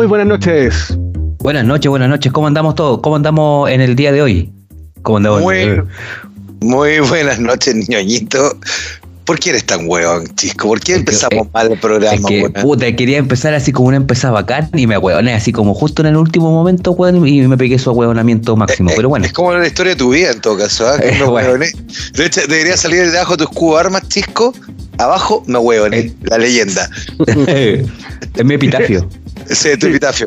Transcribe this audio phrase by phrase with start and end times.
[0.00, 0.96] Muy buenas noches.
[1.40, 2.32] Buenas noches, buenas noches.
[2.32, 3.02] ¿Cómo andamos todos?
[3.02, 4.50] ¿Cómo andamos en el día de hoy?
[5.02, 5.42] ¿Cómo andamos?
[5.42, 5.82] Muy,
[6.62, 8.56] muy buenas noches, ñoñito.
[9.30, 10.66] ¿Por qué eres tan huevón, chisco?
[10.66, 13.96] ¿Por qué empezamos eh, mal el programa, Es que, puta, quería empezar así como una
[13.96, 17.56] empezaba bacán y me huevoné así como justo en el último momento, weón, y me
[17.56, 18.90] pegué su huevonamiento máximo.
[18.90, 21.26] Eh, Pero bueno, Es como la historia de tu vida en todo caso, Eh, me
[21.26, 21.64] bueno.
[22.14, 24.52] De hecho, debería salir debajo de tu escudo de armas, chisco.
[24.98, 25.98] Abajo me huevoné.
[25.98, 26.12] Eh.
[26.22, 26.90] La leyenda.
[27.36, 29.08] es mi epitafio.
[29.48, 30.26] Ese es tu epitafio.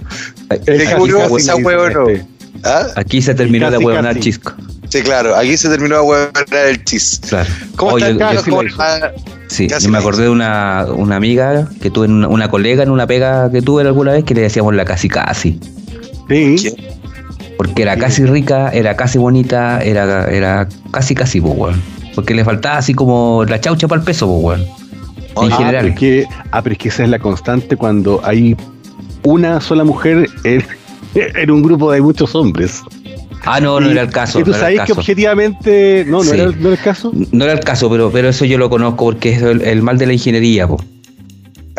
[0.49, 2.05] ¿De qué murió esa huevonó?
[2.63, 2.87] ¿Ah?
[2.95, 4.53] aquí se terminó de huevonar chisco.
[4.89, 5.35] Sí, claro.
[5.35, 7.19] Aquí se terminó de huevonar el chis.
[7.27, 7.49] Claro.
[7.75, 8.45] ¿Cómo están, yo- Carlos?
[8.45, 8.61] yo- ¿Cómo
[9.47, 13.07] sí yo me acordé de una, una amiga que tuve, una, una colega en una
[13.07, 15.59] pega que tuve alguna vez que le decíamos la casi casi.
[16.29, 16.75] Sí.
[17.57, 17.99] Porque era Sí.
[18.01, 21.81] casi rica, era casi bonita, era, era casi casi, pues, weón.
[22.15, 24.83] Porque le faltaba así como la chaucha para el peso, pues, weón.
[25.47, 25.81] En Ah, general.
[25.85, 28.55] pero es que, ah, pero es que esa es la constante cuando hay
[29.23, 30.63] una sola mujer en,
[31.35, 32.81] en un grupo de muchos hombres.
[33.45, 34.39] Ah, no, no Y- era el caso.
[34.39, 36.05] Y tú no era el sabes que objetivamente.
[36.07, 36.31] No, no, Sí.
[36.39, 37.11] era, no era el caso.
[37.31, 39.97] No era el caso, pero, pero eso yo lo conozco porque es el, el mal
[39.97, 40.81] de la ingeniería, po.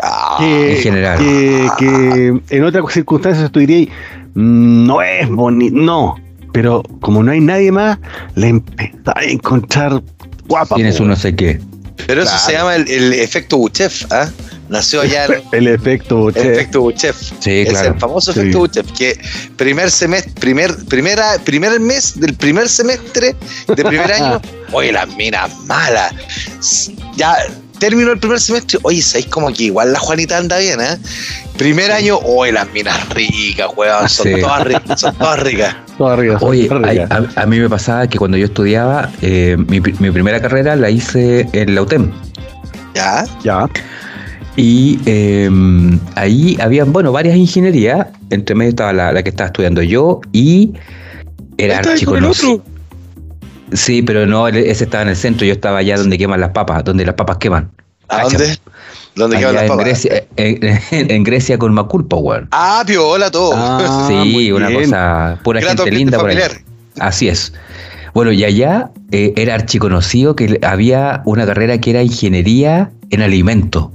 [0.01, 1.17] Ah, que, en general.
[1.17, 3.87] Que, que en otras circunstancias tú dirías,
[4.35, 6.15] "Mm, no es bonito, no.
[6.51, 7.97] Pero como no hay nadie más,
[8.35, 10.01] le empezás a encontrar
[10.47, 10.75] guapa.
[10.75, 11.03] Tienes po.
[11.03, 11.59] un no sé qué.
[12.07, 14.29] pero eso se llama el, el efecto Buchef, ¿ah?
[14.69, 16.53] Nació allá El efecto, el che.
[16.53, 17.15] efecto Buchef.
[17.39, 17.93] Sí, es claro.
[17.93, 18.39] el famoso Sí.
[18.39, 19.19] efecto Buchef, que
[19.57, 23.35] primer semestre, primer, primera, primer mes del primer semestre
[23.67, 26.13] de primer año, oye, las minas malas.
[27.15, 27.35] Ya
[27.79, 30.97] terminó el primer semestre, oye, ¿sabéis como que igual la Juanita anda bien, eh?
[31.57, 34.41] Primer año, oye, las minas ricas, weón, son Sí.
[34.41, 35.75] todas ricas, son todas ricas.
[36.41, 36.67] Oye,
[37.09, 40.89] a, a mí me pasaba que cuando yo estudiaba, eh, mi, mi primera carrera la
[40.89, 42.11] hice en la UTEM.
[42.93, 43.25] ¿Ya?
[43.43, 43.69] ya.
[44.57, 45.49] Y eh,
[46.15, 48.07] ahí había, bueno, varias ingenierías.
[48.29, 50.73] Entre medio estaba la, la que estaba estudiando yo y
[51.57, 52.53] era el archiconocido.
[52.53, 52.65] otro.
[53.73, 55.45] Sí, pero no, ese estaba en el centro.
[55.45, 57.71] Yo estaba allá donde queman las papas, donde las papas queman.
[58.07, 58.57] ¿A dónde?
[59.15, 59.85] ¿Dónde Allá quedan las en papas?
[59.85, 62.47] Grecia, en, en Grecia con Maculpa, weón.
[62.51, 63.53] Ah, piola todo.
[63.55, 66.37] Ah, sí, una cosa, pura Grato gente linda por ahí.
[66.37, 66.61] familiar.
[66.99, 67.53] Así es.
[68.13, 73.91] Bueno, y allá eh, era archiconocido que había una carrera que era ingeniería en alimento.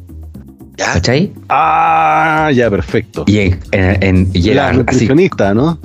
[0.81, 0.95] ¿Ya?
[0.95, 1.31] ¿Cachai?
[1.51, 3.25] Ah, ya, perfecto.
[3.27, 4.77] Y, en, en- en- y la era así.
[4.79, 5.79] nutricionista, ¿no?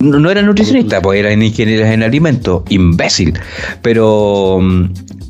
[0.00, 3.34] No, no era nutricionista, pues eran ingenieros en alimento, imbécil.
[3.82, 4.84] Pero, mm,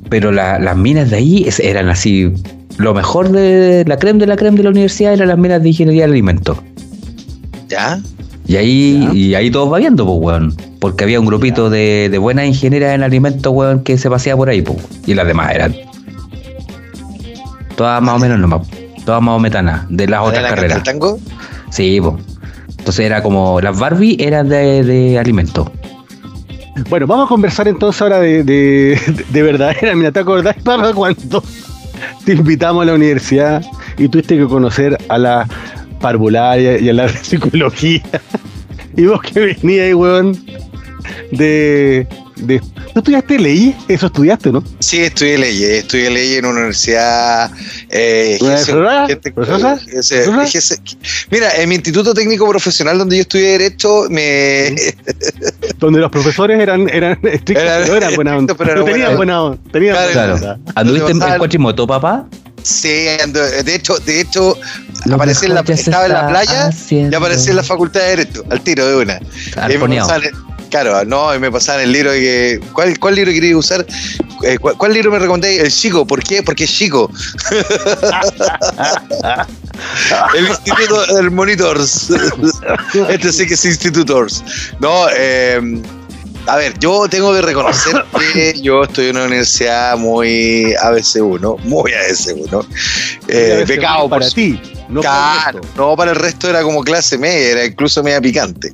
[0.08, 2.32] pero la- las minas de ahí eran así.
[2.76, 5.68] Lo mejor de la crema de la crema de la universidad eran las minas de
[5.70, 6.62] ingeniería de alimento.
[7.68, 7.98] ¿Ya?
[8.46, 9.14] Y ahí, Ya.
[9.14, 10.54] y ahí todos va viendo, pues, weón.
[10.78, 14.48] Porque había un grupito de, de buenas ingenieras en alimentos, weón, que se paseaba por
[14.50, 14.78] ahí, pues.
[15.08, 15.74] Y las demás eran.
[17.76, 18.62] Todas más o menos nomás.
[19.08, 20.82] Todas metanas de las ¿De otras la carreras.
[20.82, 21.18] tango?
[21.70, 22.16] Sí, pues.
[22.76, 23.58] Entonces era como.
[23.58, 25.70] Las Barbie eran de, de alimentos.
[26.90, 29.94] Bueno, vamos a conversar entonces ahora de, de, de verdadera.
[29.96, 31.42] Mira, ¿te acordás para cuando
[32.26, 33.64] te invitamos a la universidad
[33.96, 35.48] y tuviste que conocer a la
[36.02, 38.02] parvularia y a la psicología?
[38.94, 40.36] Y vos que venías ahí, weón,
[41.32, 42.06] de,
[42.38, 42.60] de.
[42.60, 43.76] ¿Tú estudiaste ley?
[43.88, 44.62] Eso estudiaste, ¿no?
[44.80, 47.50] Sí, estudié leyes, estudié leyes en una universidad.
[47.90, 48.38] Eh,
[51.30, 54.74] Mira, en mi instituto técnico profesional donde yo estudié Derecho, me.
[55.78, 58.54] Donde los profesores eran, eran estrictos, pero eran buena onda.
[58.54, 59.58] pero tenían buena onda.
[59.72, 60.56] Tenían Claro, buena Claro.
[60.56, 60.72] onda.
[60.74, 62.26] ¿Anduviste en, en cuatrimoto, papá?
[62.62, 64.58] Sí, ando- de hecho, de hecho,
[65.12, 67.14] aparecí en la, estaba en la playa haciendo.
[67.14, 69.20] y aparecí en la facultad de Derecho, al tiro de una.
[70.70, 72.60] Claro, no, y me pasaban el libro de que.
[72.72, 73.86] ¿Cuál, cuál libro quería usar?
[74.44, 75.60] Eh, ¿cuál, cuál libro me recomendé?
[75.60, 76.06] El chico.
[76.06, 76.42] ¿Por qué?
[76.42, 77.10] Porque es chico.
[80.34, 82.10] El Instituto del Monitors.
[83.08, 84.44] Este sí que es Institutors.
[84.80, 85.80] No, eh,
[86.48, 91.92] a ver, yo tengo que reconocer que yo estoy en una universidad muy ABC1, muy
[91.92, 92.66] ABC1.
[93.28, 94.58] Eh, becado por ti.
[94.88, 98.72] No el Claro, no para el resto era como clase media, era incluso media picante.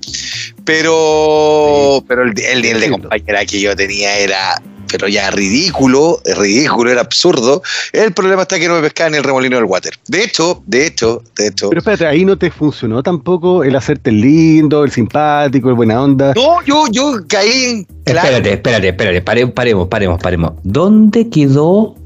[0.64, 6.90] Pero, pero el, el nivel de compañera que yo tenía era, pero ya ridículo, ridículo,
[6.90, 7.62] era absurdo.
[7.92, 9.94] El problema está que no me pescaba ni el remolino del water.
[10.08, 11.68] De hecho, de hecho, de hecho.
[11.70, 16.02] Pero espérate, ahí no te funcionó tampoco el hacerte el lindo, el simpático, el buena
[16.02, 16.32] onda.
[16.34, 17.86] No, yo, yo caí en.
[18.04, 19.22] Espérate, espérate, espérate.
[19.22, 20.52] pare- paremos, paremos, paremos.
[20.62, 21.96] ¿Dónde quedó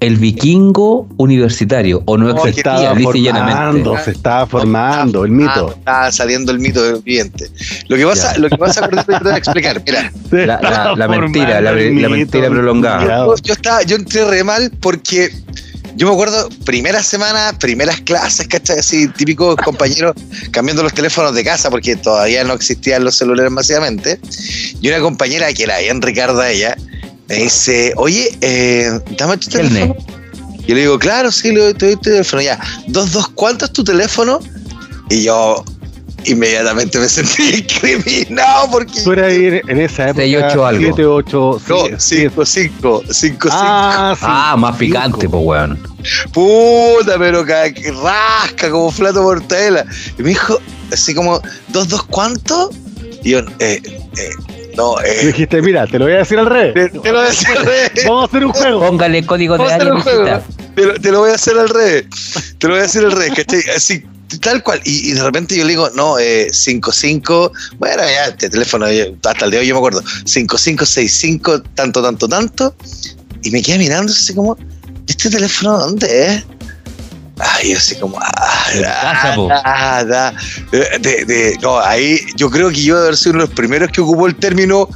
[0.00, 2.02] el vikingo universitario?
[2.06, 3.54] ¿O no, No, que existía, estaba lisa y llanamente?
[3.60, 5.68] formando, se estaba formando el mito.
[5.70, 7.50] Ah, estaba saliendo el mito del viviente.
[7.88, 9.82] Lo que pasa, lo que pasa, por eso te voy a explicar.
[9.86, 10.10] Mira,
[10.46, 13.04] La- estaba la- la mentira, la- mentira prolongada.
[13.26, 15.30] yo, yo estaba, yo entré re mal porque
[15.96, 18.78] Yo me acuerdo, primera semana, primeras clases, ¿cachai?
[18.78, 20.14] Así, típicos compañeros
[20.52, 24.18] cambiando los teléfonos de casa porque todavía no existían los celulares masivamente.
[24.80, 26.76] Y una compañera que era bien Ricarda, ella,
[27.30, 29.96] me dice, oye, eh, dame tu teléfono.
[30.66, 32.42] Yo le digo, claro, sí, le doy tu teléfono.
[32.42, 34.40] Ya, dos, dos, ¿cuánto es tu teléfono?
[35.08, 35.64] Y yo,
[36.24, 39.00] inmediatamente me sentí incriminado porque.
[39.02, 40.22] Tú eras en esa época.
[40.22, 40.82] 6, 8 algo.
[40.82, 44.16] 7, 8, No, 5, 5, 5, Ah.
[44.20, 45.78] Ah, más picante, pues, weón.
[46.32, 49.86] Puta, pero que rasca como flato mortadela.
[50.18, 50.58] Y me dijo,
[50.92, 52.70] así como, ¿dos, dos cuánto?
[53.22, 53.80] Y yo, eh,
[54.16, 54.30] eh,
[54.76, 55.26] no, eh.
[55.26, 56.92] dijiste, mira, te lo voy a decir al Te, revés.
[56.92, 57.90] te lo voy a hacer al revés.
[58.06, 58.80] Vamos a hacer un juego.
[58.80, 60.42] Póngale código de Vamos área juego.
[60.74, 62.04] Te lo, te lo voy a hacer al revés.
[62.58, 63.62] Te lo voy a hacer al revés, ¿cachai?
[63.74, 64.04] Así,
[64.40, 64.80] tal cual.
[64.84, 69.44] Y, y de repente yo le digo, no, eh, 55, bueno, ya, este teléfono, hasta
[69.44, 72.74] el de hoy yo me acuerdo, 5565, tanto, tanto, tanto.
[73.42, 74.56] Y me queda mirando así como,
[75.06, 76.44] ¿este teléfono dónde es?
[77.42, 78.66] Ay, así como, ah,
[79.64, 80.32] ah, da.
[80.70, 83.56] De- de- de- no, ahí yo creo que yo debe haber sido uno de los
[83.56, 84.88] primeros que ocupó el término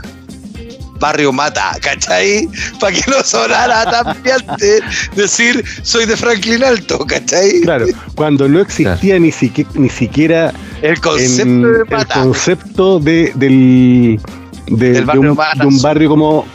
[1.00, 2.48] barrio mata, ¿cachai?
[2.80, 4.80] Para que no sonara tan piante
[5.16, 7.60] decir soy de Franklin Alto, ¿cachai?
[7.62, 10.52] Claro, cuando no existía ni, siquiera, ni siquiera
[10.82, 12.14] El concepto en de el mata.
[12.22, 14.20] concepto de, del,
[14.66, 15.82] de, Del de barrio un, Mata, de un sí.
[15.82, 16.46] barrio como,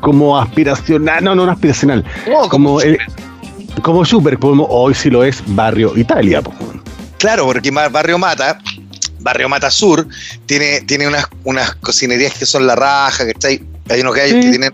[0.00, 2.96] como aspiracional, no, no, no aspiracional, No, como, el,
[3.82, 6.42] como super, como hoy sí lo es barrio Italia.
[7.18, 8.58] Claro, porque Barrio Mata,
[9.20, 10.06] Barrio Mata Sur,
[10.46, 13.62] tiene, tiene unas, unas cocinerías que son la raja, ¿cachai?
[13.88, 14.40] Hay unos gallos Sí.
[14.42, 14.72] que tienen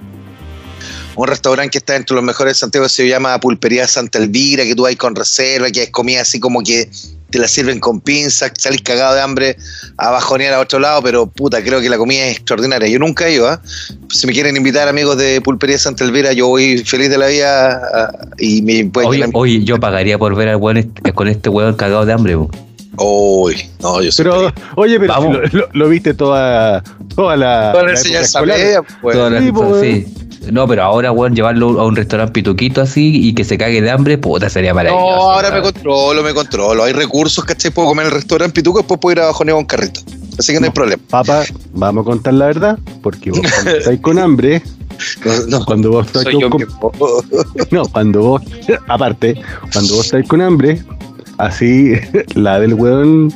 [1.16, 4.74] un restaurante que está entre los mejores de Santiago, se llama Pulpería Santa Elvira, que
[4.74, 6.88] tú vas con reserva, que es comida así como que
[7.30, 9.56] te la sirven con pinzas, salís cagado de hambre
[9.98, 12.88] a bajonear a otro lado, pero puta, creo que la comida es extraordinaria.
[12.88, 13.60] Yo nunca he ido, ¿ah?
[14.08, 17.80] Si me quieren invitar amigos de Pulpería Santa Elvira, yo voy feliz de la vida
[17.94, 21.48] ah, y me pueden Oye, oye, yo pagaría por ver al weón este- con este
[21.50, 22.36] weón cagado de hambre.
[22.98, 26.82] Uy, no, yo Pero, oye, pero lo, lo- lo viste toda,
[27.14, 28.58] toda la, Toda la la enseñanza escolar.
[28.58, 29.16] media, pues.
[29.16, 30.06] Todas las- sí, po, sí.
[30.50, 33.90] No, pero ahora, weón, llevarlo a un restaurante pituquito así y que se cague de
[33.90, 35.06] hambre, puta, sería No, maravilloso.
[35.30, 35.72] ahora me weón.
[35.72, 36.84] controlo, me controlo.
[36.84, 37.70] Hay recursos, ¿cachai?
[37.70, 40.00] Puedo comer en el restaurante Pituco, después puedo ir a bajoneo con carrito.
[40.38, 41.02] Así que no hay problema.
[41.10, 41.44] Papá,
[41.74, 44.62] vamos a contar la verdad, porque vos cuando estáis con hambre,
[45.24, 46.92] No, no, cuando vos estáis con, mismo.
[47.70, 48.42] No, cuando vos,
[48.88, 49.34] aparte,
[49.72, 50.82] cuando vos estáis con hambre,
[51.36, 51.92] así
[52.34, 53.30] la del hueón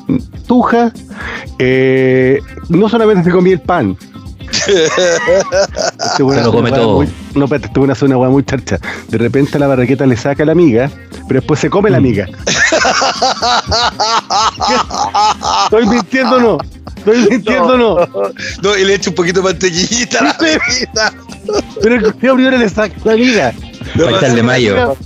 [0.46, 0.90] tuja,
[1.58, 2.40] eh,
[2.70, 3.96] no solamente se comía el pan.
[4.54, 6.96] Este weón Se lo come todo.
[6.96, 8.78] muy- no, este hace una hueá muy charcha.
[9.08, 10.90] De repente la barraqueta le saca a la amiga,
[11.28, 12.04] pero después se come la Mm.
[12.04, 12.26] amiga.
[15.64, 16.58] ¿Estoy mintiendo o no?
[16.96, 18.32] ¿Estoy mintiendo o no?
[18.62, 21.12] No, y le echo un poquito de mantequillita a la bebida.
[21.82, 23.52] Pero el primero le saca la amiga.
[23.96, 24.96] Para echarle mayo.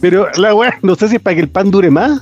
[0.00, 2.20] Pero la weá, no sé si es para que el pan dure más.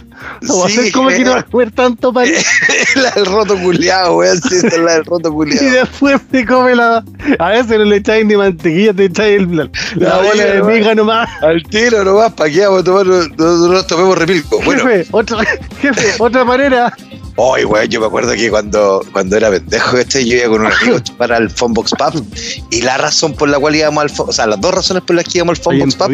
[0.49, 2.27] O va a ser como que no va a comer tanto pan.
[2.97, 4.41] la del roto culiado, weón.
[4.43, 5.71] Sí, es la del roto Y culiado.
[5.71, 7.05] después se come la.
[7.39, 9.65] A veces no le echáis ni mantequilla, te echáis el- la,
[9.97, 11.29] la La bola de miga nomás.
[11.43, 13.07] Al tiro nomás, ¿para qué vamos a tomar?
[13.07, 14.61] No, tomemos repilco.
[14.63, 15.39] Bueno, Jefe, otra,
[15.81, 16.95] jefe, otra manera.
[17.37, 20.73] Hoy, weón, yo me acuerdo que cuando, cuando era pendejo, este, yo iba con un
[20.73, 22.25] amigo para el Funbox Pub
[22.71, 25.25] y la razón por la cual íbamos al o sea, las dos razones por las
[25.25, 26.11] que íbamos al Funbox Pub,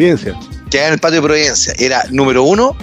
[0.69, 2.75] que era en el patio de Providencia, era número uno,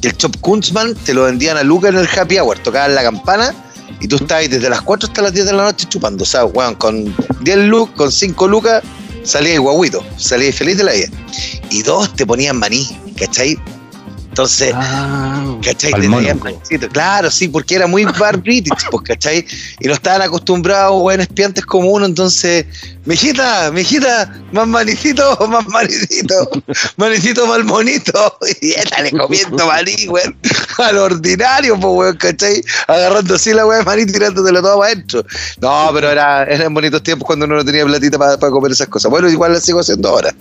[0.00, 3.02] que el Chop Kunzman te lo vendían a Luca en el Happy Hour, tocaban la
[3.02, 3.54] campana
[4.00, 6.26] y tú estabas ahí desde las 4 hasta las 10 de la noche chupando, o
[6.26, 8.82] sea, weón, con 10 lucas, con 5 lucas,
[9.24, 11.08] salías guaguito, salías feliz de la vida.
[11.70, 13.58] Y dos, te ponían maní, ¿cachai?
[14.34, 15.92] Entonces, Ah, ¿Cachai?
[16.92, 19.46] Claro, sí, porque era muy bar british, pues, ¿cachai?
[19.78, 22.66] Y no estaban acostumbrados, weón, espiantes como uno, entonces,
[23.04, 26.50] mijita, mijita, más manicito, más manicito,
[26.96, 28.38] manicito, más monito.
[28.60, 30.36] Y él le comiendo maní, weón,
[30.78, 32.60] al ordinario, pues, weón, ¿cachai?
[32.88, 35.24] Agarrando así la weón de maní y tirándotelo todo para adentro.
[35.60, 38.88] No, pero era, eran bonitos tiempos cuando uno no tenía platita para, para comer esas
[38.88, 39.12] cosas.
[39.12, 40.34] Bueno, igual la sigo haciendo ahora.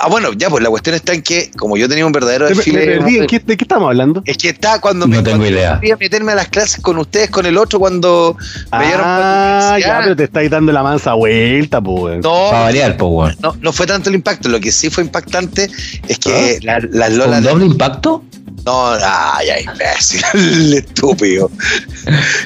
[0.00, 3.35] Ah, bueno, ya, pues la cuestión está en que, como yo tenía un verdadero desfile.
[3.40, 4.22] Perdí, ¿en qué- ¿De qué estamos hablando?
[4.24, 5.78] Es que está cuando No tengo cuando idea.
[5.78, 8.36] fui a meterme a las clases con ustedes, con el otro, cuando
[8.72, 12.22] me dieron Ah, ya, pero te estáis dando la mansa vuelta, pues.
[12.22, 13.36] no, Para variar, po, weón.
[13.42, 14.48] no, no fue tanto el impacto.
[14.48, 15.70] Lo que sí fue impactante
[16.08, 17.42] es que la- las ¿Con lolas.
[17.42, 18.24] doble impacto?
[18.66, 21.50] No, ay, ay, imbécil, estúpido.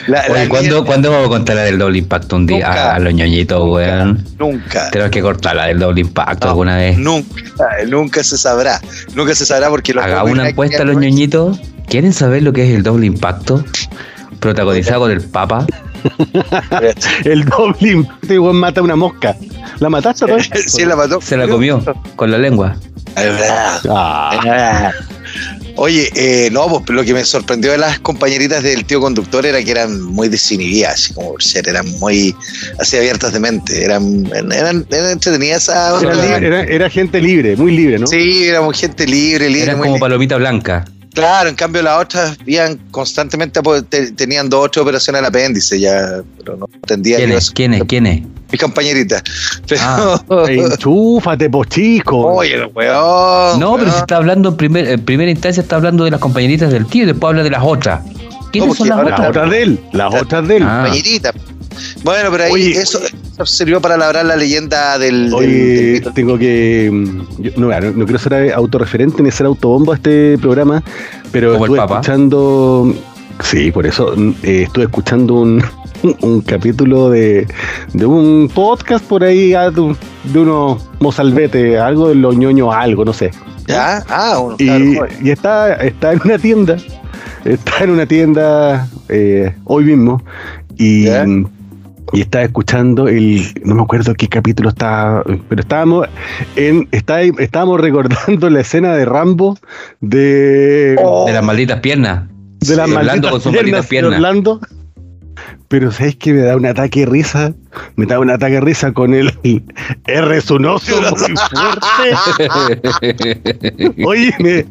[0.06, 2.66] La- la Oye, ¿cuándo, niña- ¿cuándo vamos a contar la del doble impacto un día?
[2.66, 2.94] Nunca.
[2.94, 4.24] A, los ñoñitos, weón.
[4.38, 4.90] Nunca.
[4.90, 6.98] Tenemos que cortar la del doble impacto No, alguna vez.
[6.98, 7.38] Nunca,
[7.88, 8.80] nunca se sabrá.
[9.14, 11.58] Nunca se sabrá porque los Haga una encuesta a los ñoñitos.
[11.88, 13.64] ¿Quieren saber lo que es el doble impacto?
[14.40, 15.66] Protagonizado por el Papa.
[17.24, 19.36] El doble impacto, igual mata una mosca.
[19.80, 20.24] ¿La mataste?
[20.66, 21.20] Sí, la mató.
[21.20, 21.82] Se la comió
[22.16, 22.76] con la lengua.
[23.88, 24.92] Ah.
[25.76, 29.62] Oye, eh, no, pues lo que me sorprendió de las compañeritas del tío conductor era
[29.62, 32.34] que eran muy desinhibidas, así como por ser, eran muy
[32.78, 37.72] así abiertas de mente, eran, eran, eran entretenidas esa Era, era- era gente libre, muy
[37.72, 38.06] libre, ¿no?
[38.06, 39.62] Sí, éramos gente libre, libre.
[39.62, 40.00] Era muy como libre.
[40.00, 40.84] palomita blanca.
[41.14, 45.26] Claro, en cambio las otras iban constantemente, pues, te- tenían dos o tres operaciones al
[45.26, 47.50] apéndice ya, pero no entendía ¿Quién es?
[47.50, 47.82] ¿Quién es?
[47.84, 48.22] ¿Quién es?
[48.52, 49.22] Mis compañeritas.
[49.68, 50.20] Pero, Ah.
[50.48, 52.34] Enchúfate, pues chico.
[52.34, 53.58] oye, weón.
[53.60, 56.70] No, pero si está hablando en, primer, en primera instancia, está hablando de las compañeritas
[56.72, 58.00] del tío y después habla de las otras.
[58.52, 59.30] ¿Quiénes No, son las ahora- las otras?
[59.30, 60.62] otras de él, las otras de él.
[60.66, 60.82] Ah.
[60.84, 61.32] compañerita.
[62.02, 65.92] Bueno, pero ahí Oye, eso, eso sirvió para labrar la leyenda del, del- del Oye,
[65.94, 66.12] mito.
[66.12, 66.90] tengo que.
[66.92, 70.82] mm, yo- no, no, no quiero ser autorreferente ni ser autobombo a este programa,
[71.32, 71.94] pero Como el estuve Papa.
[72.00, 72.94] escuchando.
[73.42, 75.62] Sí, por eso mm, eh, estuve escuchando un,
[76.20, 77.46] un capítulo de,
[77.94, 82.74] de un podcast por ahí ah, de, un- de unos mozalbete, algo de los ñoños,
[82.74, 83.30] algo, no sé.
[83.66, 84.04] ¿Ya?
[84.08, 85.12] Ah, uno, Y, claro, joder.
[85.22, 86.76] y está, está en una tienda,
[87.44, 90.22] está en una tienda eh, hoy mismo
[90.76, 91.24] y, ¿Ya?
[92.12, 96.08] Y estaba escuchando el, no me acuerdo qué capítulo estaba, pero estábamos
[96.56, 99.56] en, está- estábamos recordando la escena de Rambo
[100.00, 102.28] de, Oh, De las malditas piernas.
[102.60, 104.14] de las sí, malditas con sus piernas malditas piernas.
[104.14, 104.60] Orlando.
[105.68, 107.54] Pero ¿sabes que me da un ataque de risa?
[107.96, 109.32] Me da un ataque de risa con el
[110.06, 111.34] R sunoso muy
[112.98, 114.04] fuerte.
[114.04, 114.66] Oye, me,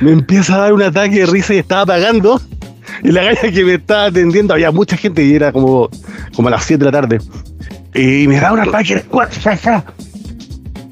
[0.00, 2.40] me empieza a dar un ataque de risa y estaba pagando.
[3.02, 5.88] Y la galla que me estaba atendiendo, había mucha gente y era como,
[6.34, 7.18] como a las 7 de la tarde.
[7.94, 8.94] Y me da un ataque.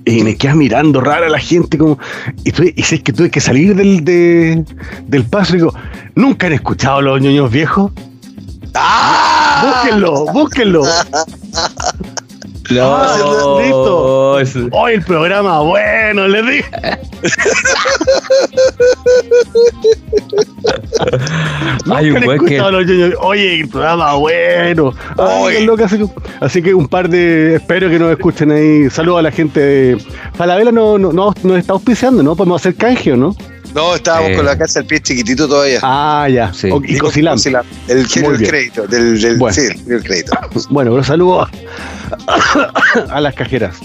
[0.05, 1.99] Y me queda mirando rara la gente como.
[2.45, 4.65] Y, tuve- y sé que tuve que salir del, de-
[5.07, 5.75] del paso y digo,
[6.17, 7.93] ¿nunca han escuchado los ñoños viejos?
[8.75, 9.63] ¡Ah!
[9.83, 10.83] Búsquenlo, búsquenlo.
[12.71, 14.41] No, Listo.
[14.41, 16.71] es- Hoy el programa bueno, les dije.
[21.91, 22.61] Hay un güey que.
[23.21, 24.95] Oye, el programa bueno.
[25.19, 26.07] Ay, así, que,
[26.41, 27.57] así que un par de.
[27.57, 28.89] Espero que nos escuchen ahí.
[28.91, 29.99] Saludos a la gente de.
[30.35, 32.37] Falabella no, no, no, nos está auspiciando, ¿no?
[32.37, 33.37] Podemos hacer canje, ¿o no?
[33.75, 34.37] No, estábamos Eh.
[34.37, 35.79] con la casa del pie chiquitito todavía.
[35.83, 36.53] Ah, ya.
[36.53, 36.69] Sí.
[36.71, 36.99] O- y.
[36.99, 37.39] Cosilam.
[37.89, 38.87] El, crédito.
[38.87, 39.55] Del, del, Bueno.
[39.55, 40.33] Sí, el crédito.
[40.71, 41.49] Bueno, pero saludos
[42.27, 42.73] a,
[43.17, 43.77] a las cajeras.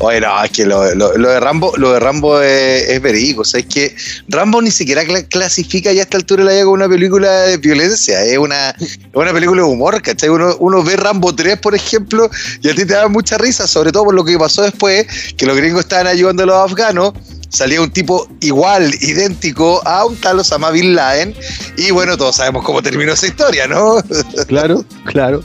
[0.00, 3.40] Oye, no, es que lo, lo- de Rambo, lo de Rambo es, es verídico.
[3.42, 3.94] O sea, es que
[4.28, 7.56] Rambo ni siquiera cla- clasifica ya a esta altura la vida como una película de
[7.56, 8.24] violencia.
[8.24, 8.74] Es una,
[9.14, 10.28] una película de humor, ¿cachai?
[10.28, 12.30] Uno, uno ve Rambo 3, por ejemplo,
[12.62, 15.46] y a ti te da mucha risa, sobre todo por lo que pasó después, que
[15.46, 17.12] los gringos estaban ayudando a los afganos.
[17.50, 21.34] Salía un tipo igual, idéntico a un tal Osama Bin Laden.
[21.78, 23.96] Y bueno, todos sabemos cómo terminó esa historia, ¿no?
[24.46, 25.42] Claro, claro.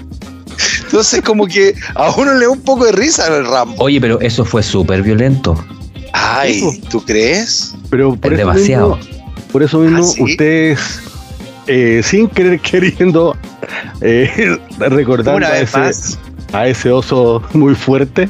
[0.84, 3.76] Entonces, como que a uno le da un poco de risa el Rambo.
[3.84, 5.56] Oye, pero eso fue súper violento.
[6.14, 7.74] Ay, ¿tú crees?
[7.90, 8.96] Pero por Es eso demasiado.
[8.98, 9.14] mismo,
[9.52, 10.24] por eso mismo, ¿Ah, sí?
[10.24, 10.80] ustedes,
[11.68, 13.36] eh, sin querer queriendo,
[14.02, 16.20] eh, recordando a ese, más.
[16.52, 18.30] a ese oso muy fuerte,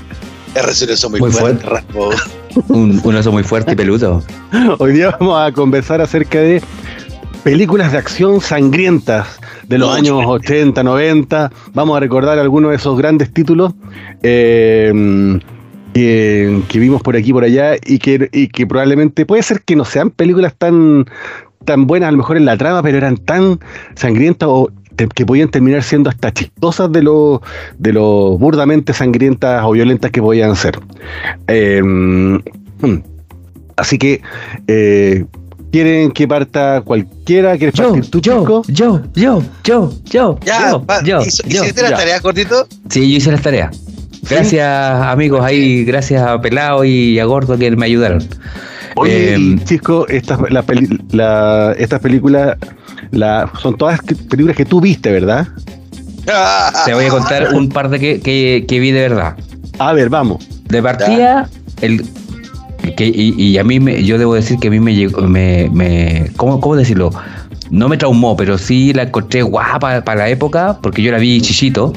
[0.55, 2.11] Es resurrección muy, Muy fuerte, Rambo.
[2.67, 4.21] Un, un oso muy fuerte y peludo.
[4.77, 6.61] hoy día vamos a conversar acerca de
[7.43, 10.19] películas de acción sangrientas de los Mucho.
[10.19, 11.51] años 80, 90.
[11.73, 13.73] Vamos a recordar algunos de esos grandes títulos.
[14.23, 15.39] eh,
[15.93, 19.62] que, que vimos por aquí y por allá y que, y que probablemente puede ser
[19.62, 21.05] que no sean películas tan,
[21.65, 23.59] tan buenas a lo mejor en la trama, pero eran tan
[23.95, 24.69] sangrientas o
[25.15, 27.41] que podían terminar siendo hasta chistosas de lo,
[27.79, 30.79] de lo burdamente sangrientas o violentas que podían ser.
[31.47, 32.97] Eh, hmm.
[33.75, 34.21] así que,
[34.67, 35.25] eh,
[35.73, 37.57] ¿quieren que parta cualquiera?
[37.57, 38.61] ¿Quieres Yo, partir tú, yo, chico?
[38.67, 41.63] yo, yo, yo, yo, Ya, yo, va, yo, ¿hizo- yo.
[41.63, 41.97] ¿hiciste las ya.
[41.97, 42.67] tareas, cortito?
[42.89, 43.75] Sí, yo hice las tareas.
[44.29, 44.65] Gracias,
[45.01, 48.23] amigos, ahí, gracias a Pelado y a Gordo que me ayudaron.
[48.95, 52.57] Oye, Eh, y, Chisco, estas la la- películas
[53.11, 53.99] la, son todas
[54.29, 55.47] películas que tú viste, ¿verdad?
[56.85, 59.35] Te voy a contar un par de que, que, que vi de verdad.
[59.79, 60.47] A ver, vamos.
[60.69, 61.49] De partida,
[61.81, 62.05] el
[62.91, 65.69] que, y, y a mí me, yo debo decir que a mí me llegó, me,
[65.73, 67.11] me ¿cómo, cómo decirlo?
[67.71, 71.41] No me traumó, pero sí la encontré guapa para la época, porque yo la vi
[71.41, 71.93] chichito.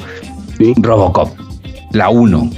[0.59, 0.73] Sí.
[0.77, 1.37] Robocop,
[1.93, 2.51] la 1,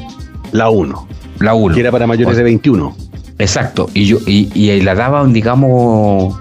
[0.52, 1.08] La 1,
[1.40, 1.75] la 1.
[1.75, 2.97] que era para mayores O- de 21.
[3.40, 6.37] Exacto, y yo y, y la daban, digamos,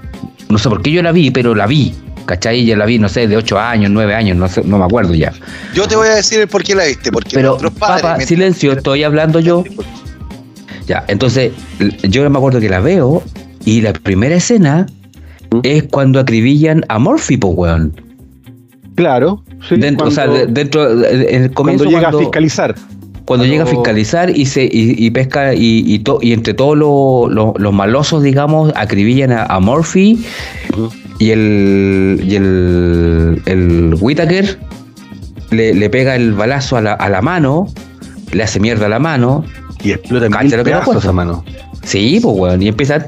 [0.49, 1.93] no sé por qué yo la vi, pero la vi,
[2.25, 2.65] ¿cachai?
[2.65, 5.13] Ya la vi, no sé, de 8 años, 9 años, no sé, no me acuerdo
[5.13, 5.31] ya.
[5.75, 7.11] Yo te voy a decir el por qué la viste.
[7.11, 8.01] Porque Pero, nuestros padres.
[8.03, 9.63] papá, silencio, estoy hablando yo.
[10.87, 11.51] Ya, entonces,
[12.03, 13.21] yo me acuerdo que la veo
[13.65, 14.85] y la primera escena
[15.63, 17.93] es cuando acribillan a Murphy, po, weón.
[18.95, 22.21] Claro, sí, dentro, o sea, cuando- de- dentro, de- en el cuando llega cuando- a
[22.21, 22.75] fiscalizar.
[23.25, 26.77] Cuando llega a fiscalizar y se y, y pesca y, y, to- y entre todos
[26.77, 30.23] los- los- los malosos, digamos, acribillan a, a Murphy
[31.19, 34.57] y el y el, el Whittaker
[35.51, 37.67] le, le pega el balazo a la, a la mano,
[38.31, 39.43] le hace mierda a la mano.
[39.83, 40.99] Y explota mil lo pedazos cuesta.
[41.03, 41.43] esa mano.
[41.83, 43.07] Sí, pues weón, y empieza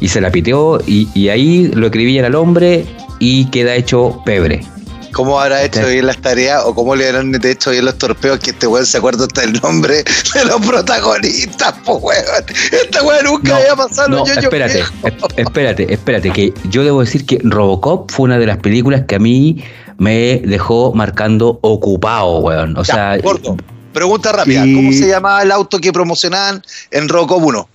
[0.00, 2.84] y se la piteó y, y ahí lo acribillan al hombre
[3.18, 4.62] y queda hecho pebre.
[5.12, 5.92] ¿Cómo habrá hecho Sí.
[5.94, 8.98] bien las tareas o cómo le habrán hecho bien los torpeos que este weón se
[8.98, 10.04] acuerda hasta el nombre
[10.34, 12.44] de los protagonistas, pues weón?
[12.72, 14.82] Este weón nunca No, había pasado No, yoyos espérate,
[15.38, 19.18] espérate, espérate, que yo debo decir que Robocop fue una de las películas que a
[19.18, 19.64] mí
[19.96, 22.76] me dejó marcando ocupado, weón.
[22.76, 23.56] O Ya, sea, gordo.
[23.96, 24.60] Pregunta rápida.
[24.60, 27.68] ¿cómo se llamaba el auto que promocionaban en Robocop 1?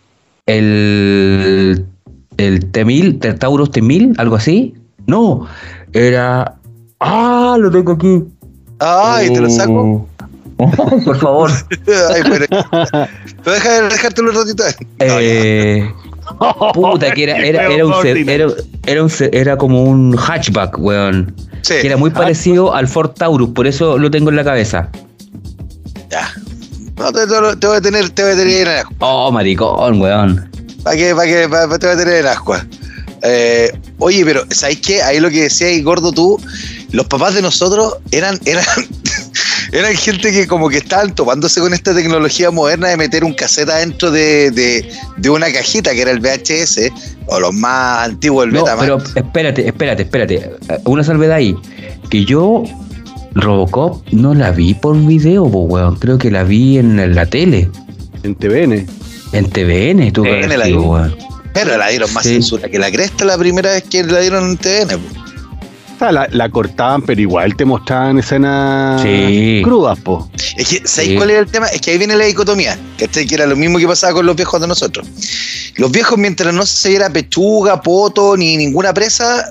[0.45, 1.85] el,
[2.37, 4.75] el T-1000, el Taurus T-1000, algo así.
[5.07, 5.47] No,
[5.93, 6.53] era...
[6.99, 8.23] Ah, lo tengo aquí.
[8.77, 10.07] Ay, te lo saco.
[11.05, 11.49] Por favor.
[12.13, 12.45] Ay, pero,
[13.43, 14.63] pero deja de dejártelo un ratito.
[14.99, 15.91] Eh,
[16.75, 18.53] puta, que era, era, era, un, era,
[18.85, 21.33] era, un era como un hatchback, weón.
[21.63, 24.89] Sí, Que era muy parecido al Ford Taurus, por eso lo tengo en la cabeza.
[26.11, 26.33] Ya.
[26.97, 28.95] No, te, te- te voy a tener, te voy a tener en ascua.
[28.99, 30.49] Oh, maricón, weón.
[30.83, 31.15] ¿Para qué?
[31.15, 31.47] ¿Para qué?
[31.49, 32.65] Pa- te voy a tener en ascua.
[33.23, 35.01] Eh, oye, pero ¿sabéis qué?
[35.01, 36.39] Ahí lo que decía ahí, gordo tú,
[36.91, 38.65] los papás de nosotros eran, eran,
[39.71, 43.69] eran gente que como que estaban topándose con esta tecnología moderna de meter un cassette
[43.69, 46.91] adentro de, de, de una cajita que era el VHS,
[47.27, 48.83] o los más antiguos, el No, Betamax.
[49.13, 50.51] pero espérate, espérate, espérate.
[50.85, 51.55] Una salvedad ahí.
[52.09, 52.63] Que yo,
[53.33, 55.95] Robocop, no la vi por video, po, weón.
[55.95, 57.69] Creo que la vi en la tele.
[58.23, 58.85] En TVN.
[59.33, 61.15] En TVN, tú TVN la weón.
[61.53, 62.29] Pero la dieron más Sí.
[62.33, 64.97] censura que la cresta la primera vez que la dieron en TVN.
[64.97, 65.19] po.
[65.95, 69.61] O sea, la, la cortaban, pero igual te mostraban escenas Sí.
[69.63, 70.29] crudas, po.
[70.57, 71.15] Es que, ¿sabéis Sí.
[71.17, 71.67] cuál era el tema?
[71.67, 73.27] Es que ahí viene la dicotomía, ¿cachai?
[73.27, 75.07] Que era lo mismo que pasaba con los viejos de nosotros.
[75.77, 79.49] Los viejos, mientras no se viera pechuga, poto, ni ninguna presa,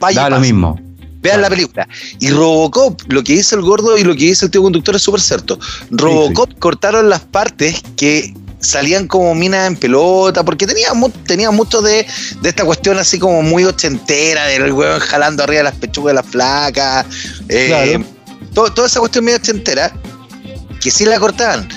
[0.00, 0.78] vaya Da lo mismo.
[1.26, 1.88] Vean la película.
[2.20, 5.02] Y Robocop, lo que dice el gordo y lo que dice el tío conductor es
[5.02, 5.58] súper cierto.
[5.90, 10.88] Robocop cortaron las partes que salían como minas en pelota, porque tenía,
[11.26, 12.06] tenía mucho de,
[12.40, 16.26] de esta cuestión así como muy ochentera, del weón jalando arriba las pechugas de las
[16.26, 17.06] flacas.
[17.48, 18.04] eh, Claro.
[18.54, 19.92] to- toda esa cuestión medio ochentera,
[20.80, 21.68] que sí la cortaban.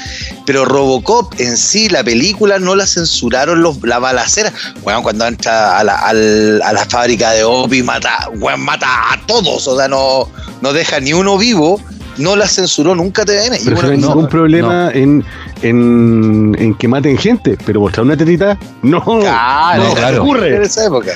[0.46, 4.52] Pero Robocop en sí, la película, no la censuraron los, la balacera.
[4.84, 9.26] Bueno, cuando entra a la, al- a la fábrica de Opi, mata, weón, mata a
[9.28, 10.28] todos, o sea, no,
[10.62, 11.80] no deja ni uno vivo,
[12.18, 13.56] no la censuró nunca TVN.
[13.62, 15.24] Y Pero bueno, no hay no, ningún problema en,
[15.62, 19.04] en, en que maten gente, pero mostrar una tetita, no.
[19.04, 20.24] claro, No, no claro.
[20.24, 21.12] ocurre en esa época.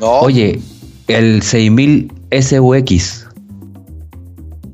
[0.00, 0.60] No, Oye,
[1.08, 3.26] el 6000 SUX.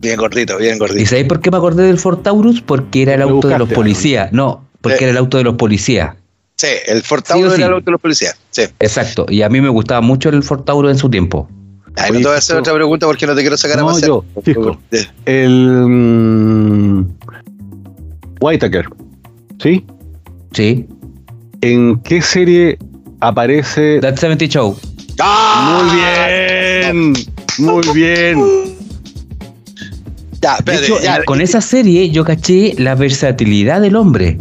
[0.04, 1.08] Bien gordito, bien ¿Y gordito.
[1.10, 2.60] sabéis por qué me acordé del Ford Taurus?
[2.60, 4.32] Porque era el auto de los policías.
[4.32, 5.02] No, porque Eh.
[5.04, 6.14] era el auto de los policías.
[6.56, 7.60] Sí, el Ford Taurus sí.
[7.60, 8.36] era el auto de los policías.
[8.50, 8.62] Sí.
[8.78, 9.26] Exacto.
[9.28, 11.48] Y a mí me gustaba mucho el Ford Taurus en su tiempo.
[11.96, 13.86] Ay, no te voy a hacer otra pregunta porque no te quiero sacar a No,
[13.88, 14.08] pasear.
[14.08, 14.78] yo, Cisco.
[15.24, 15.50] El.
[15.88, 17.06] mm,
[18.40, 18.86] Whitaker.
[19.62, 19.84] ¿Sí?
[20.52, 20.86] Sí.
[21.60, 22.78] ¿En qué serie
[23.20, 23.98] aparece?
[24.00, 24.76] That 70 Show.
[25.20, 25.80] ¡Ah!
[25.84, 27.14] Muy bien.
[27.58, 28.73] Muy bien.
[30.44, 31.24] Ya, De espérate, hecho, ya.
[31.24, 34.36] con esa serie yo caché la versatilidad del hombre.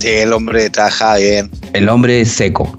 [0.00, 1.48] Sí, el hombre trabajaba bien.
[1.72, 2.76] El hombre es seco.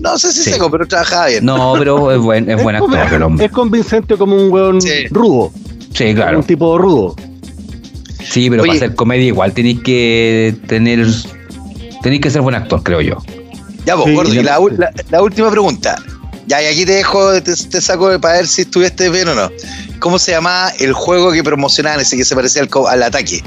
[0.00, 0.50] No sé si Sí.
[0.50, 1.46] seco, pero trabajaba bien.
[1.46, 3.46] No, pero es buen, es buen actor el hombre.
[3.46, 5.06] es convincente como un weón Sí.
[5.10, 5.50] rudo.
[5.94, 6.38] Sí, claro.
[6.40, 7.16] Un tipo rudo.
[8.22, 8.72] Sí, pero Oye.
[8.72, 11.06] para hacer comedia igual tenéis que tener.
[12.02, 13.16] Tenéis que ser buen actor, creo yo.
[13.86, 15.96] Ya, vos, Sí, gordo, y la última pregunta.
[16.46, 19.48] Ya, y aquí te dejo, te, te saco para ver si estuviste bien o no.
[20.00, 23.42] ¿Cómo se llamaba el juego que promocionaban ese que se parecía al, al ataque?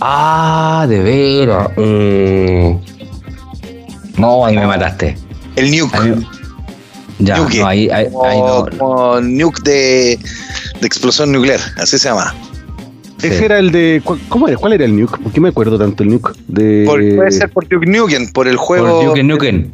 [0.00, 1.68] Ah, de veras.
[1.76, 2.78] eh.
[4.16, 5.16] No, ahí me mataste.
[5.56, 5.96] El Nuke.
[5.98, 6.26] Ahí-
[7.20, 7.58] Ya, Nuke.
[7.58, 8.66] no, ahí, ahí, como, ahí no.
[8.78, 10.18] como Nuke de,
[10.80, 12.34] de explosión nuclear, así se llama.
[13.22, 13.44] Ese Sí.
[13.44, 14.00] era el de.
[14.02, 14.56] ¿cu- ¿Cómo era?
[14.56, 15.18] ¿Cuál era el nuke?
[15.18, 16.32] ¿Por qué me acuerdo tanto el nuke?
[16.48, 16.84] De...
[16.86, 18.96] Por- puede ser por Duke Nukem, por el juego.
[19.00, 19.70] Por Duke Nukem.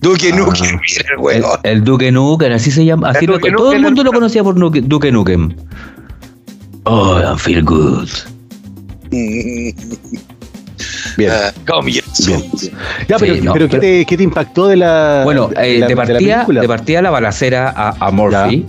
[0.00, 0.36] Duke Ah.
[0.36, 1.58] Nukem, mira el El, juego.
[1.62, 3.10] el Duke Nukem, así se llama.
[3.10, 5.54] Así El lo- Duke todo el mundo lo conocía por Nuke- Duke Nukem.
[6.84, 8.08] Oh, I feel good.
[11.16, 11.32] Bien.
[11.66, 12.42] Come here, Bien.
[13.08, 15.22] Ya, pero, Sí, no, pero ¿qué, pero- te, qué te impactó de la.
[15.24, 16.60] Bueno, eh, la- de, la partida, película?
[16.62, 18.64] de partida la balacera a, a Murphy.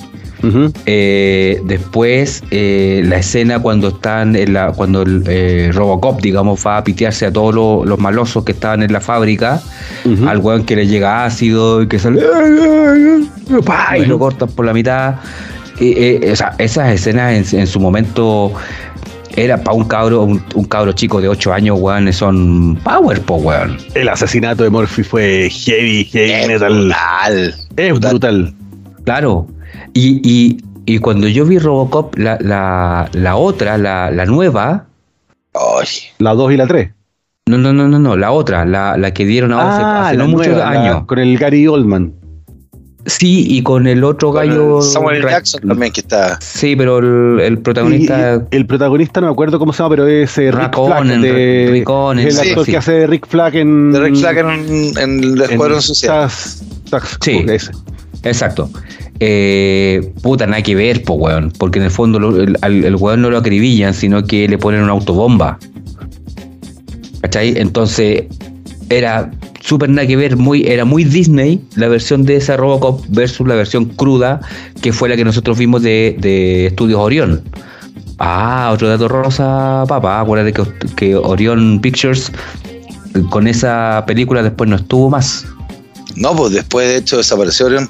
[0.85, 6.77] Eh, después eh, la escena cuando están en la, cuando el eh, Robocop, digamos, va
[6.77, 9.61] a pitearse a todos los, los malosos que estaban en la fábrica,
[10.27, 12.21] al weón que le llega ácido y que sale
[13.97, 15.15] y lo cortan por la mitad.
[15.79, 18.53] eh, eh, esas escenas en, su momento
[19.35, 23.77] era para un cabro, un, cabro chico de 8 años, weón, son power, po, weón.
[23.95, 26.73] El asesinato de Murphy fue heavy, heavy es metal.
[26.73, 27.55] Brutal.
[27.77, 28.53] Es brutal.
[29.05, 29.47] Claro.
[29.93, 34.87] Y, y, y, cuando yo vi Robocop, la, la, la otra, la, la nueva.
[36.19, 36.91] La 2 y la 3.
[37.47, 40.27] No, no, no, no, no, la otra, la, la que dieron ahora hace, ah, no
[40.27, 41.05] muchos años.
[41.05, 42.13] con el Gary Oldman.
[43.05, 44.81] Sí, y con el otro gallo.
[44.81, 46.39] Samuel Jackson también que está.
[46.39, 46.99] Sí, pero
[47.39, 48.45] el, protagonista.
[48.51, 50.75] el protagonista no me acuerdo cómo se llama, pero es eh, Rick.
[50.75, 53.91] De, el actor que hace Rick Flag en.
[53.91, 56.29] De Rick Flag en, en el Escuadrón Social.
[57.21, 57.45] sí,
[58.23, 58.69] exacto.
[59.23, 61.53] Eh, puta, nada que ver, po, weón.
[61.57, 64.93] Porque en el fondo el, el, weón no lo acribillan, sino que le ponen una
[64.93, 65.59] autobomba.
[67.21, 67.53] ¿Cachai?
[67.55, 68.23] Entonces,
[68.89, 69.29] era
[69.61, 73.53] súper nada que ver, muy, era muy Disney la versión de esa Robocop versus la
[73.53, 74.41] versión cruda
[74.81, 77.43] que fue la que nosotros vimos de, de Estudios Orión.
[78.17, 80.19] Ah, otro dato rosa, papá.
[80.19, 80.63] Acuérdate que,
[80.95, 82.31] que Orion Pictures
[83.29, 85.45] con esa película después no estuvo más.
[86.15, 87.87] No, pues después de hecho desapareció Orión.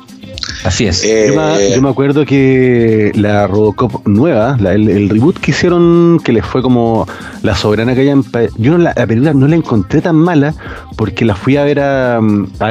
[0.64, 1.04] Así es.
[1.04, 1.32] Eh,
[1.74, 7.08] yo, me, acuerdo que la Robocop nueva, el, reboot que hicieron, que les fue como
[7.42, 8.24] la soberana que hayan.
[8.58, 10.54] Yo la, película no la encontré tan mala
[10.98, 12.20] porque la fui a ver a,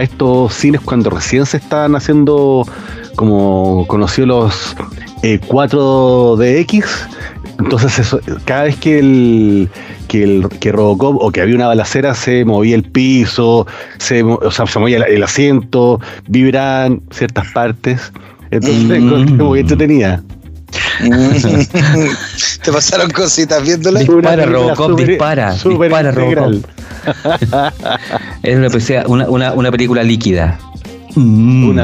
[0.00, 2.64] estos cines cuando recién se estaban haciendo,
[3.16, 4.76] como conoció los
[5.22, 6.85] 4DX.
[6.85, 6.87] Eh,
[7.59, 9.68] Entonces, eso, cada vez que el,
[10.11, 13.68] que el que Robocop o que había una balacera se movía el piso,
[13.99, 18.12] se, o sea, se movía el, asiento, vibran ciertas partes.
[18.51, 18.92] Entonces mm.
[18.92, 20.20] encontré muy entretenida.
[22.64, 24.01] Te pasaron cositas viéndola.
[24.01, 25.53] Dispara, Robocop, dispara.
[25.53, 26.55] Dispara, Robocop.
[28.42, 30.59] es una, una, una, película líquida.
[31.14, 31.77] Mm.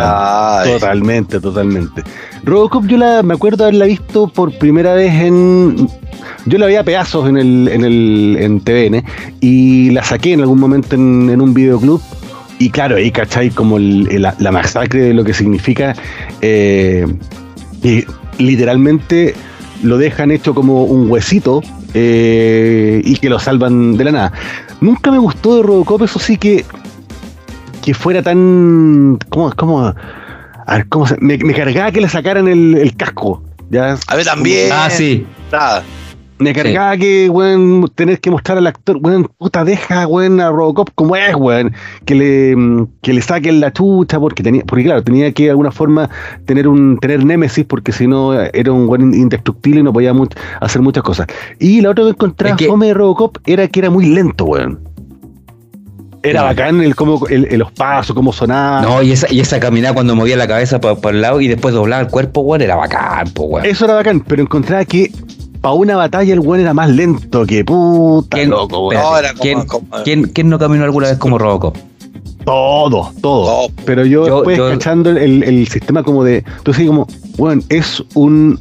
[0.64, 2.02] totalmente, totalmente.
[2.44, 5.88] Robocop yo la, me acuerdo haberla visto por primera vez en
[6.46, 9.04] yo la veía a pedazos en el, en el en TVN
[9.40, 12.00] y la saqué en algún momento en, un videoclub.
[12.58, 15.94] Y claro, ahí cachai como la, masacre de lo que significa.
[16.40, 17.06] Eh,
[17.82, 18.04] y
[18.38, 19.34] literalmente
[19.82, 21.62] lo dejan hecho como un huesito
[21.94, 24.32] eh, y que lo salvan de la nada.
[24.80, 26.64] Nunca me gustó de Robocop, eso sí que
[27.86, 29.16] que fuera tan.
[29.30, 29.52] ¿Cómo?
[29.54, 29.86] cómo
[30.66, 33.44] a ver, ¿cómo se, me, cargaba que le sacaran el, casco.
[33.70, 33.96] ¿ya?
[34.08, 34.70] A ver, también.
[34.72, 35.24] Ah, sí.
[35.52, 35.84] Nada.
[36.38, 40.90] Me cargaba que, weón, tenés que mostrar al actor, weón, puta, deja, weón, a Robocop
[40.96, 41.72] como es, weón,
[42.04, 45.70] que le, que le saquen la chucha, porque tenía, porque claro, tenía que de alguna
[45.70, 46.10] forma
[46.44, 50.12] tener un, tener némesis, porque si no era un weón indestructible y no podía
[50.60, 51.28] hacer muchas cosas.
[51.60, 54.95] Y la otra que encontraba es de Robocop era que era muy lento, weón.
[56.30, 58.82] Era bacán el, cómo, el, los pasos, cómo sonaba.
[58.82, 61.74] No, y esa, y esa caminada cuando movía la cabeza por, el lado y después
[61.74, 63.64] doblaba el cuerpo, weón, era bacán, weón.
[63.64, 65.12] Eso era bacán, pero encontraba que
[65.60, 68.90] para una batalla el weón era más lento que puta loco,
[70.04, 71.76] ¿quién, no caminó alguna vez como Robocop?
[72.44, 73.68] Todo, todo.
[73.84, 76.44] Pero yo, después cachando el, el, sistema como de.
[76.58, 78.56] Entonces, como, bueno, es un.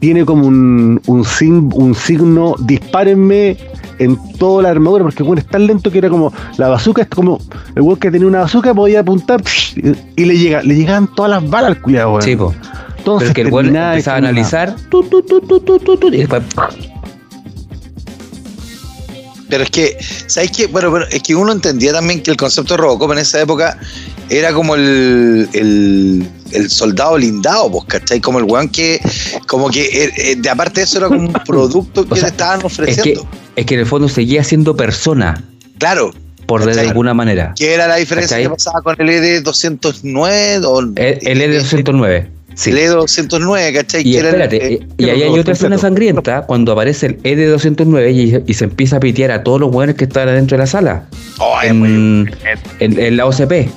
[0.00, 1.26] Tiene como un, un,
[1.74, 3.56] un signo, dispárenme
[3.98, 6.32] en toda la armadura, porque bueno, es tan lento que era como.
[6.58, 7.40] La bazooka es como.
[7.74, 9.42] El weón que tenía una bazooka podía apuntar
[10.16, 12.22] y, le llega, le llegaban todas las balas al cuidado, weón.
[12.22, 12.36] Sí,
[12.98, 16.42] entonces, que el weón empezaba a analizar, y después.
[19.48, 20.66] Pero es que, ¿sabes qué?
[20.66, 23.78] Bueno, bueno, es que uno entendía también que el concepto de Robocop en esa época
[24.28, 26.28] era como el, el,
[26.68, 28.20] soldado lindado, pues, ¿cachai?
[28.20, 29.00] Como el weón que,
[29.46, 32.64] como que, eh, eh, de aparte de eso, era como un producto que le estaban
[32.64, 33.26] ofreciendo.
[33.56, 35.42] Es que, en el fondo seguía siendo persona.
[35.78, 36.12] Claro.
[36.46, 37.54] Por de alguna manera.
[37.56, 40.92] ¿Qué era la diferencia que pasaba con el ED209?
[40.96, 42.28] El, el ED209.
[42.56, 42.70] Sí.
[42.70, 44.08] El ED209, ¿cachai?
[44.08, 48.96] Y espérate, y ahí hay otra escena sangrienta cuando aparece el ED209 y, se empieza
[48.96, 51.06] a pitear a todos los hueones que están adentro de la sala.
[51.38, 52.34] Oh, en,
[52.80, 53.68] en, la OCP.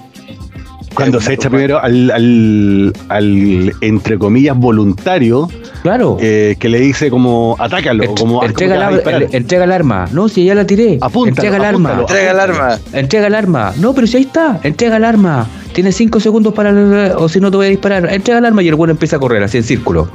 [0.93, 5.49] Cuando se echa primero al, al, al, entre comillas, voluntario.
[5.81, 6.17] Claro.
[6.19, 8.13] Eh, que le dice como, atácalo.
[8.15, 10.07] como, entrega, la, entrega el arma.
[10.11, 10.97] No, si ya la tiré.
[11.01, 11.29] Apunta.
[11.29, 11.99] Entrega el arma.
[12.01, 12.79] Entrega el arma.
[12.91, 13.73] Entrega el arma.
[13.77, 14.59] No, pero si ahí está.
[14.63, 15.47] Entrega el arma.
[15.73, 16.71] Tienes cinco segundos para.
[17.17, 18.11] O si no te voy a disparar.
[18.11, 20.09] Entrega el arma y el bueno empieza a correr así en círculo.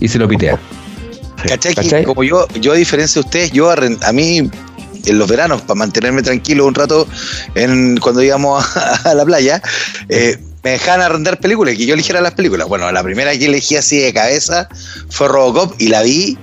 [0.00, 0.58] Y se lo pitea.
[1.46, 2.04] ¿Cachai?
[2.04, 4.50] Como yo, yo a diferencia de ustedes, yo a mí
[5.06, 7.06] en los veranos, para mantenerme tranquilo un rato
[7.54, 9.62] en, cuando íbamos a, la playa,
[10.08, 12.68] eh, me dejaban arrendar películas, que yo eligiera las películas.
[12.68, 14.68] Bueno, la primera que elegí así de cabeza
[15.08, 16.36] fue Robocop y la vi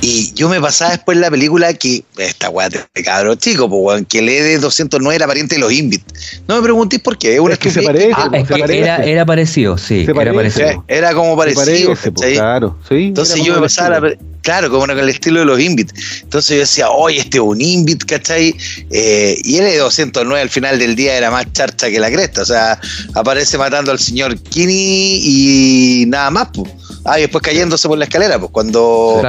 [0.00, 4.18] Y yo me pasaba después la película que, esta weá de cabrón chico, pues, que
[4.18, 6.02] el de 209 era pariente de los Invit.
[6.48, 8.12] No me preguntéis por qué, es que se parece.
[8.14, 10.84] Ah, es que era, era, parecido, sí, era parecido.
[10.88, 11.90] Era como parecido.
[11.90, 13.04] Parece, pues, claro, sí.
[13.06, 15.90] Entonces yo me pasaba la claro, como con el estilo de los Invit.
[16.22, 18.54] Entonces yo decía, oye, este es un Invit, ¿cachai?
[18.90, 22.42] Eh, y el de 209 al final del día era más charcha que la cresta.
[22.42, 22.78] O sea,
[23.14, 26.70] aparece matando al señor Kini y nada más, pues.
[27.04, 29.20] Ah, y después cayéndose por la escalera, pues cuando,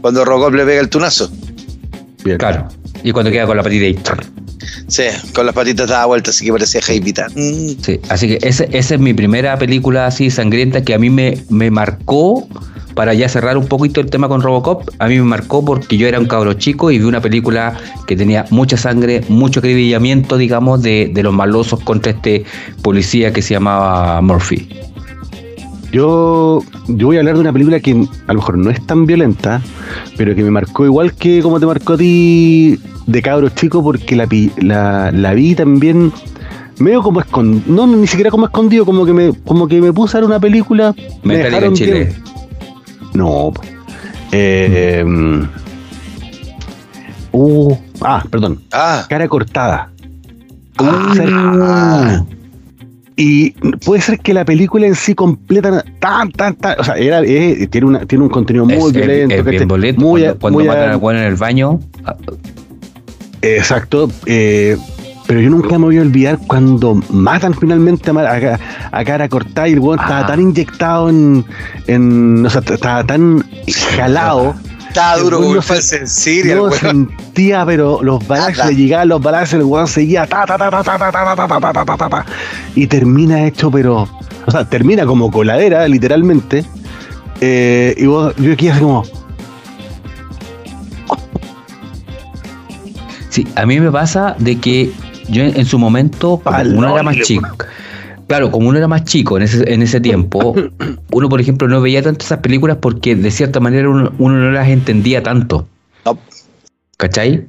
[0.00, 1.30] cuando Robocop le pega el tunazo.
[2.24, 2.38] Bien.
[2.38, 2.68] Claro.
[3.02, 4.16] Y cuando queda con la patita
[4.88, 7.28] Sí, con las patitas daba vuelta, así que parecía Jaipita.
[7.34, 7.82] Mm.
[7.82, 11.70] Sí, así que esa es mi primera película así sangrienta que a mí me, me
[11.70, 12.48] marcó,
[12.94, 16.06] para ya cerrar un poquito el tema con Robocop, a mí me marcó porque yo
[16.06, 17.76] era un cabro chico y vi una película
[18.06, 22.44] que tenía mucha sangre, mucho acribillamiento, digamos, de, de los malosos contra este
[22.82, 24.68] policía que se llamaba Murphy.
[25.92, 29.06] Yo, yo voy a hablar de una película que a lo mejor no es tan
[29.06, 29.62] violenta,
[30.16, 34.16] pero que me marcó igual que como te marcó a ti de cabros chico, porque
[34.16, 34.26] la,
[34.56, 36.12] la, la vi también
[36.78, 40.16] medio como escondido, no ni siquiera como escondido, como que me, como que me puse
[40.16, 40.94] a ver una película.
[41.22, 42.14] Me en Chile.
[43.14, 43.52] No.
[44.32, 45.04] Eh,
[47.32, 48.62] uh, ah, perdón.
[48.72, 49.06] Ah.
[49.08, 49.90] Cara cortada.
[50.78, 52.24] Ah.
[53.16, 53.50] Y
[53.84, 57.68] puede ser que la película en sí completa tan, tan, tan, o sea, era, eh,
[57.70, 59.76] tiene, una, tiene un contenido muy violento.
[59.98, 61.78] muy, cuando, matan al bueno en el baño.
[63.40, 64.10] Exacto.
[64.26, 64.76] Eh,
[65.26, 69.80] pero yo nunca me voy a olvidar cuando matan finalmente a, cara cortada y el
[69.80, 70.26] weón estaba ah.
[70.26, 71.44] tan inyectado en,
[71.86, 73.44] en, o sea, estaba tan
[73.96, 74.54] jalado
[74.94, 76.54] estaba duro como fue en Siria.
[76.54, 80.70] No sentía, pero los balazos le llegaban los balazos, el weón seguía ta ta ta
[80.70, 82.26] ta ta ta ta ta ta ta ta ta
[82.76, 84.08] y termina hecho, pero,
[84.46, 86.64] o sea, termina como coladera, literalmente.
[87.40, 89.02] Eh, y vos, yo aquí así como.
[93.30, 94.92] Sí, a mí me pasa de que
[95.28, 97.48] yo en, su momento, uno era más chico,
[98.26, 100.54] claro, como uno era más chico en ese, en ese tiempo,
[101.12, 104.68] uno, por ejemplo, no veía tantas esas películas porque de cierta manera uno, no las
[104.68, 105.66] entendía tanto.
[106.96, 107.46] ¿Cachai?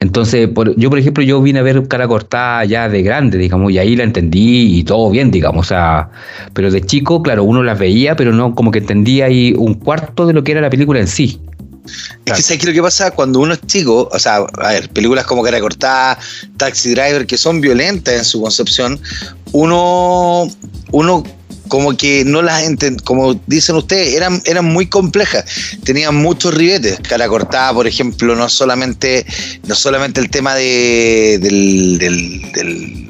[0.00, 3.78] Entonces, yo, por ejemplo, yo vine a ver cara cortada ya de grande, digamos, y
[3.78, 6.08] ahí la entendí y todo bien, digamos, o sea,
[6.54, 10.26] pero de chico, claro, uno las veía, pero no como que entendía ahí un cuarto
[10.26, 11.38] de lo que era la película en sí.
[12.24, 13.10] Es que ¿sabes qué lo que pasa?
[13.10, 16.18] Cuando uno es chico, o sea, a ver, películas como Cara Cortada,
[16.56, 19.00] Taxi Driver, que son violentas en su concepción,
[19.52, 20.48] uno,
[20.92, 21.24] uno
[21.68, 25.44] como que no las entiende, como dicen ustedes, eran, eran muy complejas,
[25.84, 26.98] tenían muchos ribetes.
[27.00, 29.24] Cara cortada, por ejemplo, no solamente,
[29.66, 33.09] no solamente el tema de, del, del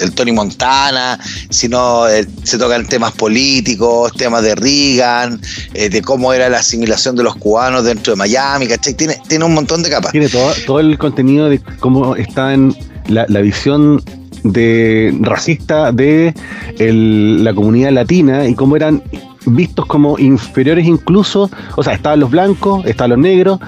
[0.00, 1.18] el Tony Montana,
[1.50, 5.40] sino eh, se tocan temas políticos, temas de Reagan,
[5.74, 8.94] eh, de cómo era la asimilación de los cubanos dentro de Miami, ¿cachai?
[8.94, 10.12] Tiene, tiene un montón de capas.
[10.12, 12.74] Tiene todo, todo el contenido de cómo está en
[13.08, 14.02] la, visión
[14.44, 16.34] de racista de
[16.78, 19.02] la comunidad latina y cómo eran
[19.46, 23.60] vistos como inferiores incluso, o sea, estaban los blancos, estaban los negros,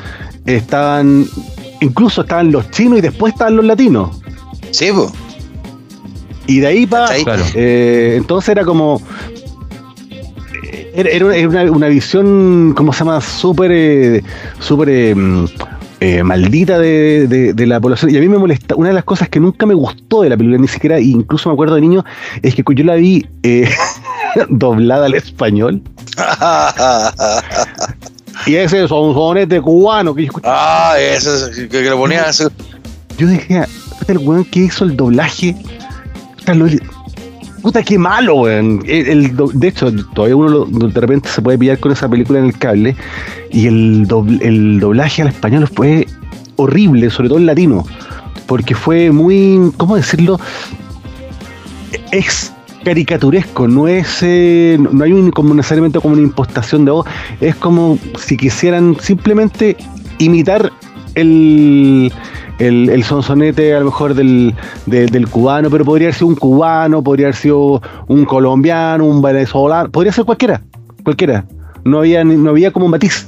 [0.46, 1.26] estaban
[1.80, 4.20] incluso estaban los chinos y después estaban los latinos.
[4.70, 5.10] Sí, pues.
[6.50, 7.16] Y de ahí para.
[7.54, 9.00] Eh, entonces era como.
[10.92, 13.20] Era, una, una, visión, ¿cómo se llama?
[13.20, 13.70] Súper.
[13.72, 14.24] Eh,
[14.58, 15.14] súper.
[16.00, 18.12] Eh, maldita de, de, la población.
[18.12, 18.74] Y a mí me molesta.
[18.74, 21.52] Una de las cosas que nunca me gustó de la película, ni siquiera, incluso me
[21.52, 22.04] acuerdo de niño,
[22.42, 23.24] es que yo la vi
[24.48, 25.80] doblada al español.
[28.46, 32.26] y ese son sonete cubano que yo Ah, ese que, que le ponía.
[33.18, 33.62] Yo dije,
[34.08, 35.54] el weón que hizo el doblaje
[37.62, 38.78] Puta, qué malo, weón.
[38.80, 42.96] de hecho, todavía uno de repente se puede pillar con esa película en el cable.
[43.52, 46.06] Y el, doblaje al español fue
[46.56, 47.84] horrible, sobre todo en latino.
[48.46, 50.40] Porque fue muy, ¿cómo decirlo?
[52.12, 52.52] Es
[52.84, 57.06] caricaturesco, no es, eh, no hay un, como necesariamente como una impostación de voz,
[57.42, 59.76] es como si quisieran simplemente
[60.18, 60.72] imitar
[61.14, 62.10] el,
[62.60, 64.54] el, el sonsonete a lo mejor del,
[64.86, 70.12] del, cubano, pero podría ser un cubano, podría haber sido un colombiano, un venezolano, podría
[70.12, 70.62] ser cualquiera,
[71.02, 71.44] cualquiera.
[71.84, 73.26] No había, no había como un matiz,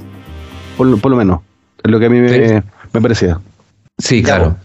[0.77, 1.41] por, lo menos,
[1.83, 3.39] es lo que a mí me, parecía.
[3.97, 4.55] Sí, claro.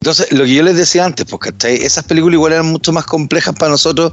[0.00, 3.54] Entonces, lo que yo les decía antes, porque esas películas igual eran mucho más complejas
[3.54, 4.12] para nosotros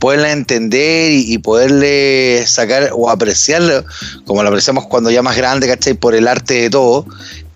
[0.00, 3.84] poderlas entender y, poderle sacar o apreciarlo,
[4.24, 5.94] como lo apreciamos cuando ya más grande, ¿cachai?
[5.94, 7.06] Por el arte de todo,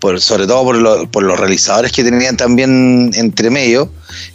[0.03, 3.89] por, sobre todo por, por los realizadores que tenían también entre medio,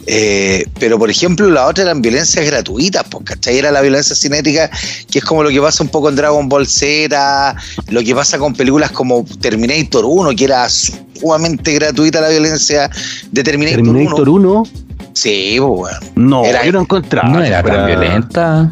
[0.07, 3.59] Eh, pero, por ejemplo, la otra eran violencias gratuitas, pues, ¿cachai?
[3.59, 4.69] Era la violencia cinética,
[5.11, 7.55] que es como lo que pasa un poco en Dragon Ball Z,
[7.89, 12.89] lo que pasa con películas como Terminator 1, que era sumamente gratuita la violencia
[13.31, 14.63] de Terminator, Terminator 1.
[15.13, 15.99] Sí, pues, bueno.
[16.15, 17.29] No, era, yo no encontraba.
[17.29, 18.69] No era tan violenta.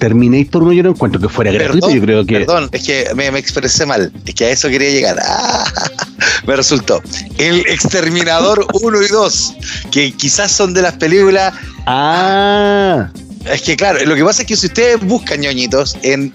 [0.00, 2.40] Terminator 1 yo no encuentro que fuera gratuito, yo creo que...
[2.40, 5.18] Perdón, es que me, expresé mal, es que a eso quería llegar.
[5.22, 5.64] Ah,
[6.50, 7.00] me resultó.
[7.38, 9.54] El Exterminador 1 y 2,
[9.92, 11.54] que quizás son de las películas...
[11.86, 13.08] Ah...
[13.46, 16.30] Es que claro, lo que pasa es que si ustedes buscan ñoñitos en,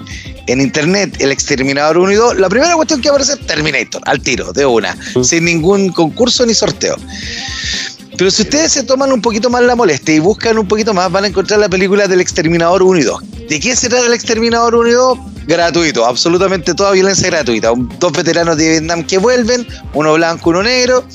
[0.48, 4.20] en internet el Exterminador 1 y 2, la primera cuestión que aparece es Terminator, al
[4.22, 5.24] tiro, de una, mm.
[5.24, 6.96] sin ningún concurso ni sorteo.
[8.18, 11.12] Pero si ustedes se toman un poquito más la molestia y buscan un poquito más,
[11.12, 13.24] van a encontrar la película del Exterminador 1 y 2.
[13.50, 15.20] ¿De qué se trata el Exterminador 1 y 2?
[15.48, 17.74] Gratuito, absolutamente toda violencia gratuita.
[18.00, 21.06] Dos veteranos de Vietnam que vuelven, uno blanco, uno negro.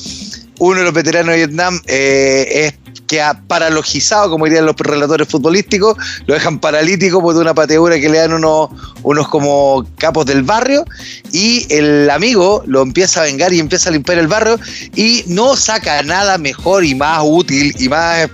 [0.60, 2.74] Uno de los veteranos de Vietnam eh, es
[3.10, 5.96] queda paralogizado, como dirían los relatores futbolísticos,
[6.26, 8.70] lo dejan paralítico por una pateura que le dan unos,
[9.02, 10.84] unos como capos del barrio,
[11.32, 14.60] y el amigo lo empieza a vengar y empieza a limpiar el barrio,
[14.94, 18.30] y no saca nada mejor y más útil y más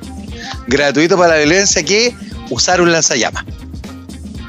[0.67, 2.15] gratuito para la violencia que
[2.51, 3.47] usar un lanzallamas.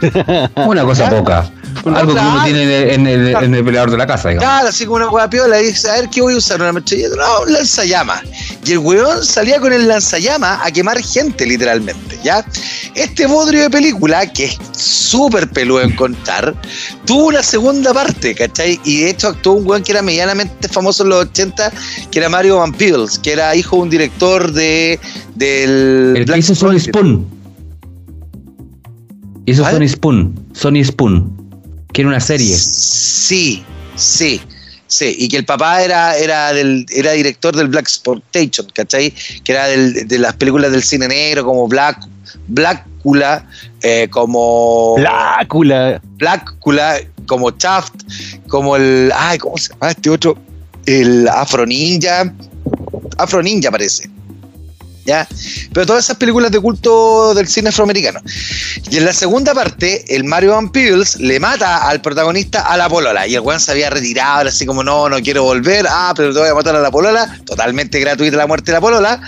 [0.57, 1.49] Una cosa poca.
[1.85, 4.49] Algo que uno tiene en el, en el, de la casa, digamos.
[4.49, 6.61] Claro, así como una hueá piola, y dice, a ver, ¿qué voy a usar?
[6.61, 7.15] ¿Una metralleta?
[7.15, 8.21] No, un lanzallamas.
[8.65, 12.45] Y el weón salía con el lanzallamas a quemar gente, literalmente, ¿ya?
[12.95, 16.53] Este bodrio de película, que es súper peludo en contar,
[17.05, 18.79] tuvo una segunda parte, ¿cachai?
[18.83, 21.71] Y de hecho actuó un weón que era medianamente famoso en los 80,
[22.11, 24.99] que era Mario Van Peebles, que era hijo de un director de
[25.35, 26.13] del...
[26.17, 27.25] El que hizo Sony Spoon.
[29.45, 30.47] Hizo Sony Spoon.
[30.53, 31.36] Sony Spoon
[31.93, 32.55] que era una serie.
[32.57, 33.63] Sí,
[33.95, 34.41] sí.
[34.89, 39.13] Sí, y que el papá era, era, del, era director del Black Sportation, ¿cachai?
[39.43, 42.07] Que era de las películas del cine negro, como Black,
[42.47, 43.45] Blackula,
[43.81, 44.95] eh, como.
[44.95, 46.01] Blackula.
[46.17, 47.95] Blackula, como Shaft,
[48.47, 49.11] como el.
[49.13, 50.37] Ay, ¿cómo se llama este otro?
[50.85, 52.33] El Afro Ninja.
[53.17, 54.09] Afro Ninja parece.
[55.07, 55.27] ¿Ya?
[55.73, 58.19] Pero todas esas películas de culto del cine afroamericano.
[58.91, 62.89] Y en la segunda parte, el Mario Van Peebles le mata al protagonista a la
[62.89, 63.25] polola.
[63.25, 65.87] Y el weón se había retirado, así como, no, no quiero volver.
[65.89, 67.39] Ah, pero te voy a matar a la polola.
[67.45, 69.21] Totalmente gratuita la muerte de la polola.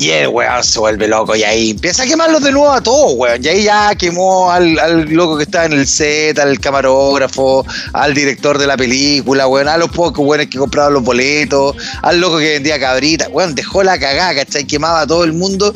[0.00, 3.12] Y el weón se vuelve loco y ahí empieza a quemarlos de nuevo a todos,
[3.16, 3.44] weón.
[3.44, 4.74] Y ahí ya quemó al,
[5.10, 9.76] loco que estaba en el set, al camarógrafo, al director de la película, weón, a
[9.76, 13.98] los pocos weones que compraban los boletos, al loco que vendía cabrita, weón, dejó la
[13.98, 14.66] cagada, ¿cachai?
[14.66, 15.74] Quemaba a todo el mundo.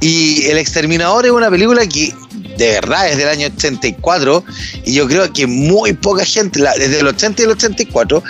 [0.00, 2.14] Y El Exterminador es una película que
[2.56, 4.44] de verdad es del año 84
[4.84, 8.22] y yo creo que muy poca gente, desde el 80 y el 84,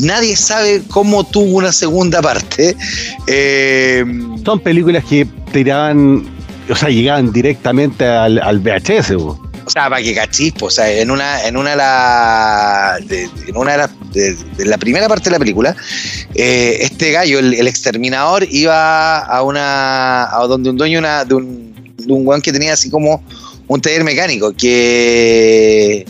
[0.00, 2.76] nadie sabe cómo tuvo una segunda parte.
[3.26, 4.04] Eh,
[4.44, 6.26] Son películas que tiraban,
[6.68, 9.12] o sea, llegaban directamente al, VHS.
[9.12, 12.98] O sea, para que cachispo, o sea, en una, en una de la,
[13.46, 15.76] en una de la, primera parte de la película,
[16.34, 21.94] eh, este gallo, el, exterminador, iba a una, a donde un dueño una, de un,
[21.98, 23.22] de un guan que tenía así como
[23.68, 26.06] un taller mecánico que,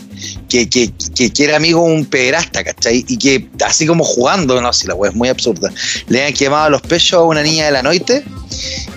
[0.47, 0.91] que, que,
[1.31, 3.05] que, era amigo un pederasta, ¿cachai?
[3.07, 5.71] Y que así como jugando, no sé, la wea es muy absurda,
[6.07, 8.23] le han quemado los pechos a una niña de la noche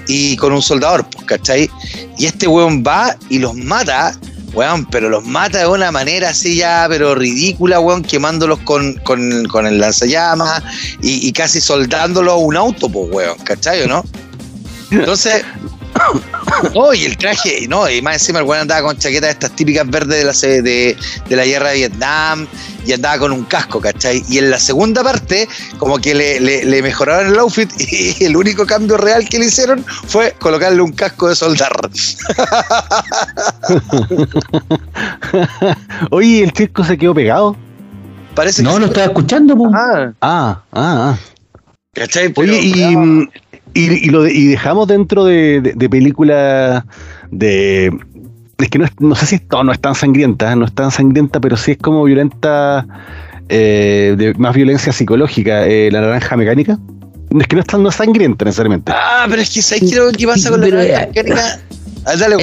[0.07, 1.69] y con un soldador, pues, ¿cachai?
[2.19, 4.17] Y este weón va y los mata,
[4.55, 9.45] weón, pero los mata de una manera así ya, pero ridícula, weón, quemándolos con, con,
[9.47, 10.63] con el lanzallamas
[11.03, 14.05] y, y casi soldándolos a un auto, pues, weón, ¿cachai o no?
[14.93, 15.43] Entonces,
[16.75, 19.89] Oh, y el traje, no, y más encima el weón andaba con chaquetas estas típicas
[19.89, 20.97] verdes de la, de,
[21.29, 22.47] de la guerra de Vietnam
[22.85, 24.23] y andaba con un casco, ¿cachai?
[24.29, 28.67] Y en la segunda parte, como que le, le, mejoraron el outfit y el único
[28.67, 31.73] cambio real que le hicieron fue colocarle un casco de soldar.
[36.11, 37.57] Oye, ¿el chico se quedó pegado?
[38.35, 41.19] Parece no, lo estaba escuchando, Ah, ah, ah.
[41.95, 42.33] ¿Cachai?
[42.37, 42.97] Oye, y,
[43.75, 46.85] y, lo y dejamos dentro de, de, películas
[47.31, 47.93] de.
[48.59, 51.41] Es que no, no sé si esto no es tan sangrienta, no es tan sangrienta,
[51.41, 52.87] pero sí es como violenta,
[53.49, 55.67] eh, de más violencia psicológica.
[55.67, 56.79] Eh, la naranja mecánica.
[57.39, 58.93] Es que no es tan no sangrienta necesariamente.
[58.95, 61.61] Ah, pero es que ¿sabes creo que pasa con la naranja mecánica?
[62.05, 62.37] Ah, dale,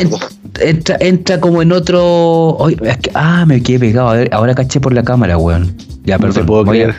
[0.62, 2.58] entra, entra, como en otro.
[3.14, 4.26] ah, me quedé pegado.
[4.32, 5.76] ahora caché por la cámara, weón.
[6.04, 6.42] Ya, perdón.
[6.42, 6.96] No puedo creer.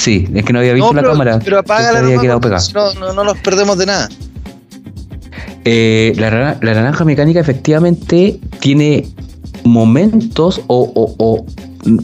[0.00, 1.38] Sí, es que no había visto la cámara.
[1.44, 4.08] Pero apaga la no, no, nos perdemos de nada.
[5.66, 9.06] Eh, la, naranja mecánica efectivamente tiene
[9.62, 11.44] momentos o,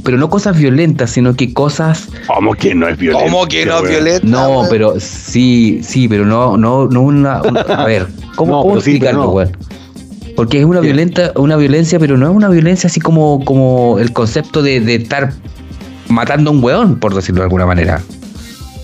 [0.04, 2.08] pero no cosas violentas, sino que cosas.
[2.26, 3.24] ¿Cómo que no es violenta?
[3.24, 4.26] ¿Cómo que no es violenta?
[4.26, 7.38] No, pero sí, sí, pero no, no, no una.
[7.38, 9.56] a ver, ¿cómo, No, pero sí, weón?
[10.36, 14.12] Porque es una violenta, una violencia, pero no es una violencia así como, como el
[14.12, 15.32] concepto de, de estar
[16.08, 18.00] matando a un weón, por decirlo de alguna manera.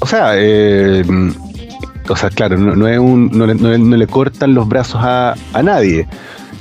[0.00, 1.04] O sea, eh,
[2.08, 4.68] o sea, claro, no, no es un, no, le, no le- no le cortan los
[4.68, 6.06] brazos a, a nadie,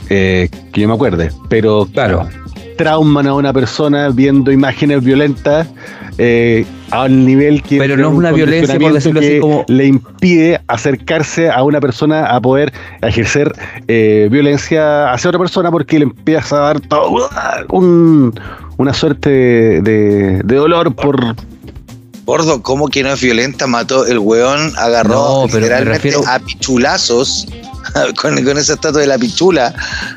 [0.09, 2.28] eh, que yo me acuerde, pero Claro.
[2.78, 5.68] trauman a una persona viendo imágenes violentas
[6.18, 9.66] eh, a un nivel que Pero no es un una violencia, por decirlo así, como-
[9.68, 13.51] le impide acercarse a una persona a poder ejercer
[13.88, 17.30] eh, violencia hacia otra persona porque le empieza a dar todo
[17.70, 18.34] un-
[18.78, 21.36] una suerte de, de- de dolor por
[22.26, 23.67] Gordo, ¿cómo que no es violenta?
[23.67, 27.47] Mató el weón, agarró No, pero me literalmente refiero- a pichulazos
[28.22, 29.74] con, con esa estatua de la pichula.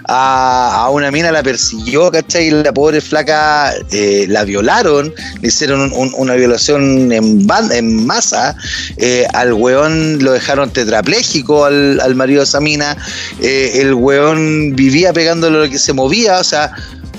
[0.06, 2.48] A, a una mina la persiguió, ¿cachai?
[2.48, 7.72] Y la pobre flaca eh, la violaron, le hicieron un- un- una violación en, ban-
[7.72, 8.54] en masa.
[8.98, 12.96] eh, al weón lo dejaron tetrapléjico al, al marido de esa mina.
[13.40, 16.70] eh, el weón vivía pegándole lo que se movía, o sea.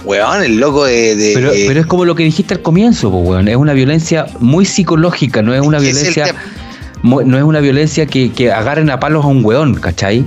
[0.05, 1.15] Weón, el loco de.
[1.15, 3.47] de- Pero, de- pero es como lo que dijiste al comienzo, pues, weón.
[3.47, 6.33] Es una violencia muy psicológica, no es una violencia.
[7.03, 10.25] No es una violencia que, que agarren a palos a un weón, ¿cachai?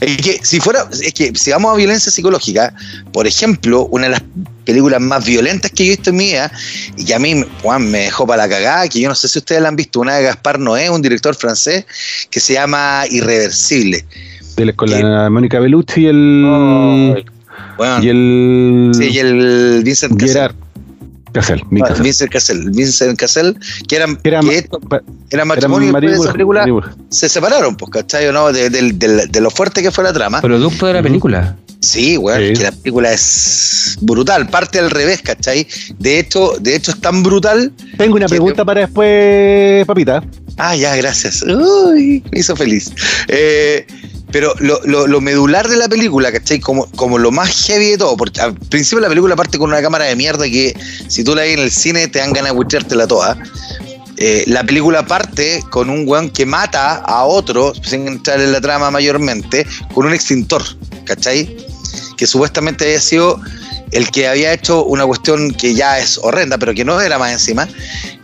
[0.00, 2.72] Es que si fuera, es que si vamos a violencia psicológica,
[3.12, 4.22] por ejemplo, una de las
[4.64, 6.52] películas más violentas que yo he visto en mi vida,
[6.96, 9.40] y que a mí Juan, me dejó para la cagada, que yo no sé si
[9.40, 11.84] ustedes la han visto, una de Gaspar Noé, un director francés,
[12.30, 14.04] que se llama Irreversible.
[14.56, 17.24] de- con la Mónica Bellucci y el
[17.80, 20.20] Bueno, y el sí, y el Vincent.
[20.20, 20.54] Gerard
[21.32, 22.02] Cassel, mi Ah, Cassel.
[22.02, 23.56] Vincent Cassel, Vincent Cassel,
[23.88, 24.80] que eran, Que era, que esto-
[25.30, 28.26] era matrimonio y después de esa película marido- se separaron, pues, ¿cachai?
[28.28, 28.52] ¿o no?
[28.52, 30.42] De, de- de- de lo fuerte que fue la trama.
[30.42, 31.56] Producto de la película.
[31.80, 32.52] Sí, weón, Sí.
[32.52, 35.66] que la película es brutal, parte al revés, ¿cachai?
[35.98, 37.72] De hecho, de hecho es tan brutal.
[37.96, 40.22] Tengo una ¿Qué pregunta para después, papita.
[40.58, 41.42] Ah, ya, gracias.
[41.42, 42.92] Uy, me hizo feliz.
[43.28, 43.86] Eh,
[44.32, 46.60] pero lo, lo- lo medular de la película, ¿cachai?
[46.60, 49.82] Como, como lo más heavy de todo, porque al principio la película parte con una
[49.82, 50.74] cámara de mierda que
[51.08, 53.36] si tú la ves en el cine te dan ganas de bucheártela toda.
[54.22, 58.60] Eh, la película parte con un weón que mata a otro, sin entrar en la
[58.60, 60.62] trama mayormente, con un extintor,
[61.04, 61.56] ¿cachai?
[62.18, 63.40] Que supuestamente había sido
[63.92, 67.32] el que había hecho una cuestión que ya es horrenda, pero que no era más
[67.32, 67.66] encima.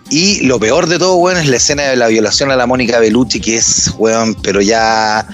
[0.09, 3.01] Y lo peor de todo, weón, es la escena de la violación a la Mónica
[3.01, 5.27] Bellucci, que es, weón, pero ya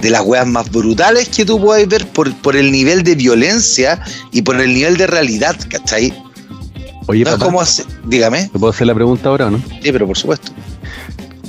[0.00, 4.00] de las weas más brutales que tú puedes ver por, por el nivel de violencia
[4.32, 6.12] y por el nivel de realidad, ¿cachai?
[7.08, 9.58] Oye, no es papá, como hace- dígame, ¿te puedo hacer la pregunta ahora o no?
[9.82, 10.50] sí, pero por supuesto.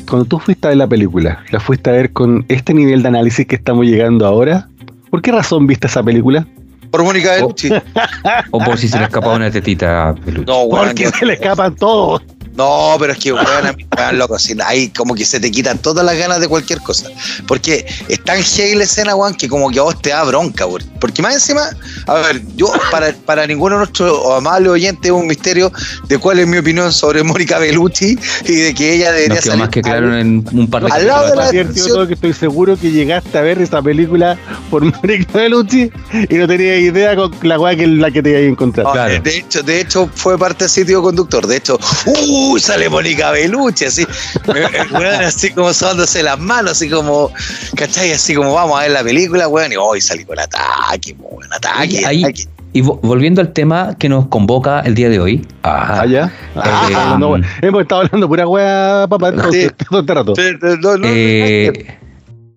[0.07, 3.07] Cuando tú fuiste a ver la película, ¿la fuiste a ver con este nivel de
[3.09, 4.69] análisis que estamos llegando ahora?
[5.09, 6.45] ¿Por qué razón viste esa película?
[6.91, 7.69] Por Mónica Bellucci.
[8.51, 10.45] O por si se le escapaba una tetita peluche.
[10.49, 10.87] No, weón.
[10.87, 12.21] Porque yo- se le escapan todos.
[12.57, 15.51] No, pero es que, weón, a mí, weón, loco, si ahí como que se te
[15.51, 17.07] quitan todas las ganas de cualquier cosa.
[17.47, 20.65] Porque es tan heavy la escena, weón, que como que a vos te da bronca,
[20.65, 20.83] weón.
[20.99, 21.61] Porque más encima,
[22.07, 25.71] a ver, yo, para, para ninguno de nuestros amables oyentes, es un misterio
[26.07, 29.59] de cuál es mi opinión sobre Mónica Bellucci y de que ella debería quedó salir
[29.59, 31.51] más que claro en un par de al lado de la- atrás.
[31.51, 34.37] Cierto, descripción- todo que estoy seguro que llegaste a ver esa película
[34.71, 35.91] por Mónica Bellucci
[36.29, 38.85] y no tenías idea con la weá que la que te ibas a encontrar.
[38.87, 39.21] No, Claro.
[39.21, 41.45] de, hecho, de hecho, fue parte del sitio conductor.
[41.45, 42.46] De hecho, ¡uh!
[42.59, 44.05] Sale Mónica Bellucci, así.
[44.47, 47.31] Weón así como dándose las manos, así como,
[47.75, 48.11] ¿cachai?
[48.13, 49.71] Así como vamos a ver la película, weón.
[49.71, 52.45] Y hoy salí con ataque, buen ataque, Ahí- ataque.
[52.73, 55.47] Y vo- volviendo al tema que nos convoca el día de hoy.
[55.63, 56.31] Ah, Ah, ya.
[56.55, 57.41] Ah, Eh, hablando weá.
[57.61, 60.33] hemos estado hablando pura weá, papá, entonces, todo este rato.
[60.81, 61.87] No, no, eh,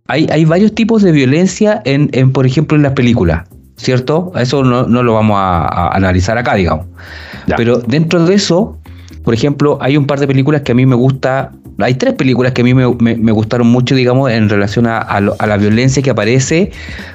[0.08, 4.32] hay, hay varios tipos de violencia en, en, por ejemplo, en las películas, ¿cierto?
[4.36, 6.86] Eso no, no lo vamos a, a analizar acá, digamos.
[7.46, 7.56] Ya.
[7.56, 8.76] Pero dentro de eso,
[9.24, 11.52] por ejemplo, hay un par de películas que a mí me gusta.
[11.78, 14.98] Hay tres películas que a mí me, me- me gustaron mucho, digamos, en relación a,
[14.98, 16.70] a lo- a la violencia que aparece,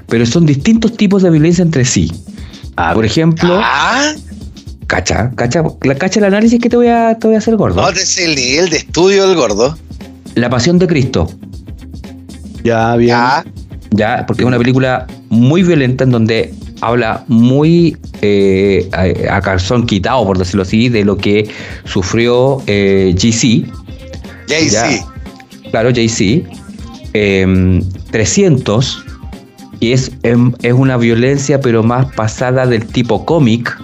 [0.07, 2.11] pero son distintos tipos de violencia entre sí.
[2.77, 4.13] Ah, Por ejemplo, Ah,
[4.87, 7.81] cacha, cacha, la cacha el análisis que te voy a, te voy a hacer gordo.
[7.81, 9.77] nótese el nivel de estudio del gordo.
[10.35, 11.29] La pasión de Cristo.
[12.63, 13.09] ya, bien.
[13.09, 13.45] Ya,
[13.91, 16.53] Ya, porque es una película muy violenta en donde
[16.87, 21.47] habla muy eh, a, a calzón quitado, por decirlo así, de lo que
[21.85, 23.31] sufrió eh, Ya.
[24.87, 25.01] sí.
[25.71, 26.45] claro, JC,
[27.13, 27.81] eh,
[28.11, 29.03] 300,
[29.79, 33.75] y es, em- es una violencia pero más pasada del tipo cómic,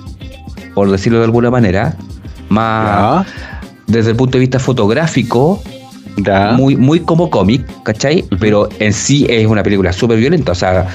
[0.74, 1.96] por decirlo de alguna manera,
[2.50, 3.34] más Ya,
[3.88, 5.62] desde el punto de vista fotográfico,
[6.18, 6.52] ya.
[6.54, 8.24] muy, muy como cómic, ¿cachai?
[8.40, 10.52] Pero en sí es una película súper violenta.
[10.52, 10.88] O sea,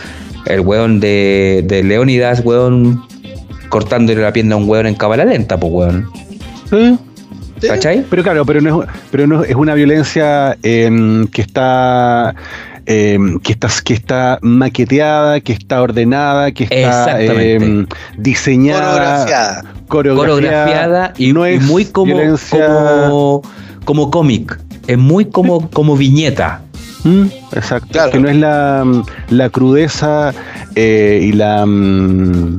[0.47, 3.05] el weón de, de Leónidas, weón,
[3.69, 6.11] cortándole la pierna a un weón en cámara lenta, pues weón.
[6.71, 6.99] ¿Sí?
[7.67, 8.05] ¿Cachai?
[8.09, 12.35] Pero claro, pero no es, pero no es una violencia em, que está
[12.85, 17.87] em, que está que está maqueteada, que está ordenada, que está em,
[18.19, 22.17] diseñada, coreografiada, y, no es muy como,
[22.51, 23.43] como,
[23.85, 26.61] como cómic, es muy como, como viñeta.
[27.07, 28.85] Mm, exacto, que no es la,
[29.31, 30.35] la crudeza
[30.75, 32.57] eh, y la mm,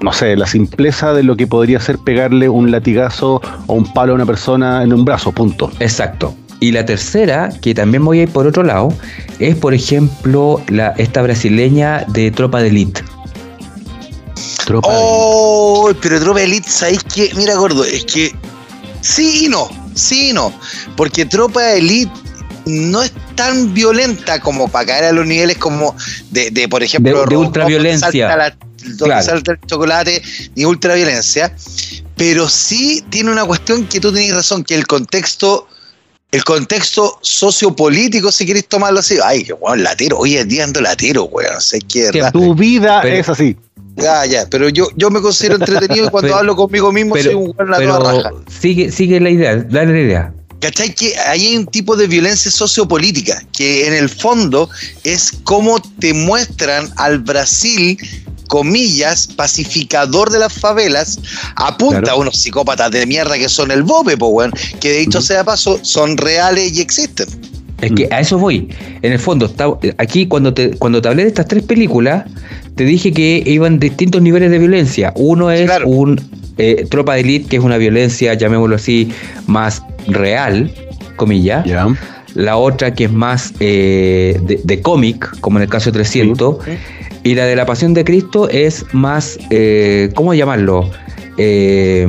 [0.00, 4.12] no sé, la simpleza de lo que podría ser pegarle un latigazo o un palo
[4.12, 5.70] a una persona en un brazo, punto.
[5.80, 6.34] Exacto.
[6.60, 8.88] Y la tercera, que también voy a ir por otro lado,
[9.38, 13.02] es por ejemplo la, esta brasileña de Tropa de Elite.
[14.64, 17.30] Tropa oh, pero Tropa de Elite, ¿sabéis qué?
[17.36, 18.34] Mira, gordo, es que
[19.00, 20.52] sí y no, sí y no.
[20.96, 22.12] Porque Tropa de Elite
[22.66, 25.94] no es tan violenta como para caer a los niveles como
[26.30, 28.56] de, por ejemplo, de, de ultraviolencia
[28.96, 30.22] donde salta el chocolate,
[30.54, 31.54] ni ultraviolencia,
[32.16, 35.68] pero sí tiene una cuestión que tú tenés razón, que el contexto,
[36.30, 40.80] el contexto sociopolítico, si queréis tomarlo así, ay, que weón, latero, hoy en día ando
[40.80, 42.10] latero, weón, no sé qué.
[42.32, 43.56] Tu vida es así.
[43.96, 47.54] Ya, ya, pero yo, yo me considero entretenido y cuando hablo conmigo mismo soy un
[47.56, 48.30] weón la pero raja.
[48.48, 50.34] Sigue, sigue la idea, dale la idea.
[50.64, 50.94] ¿Cachai?
[50.94, 54.70] Que ahí hay un tipo de violencia sociopolítica, que en el fondo
[55.02, 57.98] es cómo te muestran al Brasil
[58.48, 61.20] comillas, pacificador de las favelas,
[61.56, 64.34] apunta a unos psicópatas de mierda que son el Bobe, po,
[64.80, 67.26] que de hecho sea paso, son reales y existen.
[67.82, 68.70] Es que a eso voy.
[69.02, 69.52] En el fondo,
[69.98, 72.24] aquí cuando te, cuando te hablé de estas tres películas,
[72.74, 75.12] te dije que iban distintos niveles de violencia.
[75.14, 76.18] Uno es un
[76.56, 79.12] eh, tropa de élite, que es una violencia, llamémoslo así,
[79.46, 80.70] más real,
[81.16, 81.66] comillas.
[82.34, 86.56] La otra que es más eh, de, cómic, como en el caso de 300.
[87.22, 90.90] Y la de la Pasión de Cristo es más, eh, ¿cómo llamarlo?
[91.36, 92.06] Eh,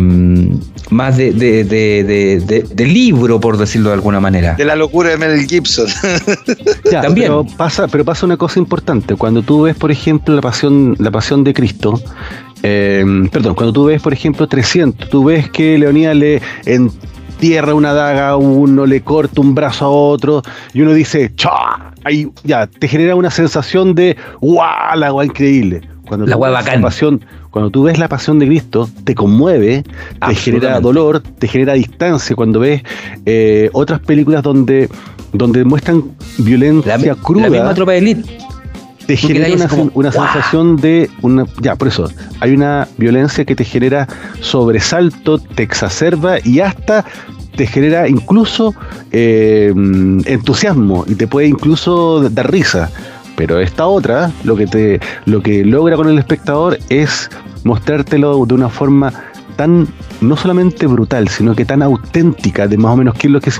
[0.89, 4.55] más de, de, libro, por decirlo de alguna manera.
[4.55, 5.87] De la locura de Mel Gibson.
[6.91, 7.27] También.
[7.27, 9.15] Pero pasa, pero pasa una cosa importante.
[9.15, 12.01] Cuando tú ves, por ejemplo, la pasión, la pasión de Cristo,
[12.63, 16.41] eh, perdón, cuando tú ves, por ejemplo, 300, tú ves que Leonidas le
[17.36, 20.41] entierra una daga a uno, le corta un brazo a otro,
[20.73, 21.91] y uno dice, ¡chá!
[22.05, 24.97] ahí ya te genera una sensación de ¡guau!
[24.97, 25.81] La agua increíble.
[26.07, 26.81] Cuando la bacán.
[26.81, 29.83] Pasión, cuando tú ves la pasión de Cristo, te conmueve,
[30.25, 32.36] te genera dolor, te genera distancia.
[32.36, 32.83] Cuando ves
[33.25, 34.88] eh, otras películas donde,
[35.33, 36.03] donde muestran
[36.38, 37.43] violencia cruda.
[37.43, 38.38] La misma tropa de elite.
[39.08, 39.47] Te genera
[39.93, 41.45] una, sensación de una.
[41.62, 42.10] Ya, por eso.
[42.39, 44.08] Hay una violencia que te genera
[44.41, 47.06] sobresalto, te exacerba y hasta
[47.56, 48.74] te genera incluso
[49.12, 49.74] eh,
[50.26, 52.89] entusiasmo y te puede incluso dar risa.
[53.36, 57.30] Pero esta otra, lo que te, lo que logra con el espectador es
[57.64, 59.14] mostrártelo de una forma
[59.56, 59.88] tan
[60.22, 63.51] no solamente brutal, sino que tan auténtica de más o menos qué es lo que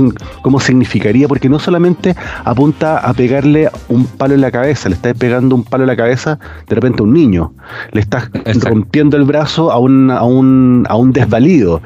[0.42, 5.16] cómo significaría, porque no solamente apunta a pegarle un palo en la cabeza, le estás
[5.18, 7.54] pegando un palo en la cabeza de repente a un niño,
[7.92, 8.30] le estás
[8.62, 11.82] rompiendo el brazo a un, a un, a un desvalido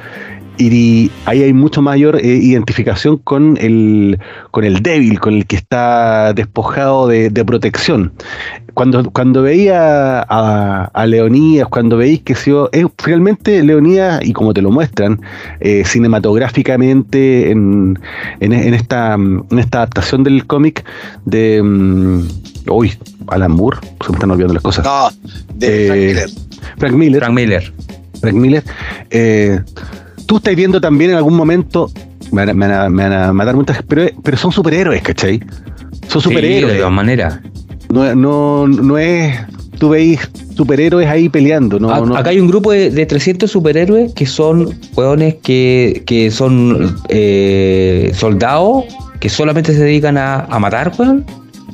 [0.60, 4.20] y ahí hay mucho mayor eh, identificación con el,
[4.52, 8.12] con el débil, con el que está despojado de, protección.
[8.74, 14.54] Cuando, cuando veía a, a Leonidas, cuando veis que si es realmente Leonidas, y como
[14.54, 15.22] te lo muestran
[15.62, 17.98] eh, cinematográficamente en,
[18.42, 20.86] en, esta, en esta adaptación del cómic
[21.26, 21.62] de...
[21.62, 22.28] Um,
[22.68, 22.94] uy,
[23.28, 24.86] Alan Moore, se me están olvidando las cosas.
[24.86, 25.10] No,
[25.56, 26.30] de Frank eh, Miller.
[26.78, 27.22] Frank Miller.
[27.22, 27.74] Frank Miller.
[28.22, 28.64] Frank Miller.
[30.30, 31.90] Tú estás viendo también en algún momento,
[32.32, 35.40] me van a, matar muchas, pero, pero son superhéroes, ¿cachai?
[36.08, 36.74] Son superhéroes.
[36.74, 37.40] de todas maneras.
[37.92, 39.40] No, no, no es,
[39.80, 40.20] tú veis
[40.56, 41.80] superhéroes ahí peleando.
[41.80, 48.12] No, Acá hay un grupo de, 300 superhéroes que son hueones que, que son eh,
[48.14, 48.84] soldados
[49.20, 51.26] que solamente se dedican a, matar, weón.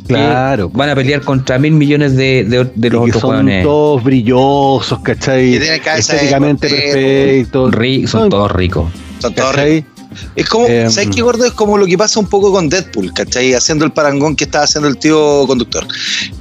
[0.08, 0.70] Claro.
[0.74, 2.44] Van a pelear contra mil millones de,
[2.76, 5.56] de, los otros son todos brillosos, ¿cachai?
[5.56, 8.10] Estéticamente perfectos.
[8.10, 8.92] son todos ricos.
[9.20, 9.95] Son todos ricos.
[10.36, 11.46] Es como, eh, ¿sabes qué gordo?
[11.46, 13.54] Es como lo que pasa un poco con Deadpool, ¿cachai?
[13.54, 15.88] Haciendo el parangón que estaba haciendo el tío conductor.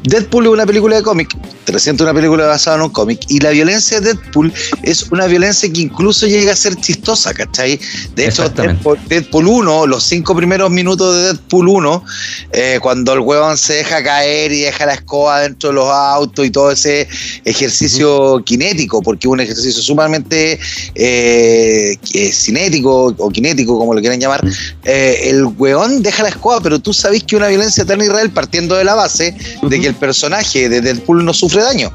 [0.03, 3.51] Deadpool es una película de cómic, 300 una película basada en un cómic, y la
[3.51, 4.53] violencia de Deadpool
[4.83, 7.81] es una violencia que incluso llega a ser chistosa, ¿cachai?
[8.15, 12.05] De hecho, Deadpool, 1, los cinco primeros minutos de Deadpool 1,
[12.53, 16.45] eh, cuando el huevón se deja caer y deja la escoba dentro de los autos
[16.45, 17.09] y todo ese
[17.45, 20.59] ejercicio cinético, porque es un ejercicio sumamente
[20.95, 21.99] eh,
[22.33, 23.31] cinético o
[23.67, 24.45] como lo quieran llamar,
[24.85, 28.75] eh, el weón deja la escoba, pero tú sabes que una violencia tan Israel partiendo
[28.77, 31.91] de la base de que el personaje de Deadpool no sufre daño.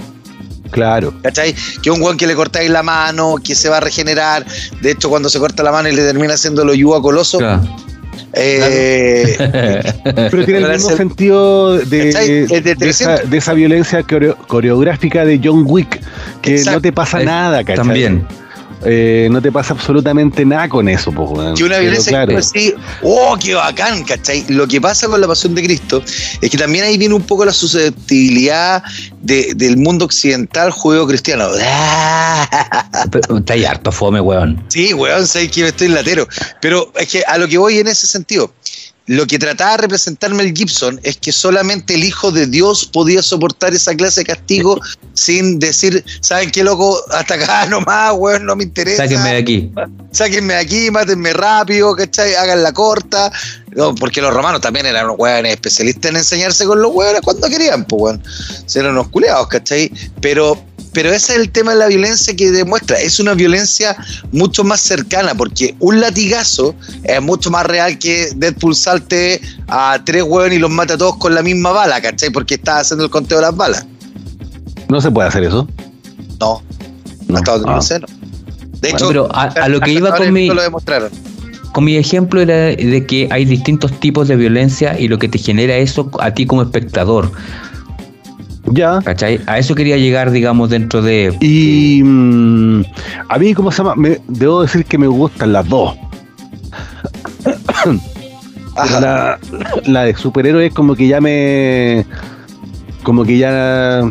[0.71, 1.13] Claro.
[1.23, 1.55] ¿Cachai?
[1.81, 4.45] Que un weón que le cortáis la mano, que se va a regenerar.
[4.81, 7.39] De hecho, cuando se corta la mano y le termina haciendo lo yuga coloso.
[7.39, 7.61] Claro.
[8.33, 9.35] eh,
[10.29, 12.19] Pero tiene el mismo sentido de, esa,
[12.77, 13.29] 300.
[13.29, 15.99] de esa violencia coreo- coreográfica de John Wick,
[16.41, 16.71] que Exacto.
[16.77, 17.75] no te pasa nada, ¿cachai?
[17.77, 18.27] También.
[18.85, 21.55] Eh, no te pasa absolutamente nada con eso, pues, weón.
[21.55, 22.27] que una violencia claro.
[22.35, 22.73] que tú decís,
[23.03, 24.45] oh, qué bacán, ¿cachai?
[24.47, 26.01] Lo que pasa con la pasión de Cristo
[26.41, 28.81] es que también ahí viene un poco la susceptibilidad
[29.21, 31.49] de- del mundo occidental judeo-cristiano.
[33.37, 34.63] Está ahí harto fome, weón.
[34.69, 36.27] Sí, weón, sé que estoy latero.
[36.61, 38.51] Pero es que a lo que voy en ese sentido,
[39.09, 43.23] lo que trataba de representarme el Gibson es que solamente el Hijo de Dios podía
[43.23, 44.79] soportar esa clase de castigo
[45.15, 47.03] sin decir, ¿saben qué loco?
[47.09, 49.05] Hasta acá nomás, weón, no me interesa.
[49.05, 49.71] Sáquenme de aquí.
[50.11, 52.35] sáquenme de aquí, mátenme rápido, ¿cachai?
[52.35, 53.31] Hagan la corta.
[53.71, 57.49] No, porque los romanos también eran unos hueones especialistas en enseñarse con los hueones cuando
[57.49, 58.23] querían, pues, weón.
[58.75, 59.91] Eran unos culeados, ¿cachai?
[60.21, 60.55] Pero,
[60.93, 62.99] pero ese es el tema de la violencia que demuestra.
[62.99, 63.95] Es una violencia
[64.31, 70.23] mucho más cercana, porque un latigazo es mucho más real que Deadpool salte a tres
[70.23, 72.29] hueones y los mata a todos con la misma bala, ¿cachai?
[72.31, 73.85] Porque está haciendo el conteo de las balas.
[74.87, 75.67] No se puede hacer eso.
[76.39, 76.61] No,
[77.27, 77.37] No.
[77.37, 77.99] hasta donde Ah.
[77.99, 78.07] no.
[78.79, 81.11] De Bueno, hecho, pero a, a lo que iba con mi, lo demostraron.
[81.73, 85.37] con mi ejemplo era de que hay distintos tipos de violencia y lo que te
[85.37, 87.29] genera eso a ti como espectador.
[88.71, 88.99] Ya.
[89.03, 89.39] ¿Cachai?
[89.47, 91.35] A eso quería llegar, digamos, dentro de.
[91.41, 92.83] Y mm,
[93.29, 93.95] a mí, ¿cómo se llama?
[93.95, 95.95] Me- debo decir que me gustan las dos.
[99.01, 99.37] La,
[99.85, 102.05] la de superhéroes como que ya me...
[103.03, 104.03] Como que ya...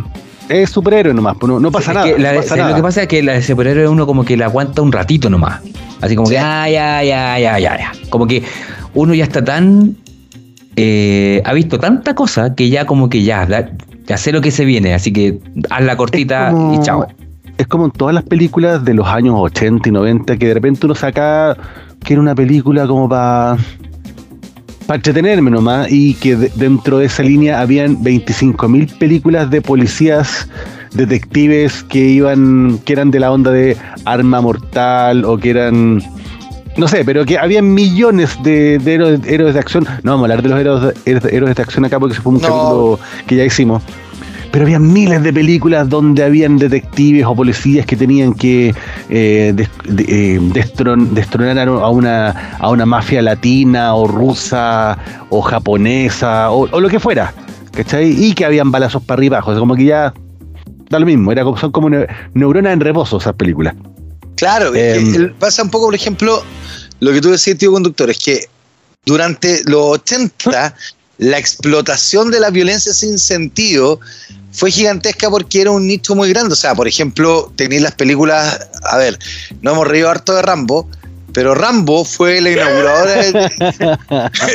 [0.51, 2.07] Es superhéroe nomás, pues no, no pasa nada.
[2.07, 2.71] que la- no pasa ¿sabes nada.
[2.73, 5.31] Lo que pasa es que la de superhéroe uno como que la aguanta un ratito
[5.31, 5.61] nomás.
[6.03, 7.93] Así como que, ah, ya, ya, ya, ya, ya.
[8.11, 8.43] Como que
[8.95, 9.97] uno ya está tan.
[10.77, 13.47] eh, ha visto tanta cosa que ya como que ya,
[14.09, 14.95] ya sé lo que se viene.
[14.95, 15.39] Así que
[15.71, 17.07] haz la cortita como- y chao.
[17.59, 20.87] Es como en todas las películas de los años 80 y 90 que de repente
[20.87, 21.57] uno saca
[22.05, 23.57] que era una película como para
[24.87, 30.49] para entretenerme nomás y que de- dentro de esa línea habían 25.000 películas de policías
[30.95, 36.01] detectives que iban que eran de la onda de arma mortal o que eran
[36.79, 39.85] no sé, pero que habían millones de, de héroes, héroes de acción.
[40.03, 42.41] No vamos a hablar de los héroes, héroes, héroes de acción acá porque fue un
[42.41, 42.49] No.
[42.49, 43.83] capítulo que ya hicimos.
[44.51, 48.75] Pero había miles de películas donde habían detectives o policías que tenían que
[49.11, 50.05] eh, des- de-
[50.37, 54.97] eh, destron- destronar a una, a una mafia latina o rusa
[55.29, 57.35] o japonesa o, o lo que fuera.
[57.73, 58.11] ¿Cachai?
[58.11, 59.51] Y que habían balazos para arriba y abajo.
[59.51, 60.15] O sea, como que ya
[60.89, 61.31] da lo mismo.
[61.31, 63.75] Era como, son como neu- neuronas en reposo esas películas.
[64.39, 66.43] Claro, es que el- pasa un poco, por ejemplo,
[67.01, 68.49] lo que tú decías, tío conductor, es que
[69.05, 70.75] durante los 80
[71.19, 73.99] la explotación de la violencia sin sentido
[74.53, 76.53] fue gigantesca porque era un nicho muy grande.
[76.53, 79.19] O sea, por ejemplo, tenéis las películas, a ver,
[79.61, 80.89] no hemos reído harto de Rambo,
[81.33, 83.99] pero Rambo fue la inauguradora, de-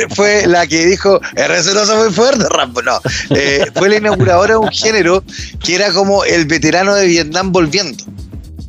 [0.16, 4.58] fue la que dijo, el recetoso muy fuerte, Rambo, no, Eh, fue la inauguradora de
[4.58, 5.22] un género
[5.62, 8.04] que era como el veterano de Vietnam volviendo.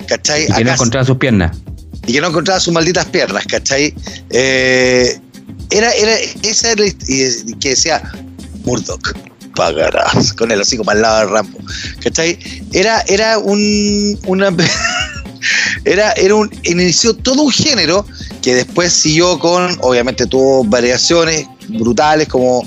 [0.07, 0.45] ¿Cachai?
[0.45, 1.57] Y que no encontraba sus piernas.
[2.07, 3.93] y que no encontraba sus malditas piernas, ¿cachai?
[4.29, 5.19] Eh,
[5.69, 8.01] era, era, esa era y que decía,
[8.63, 9.13] Murdoch,
[9.55, 11.59] pagarás, con él así como al lado de Rambo,
[12.03, 12.37] ¿cachai?
[12.73, 14.55] Era, era un, una,
[15.85, 18.05] era, era un, inició todo un género
[18.41, 22.63] que después siguió con, obviamente tuvo variaciones brutales como,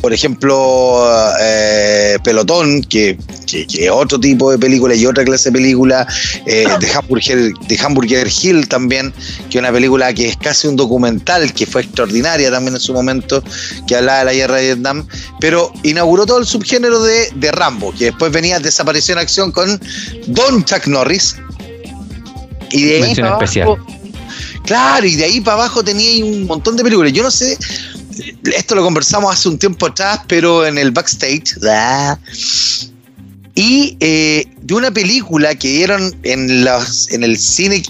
[0.00, 1.04] por ejemplo,
[1.40, 3.18] eh, Pelotón, que,
[3.52, 6.06] es otro tipo de película y otra clase de película,
[6.46, 9.12] eh, de, Hamburger, de Hamburger Hill también,
[9.50, 12.92] que es una película que es casi un documental, que fue extraordinaria también en su
[12.92, 13.42] momento,
[13.86, 15.06] que hablaba de la guerra de Vietnam,
[15.40, 19.80] pero inauguró todo el subgénero de, de Rambo, que después venía Desaparición en Acción con
[20.26, 21.36] Don Chuck Norris.
[22.70, 23.68] Y de ahí Mención para especial.
[23.68, 23.86] abajo-
[24.64, 27.12] Claro, y de ahí para abajo tenía un montón de películas.
[27.12, 27.58] Yo no sé,
[28.54, 31.56] esto lo conversamos hace un tiempo atrás, pero en el backstage.
[33.54, 36.66] Y eh, de una película que dieron en,
[37.10, 37.82] en el cine.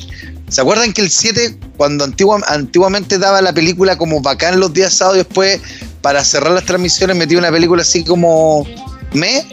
[0.48, 4.94] ¿Se acuerdan que el 7, cuando antigua- antiguamente daba la película como bacán los días
[4.94, 5.60] sábados, después
[6.02, 8.66] para cerrar las transmisiones metía una película así como
[9.12, 9.46] me?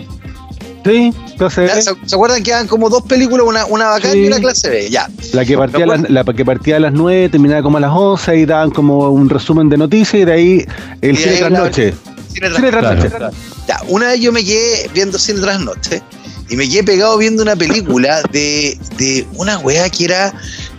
[0.88, 1.68] Sí, clase.
[1.82, 4.20] ¿Se, se acuerdan que eran como dos películas, una, una bacán Sí.
[4.20, 4.90] y una clase B?
[4.90, 5.10] Ya.
[5.34, 7.82] La que, partía a ¿Me las, la que partía a las 9, terminaba como a
[7.82, 10.66] las 11 y daban como un resumen de noticias y de ahí
[11.02, 11.94] el Y cine ahí tras noche.
[12.34, 13.20] Cine Cine tras Claro.
[13.28, 13.38] noche.
[13.68, 16.02] Ya, una vez yo me quedé viendo cine tras noche
[16.50, 20.34] y me quedé pegado viendo una película de, de una weá que era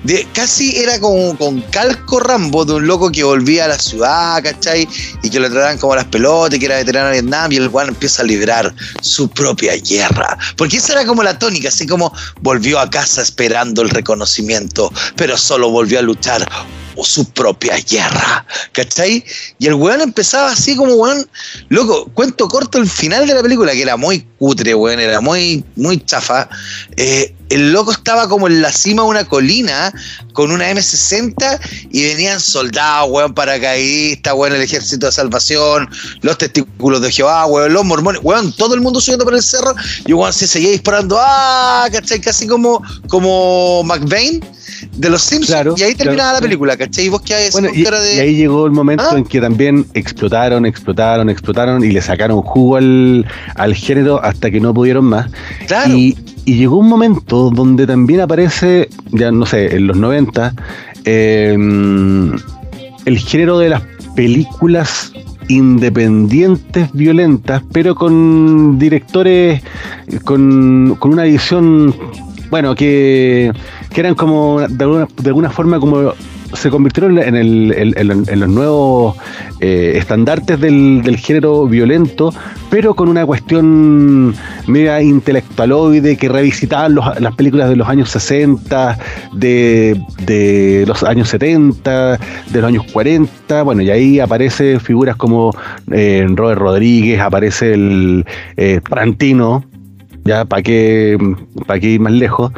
[0.04, 4.42] de, casi era como con calco Rambo de un loco que volvía a la ciudad,
[4.42, 4.88] ¿cachai?
[5.22, 7.88] Y que lo trataban como las pelotas, que era veterano de Vietnam, y el weón
[7.88, 10.38] empieza a librar su propia guerra.
[10.56, 15.36] Porque esa era como la tónica, así como volvió a casa esperando el reconocimiento, pero
[15.36, 16.48] solo volvió a luchar
[17.04, 19.24] su propia guerra, ¿cachai?
[19.58, 21.28] Y el weón empezaba así como, weón,
[21.68, 25.64] loco, cuento corto el final de la película, que era muy cutre, weón, era muy,
[25.76, 26.48] muy chafa.
[26.96, 29.92] Eh, el loco estaba como en la cima de una colina
[30.32, 35.88] con una M60 y venían soldados, weón, paracaidistas, weón, el ejército de salvación,
[36.20, 39.74] los testículos de Jehová, weón, los mormones, weón, todo el mundo subiendo por el cerro
[40.06, 42.20] y weón se seguía disparando, ah, ¿cachai?
[42.20, 44.40] Casi como, como McVeigh
[44.96, 45.80] de los Simpsons.
[45.80, 47.06] y ahí terminaba la película, ¿cachai?
[47.06, 48.14] Y vos qué bueno, y, de...
[48.16, 49.18] y, ahí llegó el momento ¿Ah?
[49.18, 54.60] en que también explotaron, explotaron, explotaron y le sacaron jugo al, al género hasta que
[54.60, 55.30] no pudieron más.
[55.66, 55.94] Claro.
[55.94, 60.54] Y, y llegó un momento donde también aparece, ya no sé, en los 90,
[61.04, 61.56] eh,
[63.04, 63.82] el género de las
[64.14, 65.12] películas
[65.48, 69.62] independientes violentas, pero con directores
[70.24, 71.94] con, con una visión,
[72.50, 73.52] bueno, que
[73.90, 76.12] que eran como de alguna, de alguna forma como
[76.54, 79.16] se convirtieron en, el, en, los nuevos
[79.60, 82.32] eh, estandartes del, género violento,
[82.70, 84.34] pero con una cuestión
[84.66, 88.98] media intelectualoide que revisitaban las películas de los años 60,
[89.34, 92.18] de, de, los años 70,
[92.50, 93.62] de los años 40.
[93.62, 95.54] Bueno, y ahí aparece figuras como
[95.92, 98.24] eh, Robert Rodríguez, aparece el
[98.56, 99.64] eh, Tarantino,
[100.28, 101.18] ya para qué,
[101.66, 102.52] para qué ir más lejos.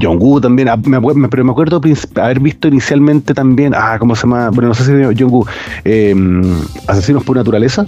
[0.00, 1.80] John Woo también, ah, pero me acuerdo
[2.14, 4.50] haber visto inicialmente también, ah, ¿cómo se llama?
[4.50, 5.46] Bueno, no sé si John Woo,
[5.84, 6.42] em,
[6.86, 7.86] Asesinos por Naturaleza.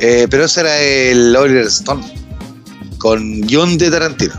[0.00, 2.02] Eh, pero ese era el Oliver Stone,
[2.98, 4.34] con John de Tarantino.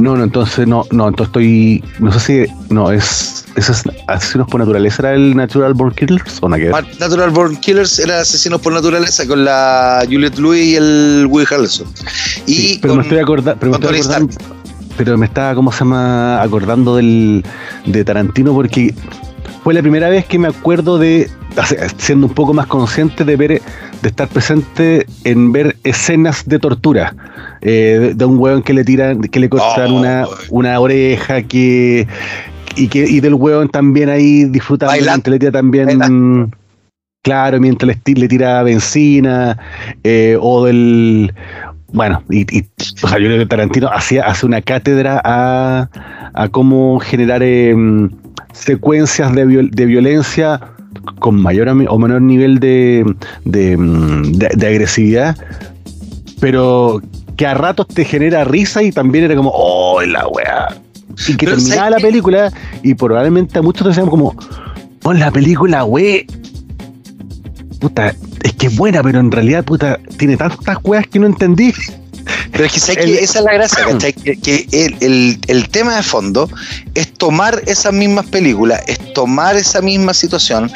[0.00, 4.60] No, no, entonces no, no, entonces estoy, no sé si, no, es, es Asesinos por
[4.60, 9.26] Naturaleza era el Natural Born Killers o no Natural Born Killers era Asesinos por Naturaleza
[9.26, 11.88] con la Juliette Louis y el Will Harrelson.
[12.46, 13.78] Y pero me estoy, acordando, pero
[14.96, 17.44] pero me estaba, ¿cómo se llama?, acordando del,
[17.86, 18.94] de Tarantino porque
[19.62, 21.30] fue la primera vez que me acuerdo de,
[21.98, 23.62] siendo un poco más consciente de ver,
[24.02, 27.14] de estar presente en ver escenas de tortura.
[27.60, 32.06] Eh, de, un hueón que le tiran, que le cortan una, oh, una oreja, que
[32.76, 36.52] y que y del hueón también ahí disfrutando mientras le tira también
[37.22, 39.58] claro mientras le, le tira benzina
[40.04, 41.34] eh, o del
[41.92, 42.44] bueno, y,
[43.02, 45.88] o sea, yo creo que Tarantino hacía, hace una cátedra a,
[46.34, 48.10] a cómo generar em,
[48.52, 50.60] secuencias de, de, violencia
[51.18, 55.36] con mayor o menor nivel de, em, de, de, agresividad,
[56.40, 57.00] pero
[57.36, 60.76] que a ratos te genera risa y también era como, oh, la weá.
[61.26, 62.52] Y que terminaba la película
[62.82, 64.34] y probablemente a muchos te decían como,
[65.04, 66.26] oh, la película, wey.
[67.80, 71.72] Puta, es que es buena, pero en realidad, puta, tiene tantas weas que no entendí.
[72.58, 74.12] Pero es que, que esa es la gracia, ¿cachai?
[74.12, 74.66] Que,
[75.46, 76.50] el, tema de fondo
[76.96, 80.68] es tomar esas mismas películas, es tomar esa misma situación.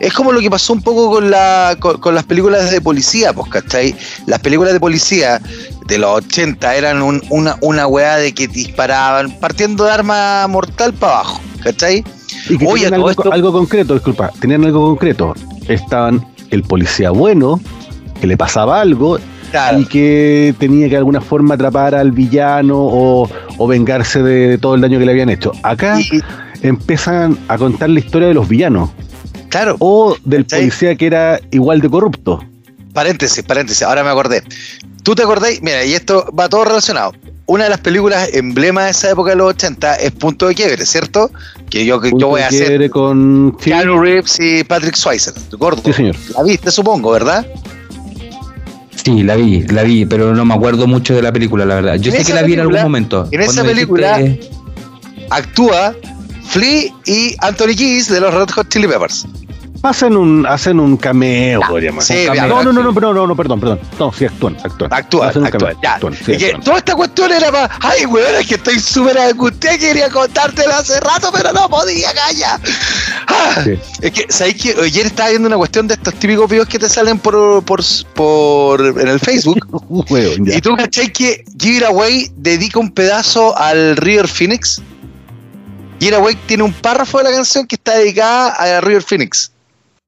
[0.00, 3.50] Es como lo que pasó un poco con, la, con, las películas de policía, pues,
[3.50, 3.94] ¿cachai?
[4.26, 5.40] Las películas de policía
[5.86, 11.20] de los 80 eran una, una weá de que disparaban partiendo de arma mortal para
[11.20, 12.04] abajo, ¿cachai?
[12.50, 15.34] Y que Oye, algo, algo concreto, disculpa, tenían algo concreto.
[15.68, 17.58] Estaban el policía bueno,
[18.20, 19.18] que le pasaba algo
[19.78, 23.28] y que tenía que de alguna forma atrapar al villano o,
[23.68, 25.52] vengarse de, todo el daño que le habían hecho.
[25.62, 25.98] Acá
[26.62, 28.90] empiezan a contar la historia de los villanos.
[29.48, 29.76] Claro.
[29.80, 32.44] O del policía que era igual de corrupto.
[32.92, 34.42] Paréntesis, paréntesis, ahora me acordé.
[35.02, 35.62] ¿Tú te acordáis?
[35.62, 37.12] Mira, y esto va todo relacionado.
[37.46, 40.86] Una de las películas emblema de esa época de los 80 es Punto de Quiebre,
[40.86, 41.30] ¿cierto?
[41.68, 42.88] Que yo, yo voy a hacer.
[42.90, 45.82] con Keanu Reeves y Patrick Swayze, gordo.
[45.84, 46.14] Sí, señor.
[46.36, 47.44] La viste, supongo, ¿verdad?
[49.04, 51.94] Sí, la vi, la vi, pero no me acuerdo mucho de la película, la verdad.
[51.96, 53.28] Yo sé que la vi en algún momento.
[53.30, 54.20] En esa película
[55.30, 55.94] actúa
[56.48, 59.26] Flea y Anthony Kiedis de los Red Hot Chili Peppers.
[59.82, 63.60] Hacen un, hacen un cameo, podríamos sí, no, no, no, no, no, no, no, perdón,
[63.60, 63.80] perdón.
[63.98, 64.92] No, sí, actúan, actúan.
[64.92, 65.94] Actúan, hacen actúan, ya.
[65.94, 69.18] Actúan, sí, y que toda esta cuestión era para, ay, weón, es que estoy súper
[69.18, 72.60] angustiado, quería contártela hace rato, pero no podía, calla.
[73.26, 73.64] Ah,
[74.02, 76.88] Es que, ¿sabéis que ayer estaba viendo una cuestión de estos típicos videos que te
[76.88, 77.80] salen por, por,
[78.14, 79.66] por en el Facebook?
[80.46, 84.82] y tú, ¿cachai que Give Away dedica un pedazo al River Phoenix?
[86.00, 89.52] Give Away tiene un párrafo de la canción que está dedicada a River Phoenix.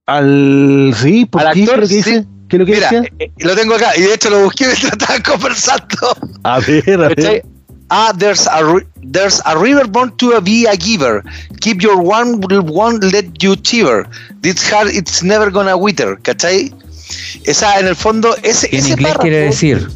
[0.07, 0.95] Al.
[1.01, 2.27] Sí, ¿por Al actor, ¿Qué dice?
[2.49, 5.23] ¿Qué lo que Mira, eh, lo tengo acá y de hecho lo busqué mientras estaban
[5.23, 6.17] conversando.
[6.45, 7.45] A ver, a ver.
[7.89, 8.61] Ah, there's a,
[9.03, 11.23] there's a river born to be a giver.
[11.61, 14.09] Keep your one, won't let you chiver.
[14.41, 16.17] This heart, it's never gonna wither.
[16.23, 16.73] ¿Cachai?
[17.45, 18.75] Esa, en el fondo, ese.
[18.75, 19.89] En inglés quiere decir.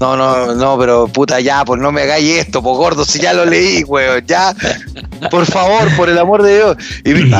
[0.00, 3.34] No, no, no, pero puta, ya, pues no me hagáis esto, pues gordo, si ya
[3.34, 4.54] lo leí, weón, ya.
[5.30, 6.76] Por favor, por el amor de Dios.
[7.04, 7.30] Y,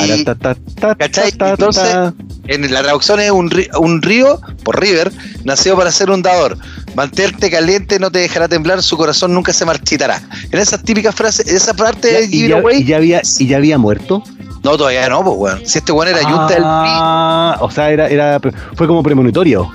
[0.98, 1.32] ¿Cachai?
[1.40, 2.12] Entonces,
[2.48, 5.10] en la traducción es un río, un río, por river,
[5.44, 6.58] nació para ser un dador.
[6.94, 10.20] Manterte caliente no te dejará temblar, su corazón nunca se marchitará.
[10.50, 13.78] En esas típicas frases, esa parte de ¿Y, ya, ¿y ya, había, ¿Y ya había
[13.78, 14.22] muerto?
[14.62, 15.66] No, todavía no, pues, weón.
[15.66, 18.38] Si este weón era Junta del Ah, o sea, era, era,
[18.74, 19.72] fue como premonitorio.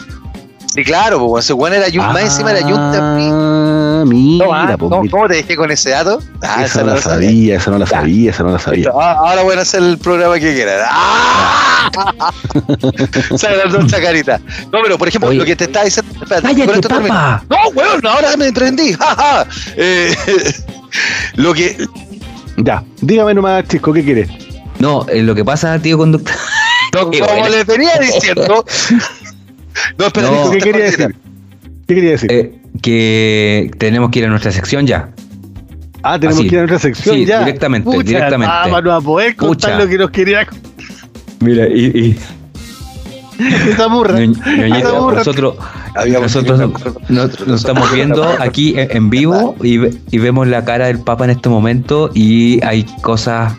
[0.76, 5.28] Sí, claro, pues ese weón era más encima era Junta Ah, mira, ah, ¿cómo, ¿cómo,
[5.30, 6.22] te dejé con ese dato?
[6.42, 8.90] Ah, esa, no la sabía, esa no la sabía, esa no la sabía.
[8.90, 10.86] Ahora voy a hacer el programa que quieran.
[10.90, 12.30] ¡Ah!
[13.38, 14.42] Sale la dos carita.
[14.74, 16.12] No, pero por ejemplo, lo que te está diciendo.
[16.22, 18.98] Espérate, con esto No, weón, ahora me emprendí.
[19.78, 20.14] eh,
[21.36, 21.88] lo que.
[22.58, 24.30] Ya, dígame nomás, chico, ¿qué quieres?
[24.80, 26.36] No, eh, lo que pasa, tío conductor.
[26.94, 28.66] No, como les venía diciendo.
[29.98, 31.16] No, espera, ¿qué quería decir?
[31.88, 32.32] ¿Qué quería decir?
[32.32, 35.10] Eh, que tenemos que ir a nuestra sección ya.
[36.04, 37.40] Ah, tenemos que ir a nuestra sección sí, ya.
[37.40, 38.54] Directamente, directamente.
[38.54, 39.84] Ah, no poder contar Pucha.
[39.84, 40.48] lo que nos quería.
[41.40, 41.86] Mira, y.
[41.86, 42.20] y
[43.70, 44.18] Esa burra.
[44.20, 45.18] Ñoñito, burra.
[45.18, 45.56] nosotros,
[46.08, 46.60] nosotros
[47.10, 49.80] nos, nos estamos viendo aquí en, vivo y,
[50.12, 53.54] y vemos la cara del Papa en este momento y hay cosas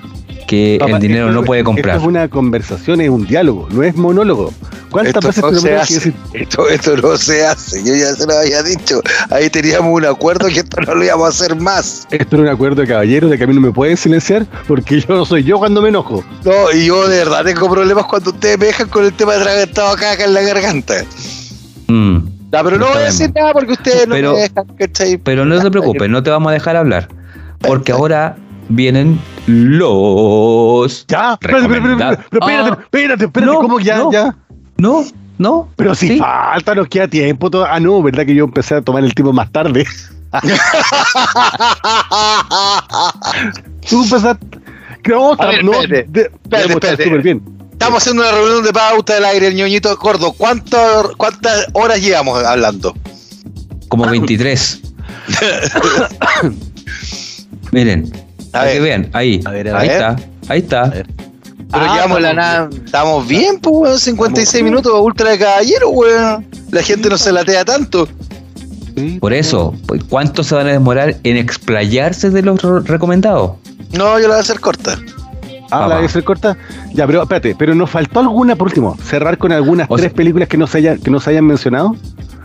[0.47, 1.97] que Papá, el dinero esto- no puede comprar.
[1.97, 4.53] Esto es una conversación, es un diálogo, no es monólogo.
[4.91, 5.95] ¿Cuántas Esto veces no te lo se hace.
[5.95, 6.15] decir?
[6.33, 7.85] Esto, esto no se hace.
[7.85, 9.01] Yo ya se lo había dicho.
[9.31, 12.07] Ahí teníamos un acuerdo que esto no lo íbamos a hacer más.
[12.11, 15.01] Esto era un acuerdo de caballeros de que a mí no me pueden silenciar porque
[15.01, 16.25] yo no soy yo cuando me enojo.
[16.45, 19.43] No, y yo de verdad tengo problemas cuando ustedes me dejan con el tema de
[19.43, 20.95] tragantado acá, acá en la garganta.
[21.89, 22.17] Mm.
[22.53, 25.19] No, pero no voy a decir nada porque ustedes no Pero- me dejan, ¿cachai?
[25.19, 27.09] Pero no se preocupen, no te vamos a dejar hablar.
[27.61, 28.37] Porque ahora
[28.69, 31.07] vienen los.
[31.09, 32.79] Ya, espérate, espérate, espérate, pero espérate, Ah.
[32.83, 34.13] espérate, espérate, No, ¿cómo ya, no.
[34.13, 34.37] ya?
[34.79, 35.05] No,
[35.39, 35.69] no.
[35.77, 36.19] Pero si Sí.
[36.19, 37.51] falta, nos queda tiempo.
[37.51, 39.87] todo- Ah, no, ¿verdad que yo empecé a tomar el tiempo más tarde?
[43.89, 44.47] Tú empezaste.
[45.09, 47.05] No, ver, no, espérate, de- debemos estar espérate.
[47.05, 47.43] súper bien.
[47.73, 50.33] Estamos haciendo una reunión de pauta del aire, el ñoñito gordo.
[50.33, 50.77] ¿Cuánto,
[51.17, 52.95] ¿Cuántas horas llevamos hablando?
[53.89, 54.81] Como 23.
[57.73, 58.26] Miren, A
[58.59, 58.75] para ver.
[58.75, 59.97] que vean, ahí, A ver, a ahí ver.
[59.97, 60.17] está,
[60.49, 60.83] ahí está.
[60.83, 61.07] A ver.
[61.69, 62.69] Pero Ah, llevamos la estamos nada.
[62.85, 63.99] Estamos bien, pues, weón.
[63.99, 66.47] 56 minutos, ultra de caballero, weón.
[66.71, 68.09] La gente no se latea tanto.
[69.21, 73.53] Por eso, pues, ¿cuánto se van a demorar en explayarse de los re- recomendados?
[73.93, 74.99] No, yo la voy a hacer corta.
[75.65, 75.89] Ah, Papá.
[75.89, 76.57] la de ser corta.
[76.95, 78.97] Ya, pero espérate, pero nos faltó alguna por último.
[79.05, 81.45] Cerrar con algunas O tres sea- películas que no se hayan, que no se hayan
[81.45, 81.97] mencionado.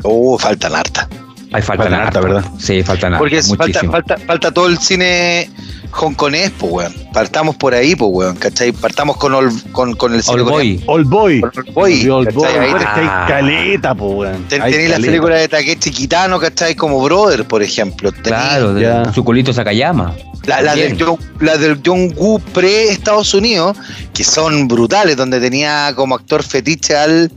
[0.04, 1.08] Oh, faltan harta.
[1.54, 2.46] Hay falta Faltan harta, ¿verdad?
[2.58, 3.20] Sí, falta nada.
[3.20, 5.50] Porque falta, falta todo el cine
[5.92, 6.94] hongkonés, pues, weón.
[7.14, 8.72] Partamos por ahí, pues, weón, ¿cachai?
[8.72, 10.50] Partamos con, Ol- con, con el coreano.
[10.52, 10.84] Boy.
[10.88, 11.42] Old Boy.
[11.42, 12.48] Con Old Boy, Old Boy.
[12.50, 13.26] Ahí Bueno, es que hay Ah.
[13.28, 14.46] caleta, po, weón.
[14.48, 16.76] ten- Hay Tenéis las películas de Takeshi Kitano, ¿cachai?
[16.76, 18.12] Como Brother, por ejemplo.
[18.12, 19.14] Tenéis Claro, de Ya.
[19.14, 20.14] su culito Sakayama.
[20.46, 20.98] La, la, del.
[21.00, 23.78] John, la del John Woo pre-Estados Unidos,
[24.14, 27.32] que son brutales, donde tenía como actor fetiche al.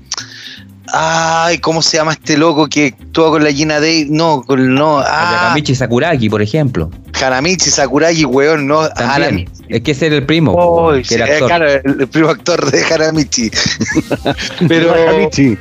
[0.96, 4.06] Ay, ¿cómo se llama este loco que actúa con la Gina Day?
[4.08, 5.00] No, con, no.
[5.00, 6.88] Ah, Yakamichi Sakuragi, por ejemplo.
[7.20, 8.88] Hanamichi Sakuragi, weón, no.
[8.90, 9.10] También.
[9.10, 9.52] Hanamichi.
[9.68, 11.48] Es que ese era el primo, Oh, que sí, era eh, actor.
[11.48, 13.50] claro, el, el primo actor de Hanamichi.
[14.68, 15.58] Pero, Nakamichi.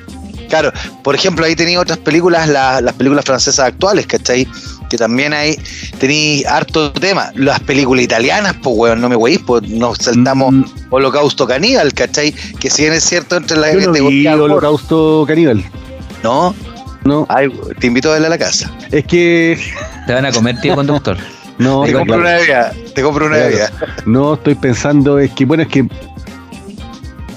[0.50, 0.72] claro,
[1.04, 4.48] por ejemplo, ahí tenía otras películas, la- las películas francesas actuales, ¿cachai?
[4.94, 5.58] Que también hay,
[5.98, 7.32] tenéis harto tema.
[7.34, 12.32] Las películas italianas, pues, weón, no me weís, pues nos saltamos Mm, Holocausto Caníbal, ¿cachai?
[12.60, 15.64] Que si bien es cierto entre la Yo no vi Holocausto Caníbal.
[16.22, 16.54] ¿no?
[17.06, 18.72] No, Ay, te invito a verla a la casa.
[18.91, 19.60] es que.
[20.06, 21.18] Te van a comer, tío conductor.
[21.58, 23.50] No, Te claro, compro una bebida, te compro una Claro.
[23.50, 23.72] bebida.
[24.06, 25.86] no estoy pensando, es que, bueno, es que.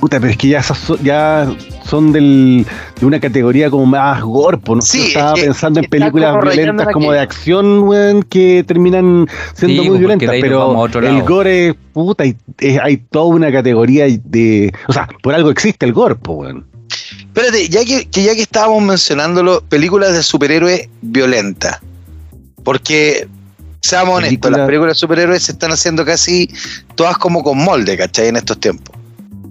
[0.01, 0.63] Puta, pero es que ya,
[1.03, 1.49] ya
[1.87, 2.67] son del,
[3.01, 4.83] de una categoría como más gorpo, ¿no?
[4.83, 9.29] Sí, estaba es que pensando en películas violentas como que- de acción, weón, que terminan
[9.55, 14.07] siendo Sí, muy porque violentas, pero el gore, puta, y- es- hay toda una categoría
[14.25, 14.73] de.
[14.89, 16.67] O sea, por algo existe el gorpo, weón.
[17.21, 21.79] Espérate, ya que, que ya que estábamos mencionándolo, películas de superhéroes violentas.
[22.65, 23.29] Porque,
[23.81, 26.51] seamos honestos, Película- las películas de superhéroes se están haciendo casi
[26.95, 28.29] todas como con molde, ¿cachai?
[28.29, 28.97] En estos tiempos.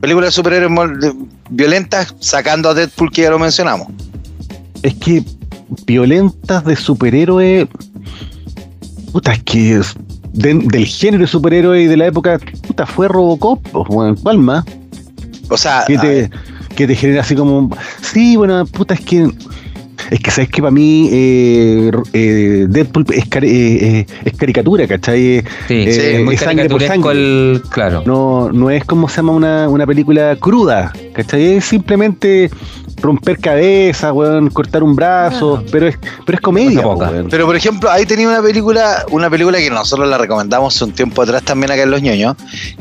[0.02, 1.14] Películas de superhéroes
[1.50, 3.88] violentas, sacando a Deadpool, que ya lo mencionamos.
[4.84, 5.24] Es que
[5.86, 7.68] violentas de superhéroe.
[9.12, 9.96] Puta, es que es
[10.34, 13.66] de- del género de superhéroe y de la época, puta, fue Robocop,
[14.22, 14.66] ¿cuál más?
[15.50, 16.30] O sea, Que te,
[16.76, 17.70] que te genera así como.
[18.02, 19.30] Sí, bueno, puta, es que.
[20.10, 25.44] Es que sabes que para mí eh, eh, Deadpool es, eh, es, caricatura, ¿cachai?
[25.68, 27.62] Sí, sí muy sangre por sangre.
[27.70, 28.04] claro.
[28.06, 31.58] No, no es como se llama una, una película cruda, ¿cachai?
[31.58, 32.50] Es simplemente
[33.02, 36.84] romper cabeza, weón, cortar un brazo, pero es pero es comedia.
[37.30, 41.22] Pero por ejemplo, ahí tenía una película, una película que nosotros la recomendamos un tiempo
[41.22, 42.36] atrás también acá en Los ñoños,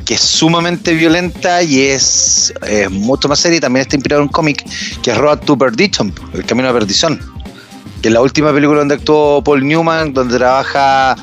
[0.05, 2.55] que es sumamente violenta y es,
[2.91, 4.65] mucho más seria y también está inspirado en un cómic
[5.03, 7.21] que es Road to Perdition, El Camino a Perdición.
[8.01, 11.17] Que es la última película donde actuó Paul Newman, donde trabaja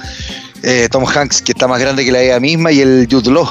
[0.63, 3.47] eh, Tom Hanks, que está más grande que la ella misma, y el Jude Law.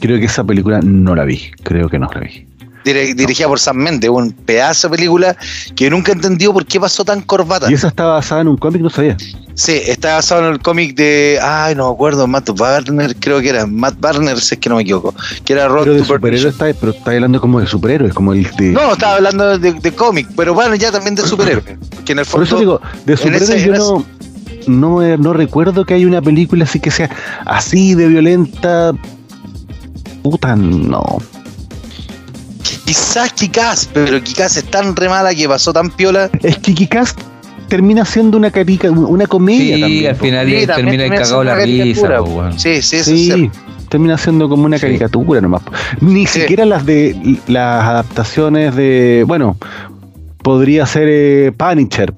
[0.00, 2.47] Creo que esa película no la vi, creo que no la vi
[2.94, 5.36] dirigida por Sam Mendes, un pedazo de película
[5.74, 7.70] que nunca entendió por qué pasó tan corbata.
[7.70, 8.82] ¿Y esa está basada en un cómic?
[8.82, 9.16] No sabía.
[9.54, 13.48] Sí, está basado en el cómic de, ay, no me acuerdo, Matt Barner, creo que
[13.48, 15.12] era, Matt Barner, si es que no me equivoco,
[15.44, 18.48] que era Rock Pero de superhéroes está, pero está hablando como de superhéroes, como el
[18.56, 18.70] de...
[18.70, 21.76] No, estaba hablando de, cómic, pero bueno, ya también de superhéroes.
[22.04, 24.06] Que en el fondo, Por eso digo, de superhéroes yo no...
[24.68, 27.10] No, no recuerdo que haya una película así que sea
[27.46, 28.92] así de violenta.
[30.22, 31.18] Puta, no.
[32.88, 36.30] Quizás Kikaz, pero Kikaz es tan re mala que pasó tan piola.
[36.42, 37.14] Es que Kikaz
[37.68, 40.06] termina siendo una carica, una comedia sí, también.
[40.08, 42.22] al final termina cagado la risa.
[42.56, 43.50] Sí, sí, sí.
[43.90, 45.60] termina siendo como una caricatura nomás.
[46.00, 49.58] Ni siquiera las de las adaptaciones de, bueno,
[50.42, 52.14] podría ser eh, Punisher,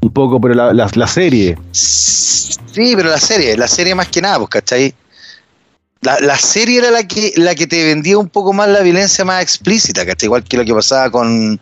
[0.00, 1.58] un poco, pero la, la, serie.
[1.72, 4.94] Sí, pero la serie, la serie más que nada, pues, ¿cachai?
[6.00, 9.42] La, serie era la que, la que te vendía un poco más la violencia más
[9.42, 10.26] explícita, ¿cachai?
[10.26, 11.60] Igual que lo que pasaba con,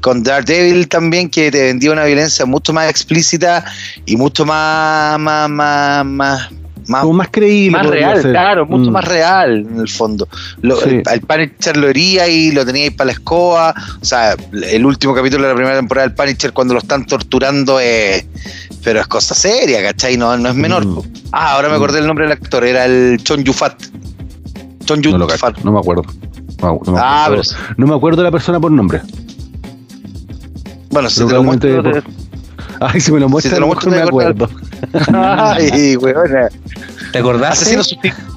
[0.00, 3.64] con Daredevil también, que te vendía una violencia mucho más explícita
[4.04, 6.50] y mucho más, más, más, más,
[6.88, 7.78] más, más creíble.
[7.78, 8.92] Más real, claro, mucho mm.
[8.92, 10.28] más real en el fondo.
[10.62, 13.74] Lo, El, Punisher lo hería y lo tenía ahí para la escoba.
[14.00, 17.78] O sea, el último capítulo de la primera temporada del Punisher, cuando lo están torturando,
[17.80, 18.26] eh,
[18.84, 20.16] pero es cosa seria, ¿cachai?
[20.16, 20.86] No, no es menor.
[20.86, 21.02] Mm.
[21.32, 21.76] Ah, ahora me mm.
[21.76, 23.82] acordé el nombre del actor, era el Chon Yufat.
[24.84, 25.58] Chon Yufat.
[25.58, 26.02] No, me acuerdo.
[26.62, 27.42] No, me ah, acuerdo.
[27.76, 29.02] no me acuerdo de la persona por nombre.
[30.90, 31.82] Bueno, si te lo muestro.
[32.80, 34.48] Ay, si me lo muestras, si te lo muestro, me acuerdo.
[35.12, 36.30] Ay, weón.
[37.12, 37.62] ¿Te acordás?
[37.62, 37.82] Asesino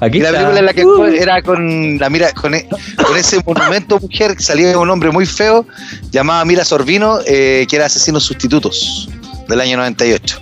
[0.00, 1.04] Aquí la película en la que uh.
[1.04, 5.26] era con la mira, con, e, con, ese monumento mujer que salía un hombre muy
[5.26, 5.66] feo,
[6.10, 9.08] llamado Mira Sorbino, eh, que era Asesinos Sustitutos,
[9.48, 10.40] del año 98.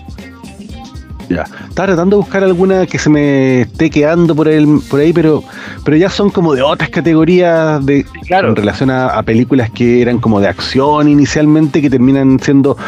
[1.28, 1.42] Ya.
[1.68, 5.44] Estaba tratando de buscar alguna que se me esté quedando por, el, por ahí, pero,
[5.84, 10.40] pero ya son como de otras categorías de, en relación a, películas que eran como
[10.40, 12.78] de acción inicialmente, que terminan siendo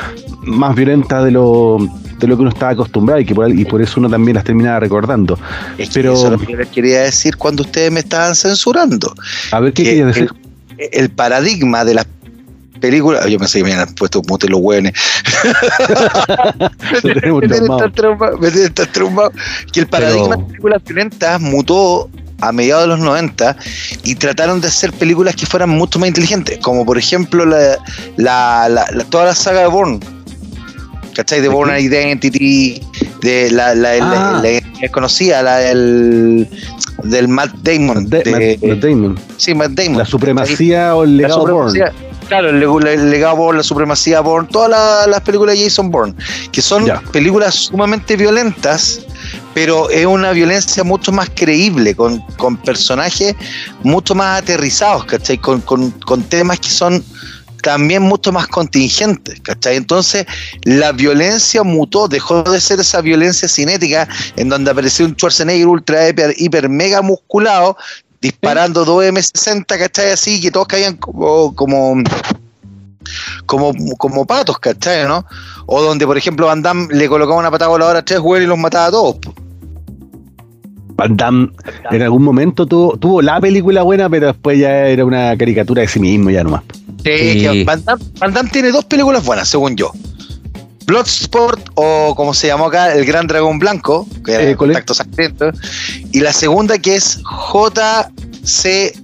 [0.43, 1.79] más violentas de lo,
[2.19, 4.45] de lo que uno estaba acostumbrado y que por, y por eso uno también las
[4.45, 5.39] terminaba recordando.
[5.93, 9.15] pero, eso es lo que les quería decir cuando ustedes me estaban censurando.
[9.53, 10.31] A ver qué querías decir.
[10.79, 12.07] el paradigma de las
[12.81, 13.27] película.
[13.29, 14.93] Yo pensé que me habían puesto mute los hueones.
[17.05, 19.33] me tienen tan traumado.
[19.73, 22.11] Que el paradigma de películas violentas mutó
[22.41, 23.57] a mediados de los 90
[24.03, 27.77] y trataron de hacer películas que fueran mucho más inteligentes, como por ejemplo la,
[28.17, 30.01] la, toda la saga de Bourne.
[31.15, 31.41] ¿Cachai?
[31.41, 32.81] De Bourne Identity,
[33.23, 34.43] de la, la, ah.
[34.91, 36.49] conocida, la del,
[37.05, 38.09] del Matt Damon.
[38.09, 39.19] De, Matt, Damon.
[39.37, 39.99] Sí, Matt Damon.
[39.99, 41.93] La supremacía o el legado Bourne
[42.31, 46.15] Claro, el, legado Bourne, la supremacía Bourne, todas las películas de Jason Bourne,
[46.53, 49.01] que son películas sumamente violentas,
[49.53, 52.23] pero es una violencia mucho más creíble, con,
[52.65, 53.35] personajes
[53.83, 55.39] mucho más aterrizados, ¿cachai?
[55.39, 57.03] Con, con, temas que son
[57.61, 59.77] también mucho más contingentes, ¿cachai?
[59.77, 60.27] Entonces,
[60.65, 66.09] la violencia mutó, dejó de ser esa violencia cinética en donde apareció un Schwarzenegger ultra
[66.09, 67.77] hiper, mega musculado
[68.21, 70.11] disparando dos M60, ¿cachai?
[70.13, 72.03] Así que todos caían como, como,
[73.47, 75.07] como, como patos, ¿cachai?
[75.07, 75.25] ¿no?
[75.67, 78.49] O donde, por ejemplo, Van Damme le colocaba una patada voladora a tres güeyes y
[78.49, 79.17] los mataba a todos.
[80.97, 81.51] Van Damme
[81.91, 85.89] en algún momento tuvo, tuvo la película buena, pero después ya era una caricatura de
[85.89, 86.63] sí mismo, ya nomás.
[87.05, 89.93] Sí, Van, Damme, tiene dos películas buenas, según yo.
[90.87, 95.53] Bloodsport, o como se llamó acá, El Gran Dragón Blanco, que era eh, Contacto Sangriento,
[96.13, 97.21] y la segunda que es
[97.53, 98.95] JCVD,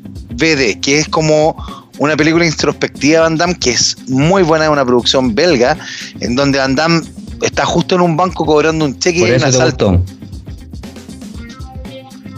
[0.80, 1.57] que es como
[1.99, 5.78] una película introspectiva de Van Damme, que es muy buena, es una producción belga,
[6.20, 7.03] en donde Van Damme
[7.42, 10.03] está justo en un banco cobrando un cheque y un asalto.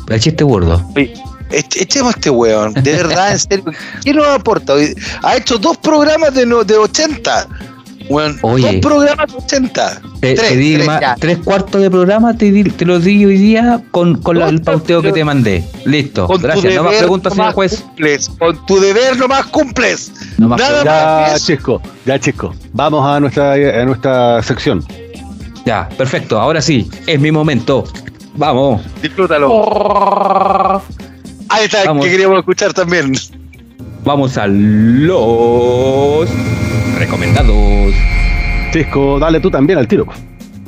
[0.08, 0.82] El chiste burdo.
[1.58, 3.64] Echemos este weón, de verdad, en serio.
[4.04, 4.74] ¿Qué nos aporta?
[5.22, 7.48] Ha hecho dos programas de, de 80
[8.08, 10.00] Bueno, Oye, dos programas 80.
[10.20, 10.40] tres,
[11.20, 15.12] tres, cuartos de programa te, te lo di hoy día con, con el pauteo que
[15.12, 15.64] te mandé.
[15.84, 16.26] Listo.
[16.28, 16.74] Gracias.
[16.74, 17.84] No más preguntas, señor juez.
[18.38, 20.12] con tu deber nomás cumples.
[20.38, 21.44] No más Nada ya, más.
[21.44, 22.54] Chisco, ya, Chisco.
[22.72, 24.84] Vamos a nuestra, a nuestra sección.
[25.64, 26.40] Ya, perfecto.
[26.40, 27.84] Ahora sí, es mi momento.
[28.38, 28.80] Vamos.
[29.02, 30.80] Disfrútalo.
[31.58, 33.12] Ahí está, que queríamos escuchar también.
[34.04, 36.28] Vamos a los
[36.98, 37.92] recomendados.
[38.72, 40.06] Chisco, dale tú también al tiro.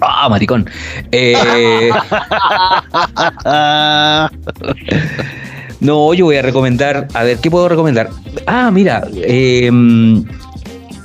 [0.01, 0.69] Ah, maricón.
[1.13, 1.35] Eh,
[5.81, 7.07] no, yo voy a recomendar.
[7.15, 8.11] A ver, ¿qué puedo recomendar?
[8.49, 9.05] Ah, mira.
[9.15, 9.71] Eh,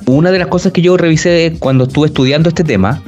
[0.07, 3.01] una de las cosas que yo revisé cuando estuve estudiando este tema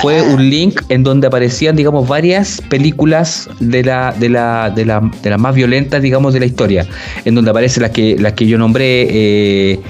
[0.00, 0.22] fue ah.
[0.22, 5.30] un link en donde aparecían, digamos, varias películas de la, de la, de la, de
[5.30, 6.86] las más violentas, digamos, de la historia,
[7.24, 9.06] en donde aparecen las que, las que yo nombré.
[9.10, 9.80] Eh,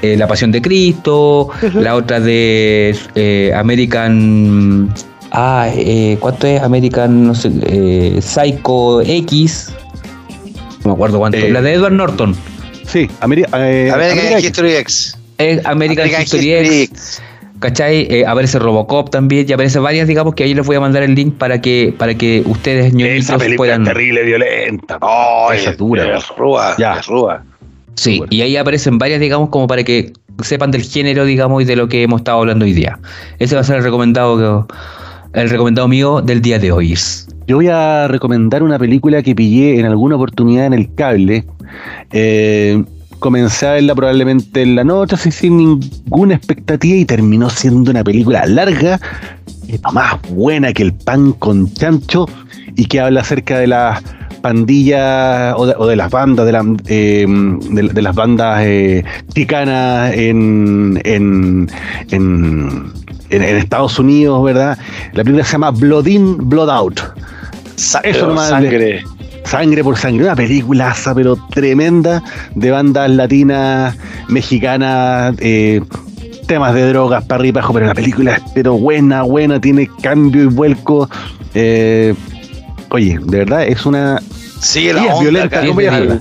[0.00, 4.94] eh, la Pasión de Cristo, la otra de eh, American.
[5.32, 5.68] Ah,
[6.20, 6.62] ¿cuánto es?
[6.62, 7.50] American, no sé,
[8.22, 9.72] Psycho X.
[10.84, 11.38] No me acuerdo cuánto.
[11.48, 12.36] la de Edward Norton.
[12.86, 15.17] Sí, American History X.
[15.64, 17.22] American, History X.
[17.60, 18.06] ¿Cachai?
[18.08, 21.14] Eh, aparece Robocop también y aparece varias, digamos, que ahí les voy a mandar el
[21.14, 23.82] link para que para que ustedes ñoñitos Esa puedan.
[23.82, 24.98] Es terrible, violenta.
[25.00, 26.16] Oh, esa dura.
[26.16, 27.00] Es rúa, ya.
[27.02, 27.42] rúa.
[27.94, 30.12] Sí, y ahí aparecen varias, digamos, como para que
[30.44, 33.00] sepan del género, digamos, y de lo que hemos estado hablando hoy día.
[33.40, 34.68] Ese va a ser el recomendado
[35.32, 36.94] el recomendado mío del día de hoy.
[37.46, 41.44] Yo voy a recomendar una película que pillé en alguna oportunidad en el cable.
[42.12, 42.82] Eh,
[43.18, 48.04] comencé a verla probablemente en la noche, así sin ninguna expectativa, y terminó siendo una
[48.04, 49.00] película larga,
[49.92, 52.26] más buena que el pan con chancho,
[52.76, 54.02] y que habla acerca de las
[54.40, 59.04] pandillas o de, las bandas, de, em, de, las bandas eh,
[59.34, 61.68] chicanas en, en,
[62.10, 62.92] en,
[63.30, 64.78] en, Estados Unidos, ¿verdad?
[65.12, 67.00] La película se llama Blood In, Blood Out.
[68.04, 69.04] Eso sangre.
[69.48, 72.22] Sangre por Sangre, una peliculaza, pero tremenda,
[72.54, 73.96] de bandas latinas,
[74.28, 75.80] mexicanas, eh,
[76.46, 80.46] temas de drogas para arriba, pero la película es pero buena, buena, tiene cambio y
[80.46, 81.08] vuelco.
[81.54, 82.14] Eh,
[82.90, 84.20] oye, de verdad es una.
[84.60, 86.20] Sigue la onda, violenta,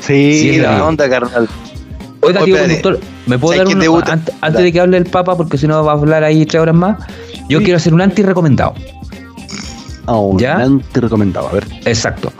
[0.00, 1.48] Sí, Sigue la onda, carnal.
[2.20, 5.56] Oiga, tío conductor, ¿me puedo dar un antes, antes de que hable el Papa, porque
[5.56, 6.98] si no va a hablar ahí tres horas más?
[7.48, 8.74] Yo quiero hacer un anti-recomendado.
[10.38, 10.66] ¿Ya?
[10.94, 11.66] recomendado, a ver.
[11.84, 12.32] Exacto.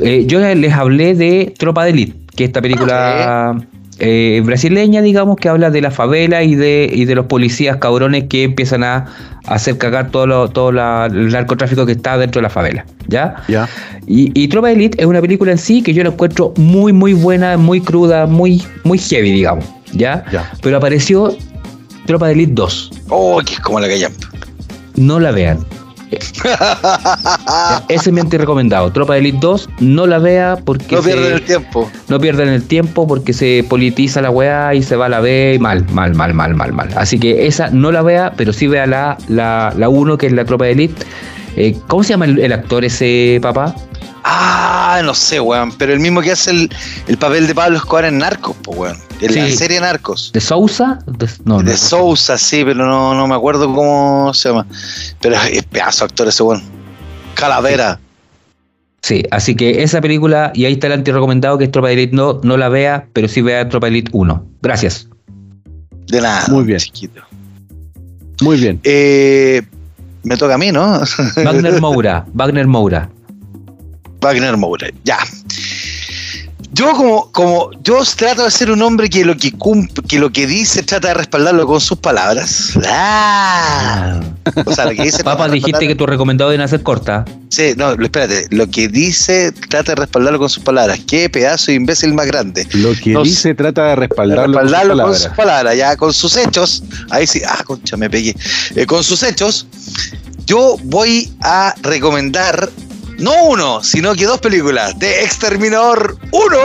[0.00, 3.56] Eh, yo les hablé de Tropa de Elite, que es esta película
[3.98, 8.24] eh, brasileña, digamos, que habla de la favela y de, y de los policías cabrones
[8.28, 9.06] que empiezan a,
[9.46, 12.86] hacer cagar todo, todo el narcotráfico que está dentro de la favela.
[13.08, 13.36] ¿Ya?
[13.48, 13.68] Ya.
[14.06, 17.12] Y, Tropa de Elite es una película en sí que yo la encuentro muy, muy
[17.12, 19.64] buena, muy cruda, muy, muy heavy, digamos.
[19.92, 20.24] ¿Ya?
[20.32, 20.50] ya.
[20.62, 21.36] Pero apareció
[22.06, 22.90] Tropa de Elite 2.
[23.08, 24.08] Oh, que es como la que
[24.96, 25.58] No la vean
[27.88, 28.90] ese es mi recomendado.
[28.92, 30.96] Tropa de Elite 2, no la vea porque.
[30.96, 31.90] No pierden el tiempo.
[32.08, 35.54] No pierden el tiempo porque se politiza la weá y se va a la B
[35.54, 36.88] y mal, mal, mal, mal, mal, mal.
[36.96, 40.32] Así que esa no la vea, pero sí vea la 1, la, la que es
[40.32, 41.06] la Tropa de Elite.
[41.56, 43.74] Eh, ¿Cómo se llama el actor ese papá?
[44.32, 45.72] Ah, no sé, weón.
[45.72, 48.96] Pero el mismo que hace el, papel de Pablo Escobar en Narcos, pues, weón.
[49.20, 50.30] En la serie Narcos.
[50.32, 51.00] ¿De Sousa?
[51.06, 54.66] De, no, de Sousa, sí, pero no, no me acuerdo cómo se llama.
[55.20, 56.62] Pero es pedazo actor ese weón.
[57.34, 57.98] Calavera.
[59.02, 59.24] Sí.
[59.30, 62.40] así que esa película, y ahí está el anti-recomendado que es Tropa de Elite, no,
[62.44, 64.46] no la vea, pero sí vea Tropa de Elite 1.
[64.62, 65.08] Gracias.
[66.06, 66.44] De nada.
[66.48, 66.78] Muy bien.
[66.78, 67.22] Chiquito.
[68.42, 68.80] Muy bien.
[68.84, 69.62] Eh,
[70.22, 71.00] me toca a mí, ¿no?
[71.36, 72.26] Wagner Moura.
[72.32, 73.10] Wagner Moura.
[74.20, 74.88] Wagner Moura.
[75.04, 75.18] Ya.
[76.72, 80.30] Yo como, como yo trato de ser un hombre que lo que cumple, que lo
[80.30, 82.78] que dice trata de respaldarlo con sus palabras.
[82.86, 84.20] Ah.
[84.64, 85.24] O sea, lo que dice.
[85.24, 87.24] Papá, dijiste que tu recomendado deben hacer corta.
[87.48, 88.46] Sí, no, espérate.
[88.50, 91.00] Lo que dice trata de respaldarlo con sus palabras.
[91.08, 92.66] Qué pedazo de imbécil más grande.
[92.72, 95.76] Lo que dice trata de respaldarlo, con, sus palabras.
[95.76, 96.84] Ya con sus hechos.
[97.10, 97.42] Ahí sí.
[97.46, 98.36] Ah, concha, me pegué.
[98.76, 99.66] Eh, con sus hechos.
[100.46, 102.70] Yo voy a recomendar
[103.20, 106.56] no uno, sino que dos películas, de Exterminador 1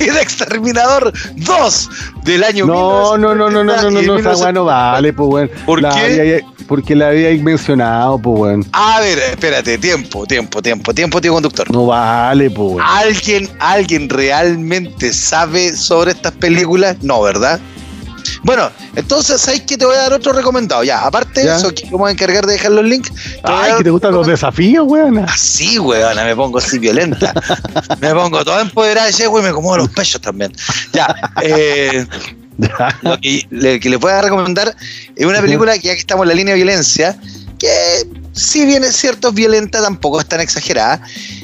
[0.00, 1.90] y de Exterminador 2
[2.24, 5.28] del año No, no, no, no, no, no, no, no, esa weá no vale, pues
[5.28, 5.50] weón.
[5.66, 6.44] ¿Por qué?
[6.68, 8.66] porque la había mencionado, pues weón.
[8.72, 11.70] A ver, espérate, tiempo, tiempo, tiempo, tiempo, tío conductor.
[11.70, 12.86] No vale, pues weón.
[12.86, 16.96] ¿Alguien, alguien realmente sabe sobre estas películas?
[17.02, 17.60] No, ¿verdad?
[18.44, 20.82] Bueno, entonces, ¿sabes que te voy a dar otro recomendado?
[20.82, 23.12] Ya, aparte de eso, que vamos a encargar de dejar los links.
[23.42, 25.18] Ay, que te gustan los desafíos, weón.
[25.18, 27.32] Así, ah, weón, me pongo así violenta.
[28.00, 30.52] me pongo todo empoderada de güey, y me acomodo los pechos también.
[30.92, 32.06] Ya, eh,
[33.02, 34.74] lo que le, que le pueda recomendar
[35.16, 37.18] es una película que ya que estamos en la línea de violencia,
[37.58, 41.00] que si bien es cierto es violenta, tampoco es tan exagerada,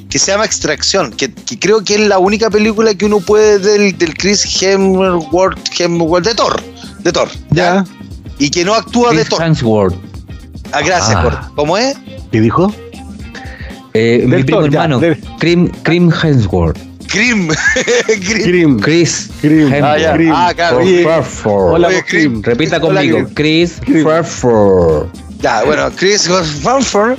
[0.08, 3.58] que se llama Extracción, que, que creo que es la única película que uno puede
[3.58, 6.62] del, del Chris Hemsworth, Hemsworth de Thor,
[6.98, 7.84] de Thor, Ya.
[8.38, 9.42] y que no actúa de Chris Thor.
[9.42, 9.94] Hemsworth.
[10.72, 11.22] Ah, gracias, Ah.
[11.22, 11.96] Cor- ¿Cómo es?
[12.30, 12.72] ¿Qué dijo?
[13.94, 15.00] Eh, mi primo Thor, ya, hermano,
[15.38, 16.78] Krim, Krim Hemsworth.
[17.12, 17.48] Grim.
[18.44, 18.78] Grim.
[18.82, 19.30] Chris.
[19.82, 20.14] Ah, ya.
[20.34, 20.80] Ah, claro.
[21.44, 22.42] Hola, Grim.
[22.42, 23.34] Repita Hola, conmigo, Grim.
[23.34, 23.80] Chris.
[23.86, 25.08] Hemsworth.
[25.40, 27.18] Ya, bueno, Chris Hemsworth,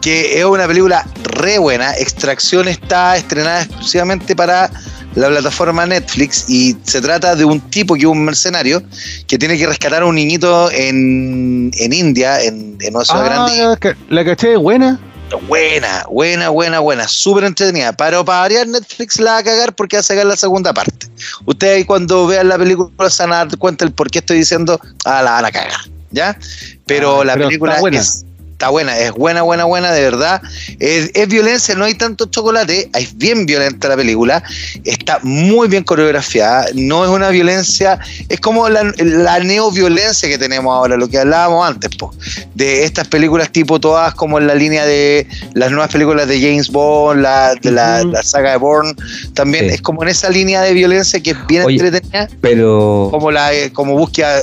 [0.00, 1.92] que es una película re buena.
[1.98, 4.70] Extracción está estrenada exclusivamente para
[5.18, 8.82] la plataforma Netflix y se trata de un tipo que es un mercenario
[9.26, 13.62] que tiene que rescatar a un niñito en, en India, en, en una ciudad grande.
[13.62, 14.98] Ah, ca- la caché buena.
[15.46, 17.92] Buena, buena, buena, buena, súper entretenida.
[17.92, 21.06] Pero para variar, Netflix la va a cagar porque va a sacar la segunda parte.
[21.44, 24.38] Ustedes ahí cuando vean la película se van a dar cuenta el por qué estoy
[24.38, 25.80] diciendo, ah, la van a cagar,
[26.12, 26.38] ¿ya?
[26.86, 28.24] Pero Ah, la pero película es-
[28.58, 30.42] está buena, es buena, buena, buena, de verdad.
[30.80, 34.42] Es, es violencia, no hay tanto chocolate, es bien violenta la película,
[34.82, 40.74] está muy bien coreografiada, no es una violencia, es como la, la neoviolencia que tenemos
[40.74, 42.12] ahora, lo que hablábamos antes, po,
[42.56, 46.68] de estas películas tipo todas como en la línea de las nuevas películas de James
[46.68, 48.92] Bond, la, de la, saga de Bourne,
[49.34, 49.74] también Sí.
[49.74, 53.54] es como en esa línea de violencia que es bien Oye, entretenida, Pero como la
[53.54, 54.42] eh, como búsqueda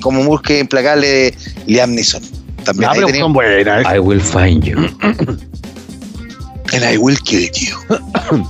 [0.00, 1.34] como búsqueda implacable de
[1.66, 2.43] Liam Neeson.
[2.64, 3.94] También Ah, ahí pero tenía- son buenas.
[3.94, 4.76] I will find you
[6.72, 7.76] And I will kill you.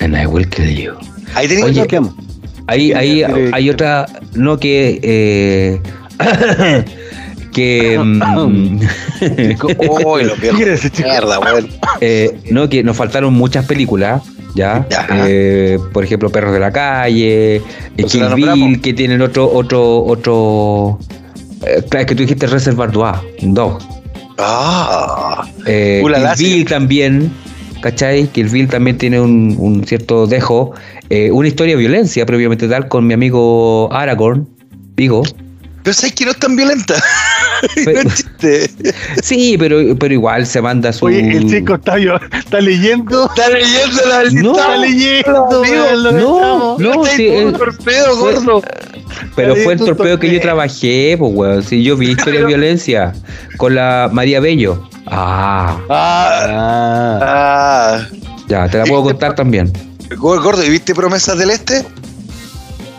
[0.00, 0.94] and I will kill you.
[1.34, 1.86] Ahí tenía Oye.
[2.66, 3.22] Ahí, ahí
[3.52, 5.80] hay otra, no que eh,
[7.52, 8.80] que mm,
[10.04, 10.36] Uy, lo.
[10.36, 11.40] Mierda,
[12.00, 14.22] eh, no que nos faltaron muchas películas,
[14.54, 15.06] ya, Ya.
[15.26, 17.62] Eh, por ejemplo Perros de la calle, eh,
[18.08, 20.98] Kill Bill, que tienen otro otro otro
[21.66, 23.86] eh, claro, es que tú dijiste Reservoir Dogs, dos.
[24.38, 26.54] Ah, Eh, Ulala, Kill.
[26.54, 27.30] Bill también,
[27.82, 28.26] ¿cachai?
[28.28, 30.72] Kill Bill también tiene un, un cierto dejo.
[31.10, 34.48] Eh, una historia de violencia, previamente tal, con mi amigo Aragorn,
[34.96, 35.22] digo.
[35.82, 36.94] Pero sabes que no es tan violenta.
[37.84, 38.70] Pero- no chiste.
[39.22, 41.04] Sí, pero, pero igual se manda su.
[41.06, 43.28] Oye, el chico está, está leyendo.
[43.28, 45.46] Está leyendo la No, Está leyendo.
[45.62, 46.78] amigo, no, estamos.
[46.80, 48.62] no, sí, eh, torpedo, gordo.
[49.36, 51.62] Pero fue el torpeo que yo trabajé, pues, weón.
[51.62, 53.12] Si yo vi historia de violencia
[53.58, 54.88] con la María Bello.
[55.06, 58.06] Ah, Ah, Ah, ah.
[58.48, 59.70] ya, te la puedo contar también.
[60.16, 61.84] Gordo, ¿y viste Promesas del Este?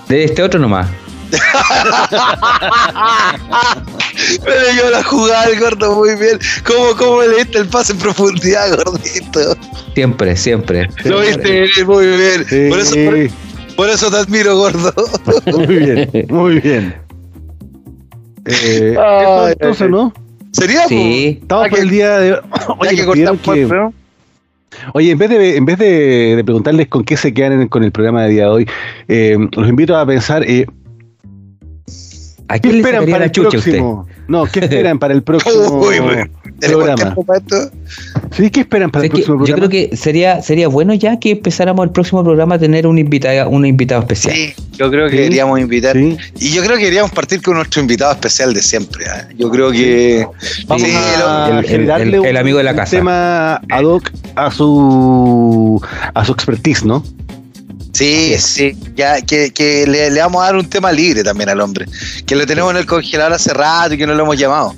[0.08, 0.88] De este otro nomás.
[4.44, 6.38] Pero yo la jugaba el gordo muy bien.
[6.66, 9.56] ¿Cómo, cómo leíste el pase en profundidad, gordito?
[9.96, 10.88] Siempre, siempre.
[11.06, 12.46] Lo viste muy bien.
[12.48, 12.68] sí.
[12.70, 14.94] Por, eso, por, por eso te admiro, gordo.
[15.46, 16.96] Muy bien, muy bien.
[18.46, 19.90] Eh, eso ay, entonces.
[19.90, 20.14] ¿no?
[20.52, 20.88] ¿Sería?
[20.88, 21.40] Sí.
[21.42, 22.40] Estamos Ah, por que- el día de
[22.80, 23.04] Oye, que.
[24.94, 27.84] Oye, en vez de, en vez de, de preguntarles con qué se quedan en- con
[27.84, 28.70] el programa de día de hoy,
[29.08, 30.66] eh, los invito a pensar, eh,
[32.52, 33.50] ¿A ¿qué quién esperan para la el a usted?
[33.62, 34.08] próximo?
[34.28, 36.18] No, ¿qué esperan para el próximo Uy, güey.
[36.60, 37.16] ¿Tenemos programa?
[38.32, 39.68] Sí, ¿qué esperan para el próximo yo programa?
[39.68, 43.50] creo que sería, sería bueno ya que empezáramos el próximo programa a tener un invitado,
[43.50, 44.36] un invitado especial.
[44.36, 45.18] Sí, yo creo que Sí.
[45.18, 45.96] deberíamos invitar.
[45.96, 46.18] Sí.
[46.40, 49.06] Y yo creo que deberíamos partir con nuestro invitado especial de siempre.
[49.08, 49.28] ¿ah?
[49.38, 50.28] Yo creo que.
[50.68, 52.98] Vamos Sí, a el- el- generarle el- el un- amigo de la un casa.
[52.98, 55.82] tema ad hoc a su
[56.14, 57.04] a su expertise, ¿no?
[58.02, 61.62] Sí, sí, ya que, que le, le vamos a dar un tema libre también al
[61.62, 61.86] hombre,
[62.26, 64.74] que lo tenemos en el congelador hace rato y que no lo hemos llamado.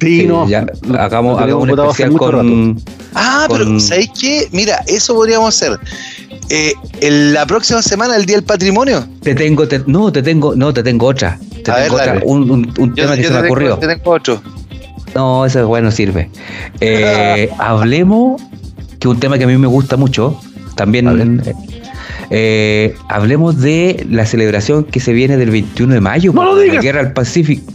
[0.00, 0.48] Sí, Sí, no.
[0.48, 0.64] ya,
[0.98, 2.82] hagamos, hagamos un con,
[3.14, 4.48] Ah, pero ¿sabéis qué?
[4.52, 5.78] Mira, eso podríamos hacer.
[6.48, 6.72] Eh,
[7.02, 9.06] en la próxima semana, el Día del Patrimonio.
[9.22, 11.38] Te tengo, te- no, te tengo, no, te tengo otra.
[11.62, 12.22] Te A ver, tengo otra, dale.
[12.24, 13.76] un, un- un tema que se me te ocurrió.
[13.76, 14.42] Tengo, te tengo otro.
[15.14, 16.30] No, eso es bueno, sirve.
[16.80, 18.40] Eh, hablemos,
[18.98, 20.40] que un tema que a mí me gusta mucho,
[20.76, 21.42] también.
[22.30, 26.32] Eh, hablemos de la celebración que se viene del 21 de mayo.
[26.32, 26.82] ¡No lo la digas!
[26.82, 27.72] Guerra al Pacífico.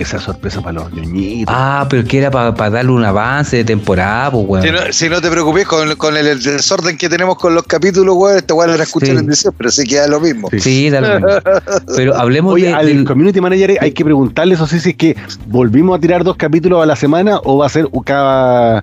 [0.00, 1.54] Esa sorpresa para los ñoñitos.
[1.56, 4.64] Ah, pero que era para darle un avance de temporada, pues, weón.
[4.64, 7.64] Si, no, si no te preocupes con, con el, el desorden que tenemos con los
[7.64, 9.16] capítulos, weón, este weón lo escuchar Sí.
[9.16, 10.48] en diciembre, así que da lo mismo.
[10.52, 10.60] Sí.
[10.60, 11.40] Sí, da lo mismo.
[11.96, 14.96] Pero hablemos Oye, de, al del- community manager hay que preguntarle eso sí, si es
[14.96, 15.16] que
[15.46, 18.80] volvimos a tirar dos capítulos a la semana o va a ser cada,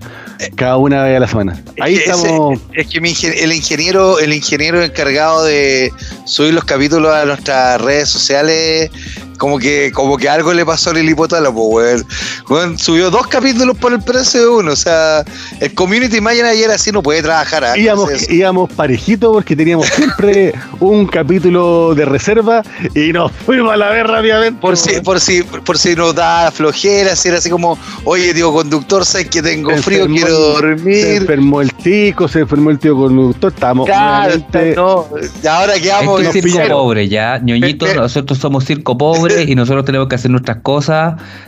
[0.54, 1.60] cada una vez a la semana.
[1.80, 2.58] Ahí Es que estamos.
[2.74, 5.92] es que mi ingen- el ingeniero, el ingeniero encargado de
[6.26, 8.90] subir los capítulos a nuestras redes sociales,
[9.38, 12.06] como que, como que algo le pasó a la el hipotálamo, weón.
[12.48, 14.72] Weón, subió dos capítulos por el precio de uno.
[14.72, 15.24] O sea,
[15.60, 17.64] el community manager ayer así no puede trabajar.
[17.64, 17.76] ¿ah?
[17.78, 22.62] Íbamos, Entonces, íbamos parejito porque teníamos siempre un capítulo de reserva
[22.94, 24.60] y nos fuimos a la ver rápidamente.
[24.60, 28.52] por si, por si, por si nos da flojera, si era así como, oye, tío
[28.52, 31.06] conductor, sabes que tengo Se frío, enfermó quiero el- Se dormir.
[31.22, 35.06] enfermó el tico, se enfermó el tío conductor, estábamos Claro, nuevamente- no,
[35.42, 37.38] y ahora quedamos Esto es circo pobre, ya.
[37.38, 40.97] Ñoñito, Pe- pe- nosotros somos circo pobre y nosotros tenemos que hacer nuestras cosas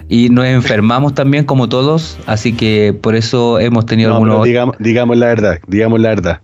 [0.09, 4.45] y nos enfermamos también como todos, así que por eso hemos tenido No, algunos...
[4.45, 6.41] digamos, digamos la verdad, digamos la verdad.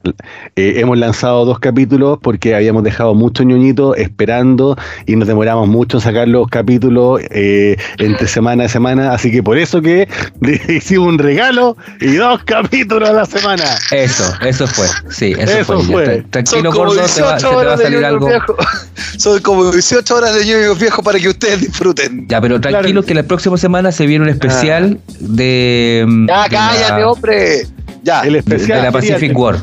[0.54, 4.76] Eh, hemos lanzado dos capítulos porque habíamos dejado muchos ñoñitos esperando
[5.06, 9.42] y nos demoramos mucho en sacar los capítulos eh, entre semana a semana, así que
[9.42, 10.08] por eso que
[10.40, 13.64] le hicimos un regalo y dos capítulos a la semana.
[13.90, 16.24] Eso, eso fue, sí, eso, Eso fue.
[16.30, 18.26] Tranquilo, como gordo, te va, 18 se te va a horas de salir algo.
[18.26, 18.56] viejos.
[19.18, 22.26] Son como 18 horas de ñoños viejos para que ustedes disfruten.
[22.28, 22.95] Ya, pero tranquilo Claro.
[23.04, 26.06] Que la próxima semana se viene un especial de...
[26.28, 27.66] Ya, de cállate, la- hombre.
[28.02, 28.20] Ya.
[28.22, 28.78] El de, especial.
[28.78, 29.38] de la Pacific fíjate.
[29.38, 29.56] War.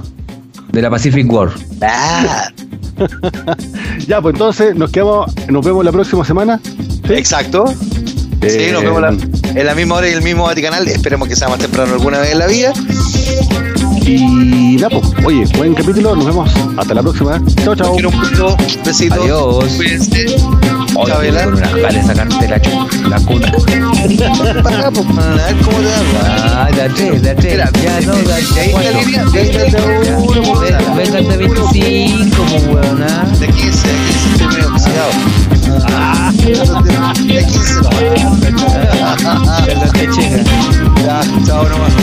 [0.72, 1.50] De la Pacific War.
[1.82, 2.48] Ah,
[4.08, 6.60] Ya, pues entonces nos quedamos, nos vemos la próxima semana.
[6.64, 7.14] ¿sí?
[7.14, 7.66] Exacto.
[8.42, 9.10] Sí, Eh, nos vemos la-
[9.60, 10.88] en la misma hora y el mismo Vaticanal.
[10.88, 12.74] Esperemos que sea más temprano alguna vez en la vida.
[14.06, 16.52] Y nada, pues, oye, buen capítulo, nos vemos.
[16.78, 17.42] Hasta la próxima.
[17.64, 17.94] Chao, chao.
[17.94, 18.58] Quiero un punto.
[18.86, 19.18] Besitos.
[19.20, 19.66] Adiós.
[19.78, 20.26] Cuídense.
[20.96, 21.12] Hoy
[21.82, 22.58] vale sacarte la,
[23.10, 23.52] la cuna.
[25.64, 26.02] Cómo te da.
[26.26, 28.74] Ah, la 3, la Ya, no, la 3.
[30.96, 32.44] Véngate 25.
[33.40, 35.12] De 15, de 15, medio oxidado.
[37.24, 37.82] De 15.
[39.94, 40.44] Te.
[41.04, 41.94] Ya, chao nomás.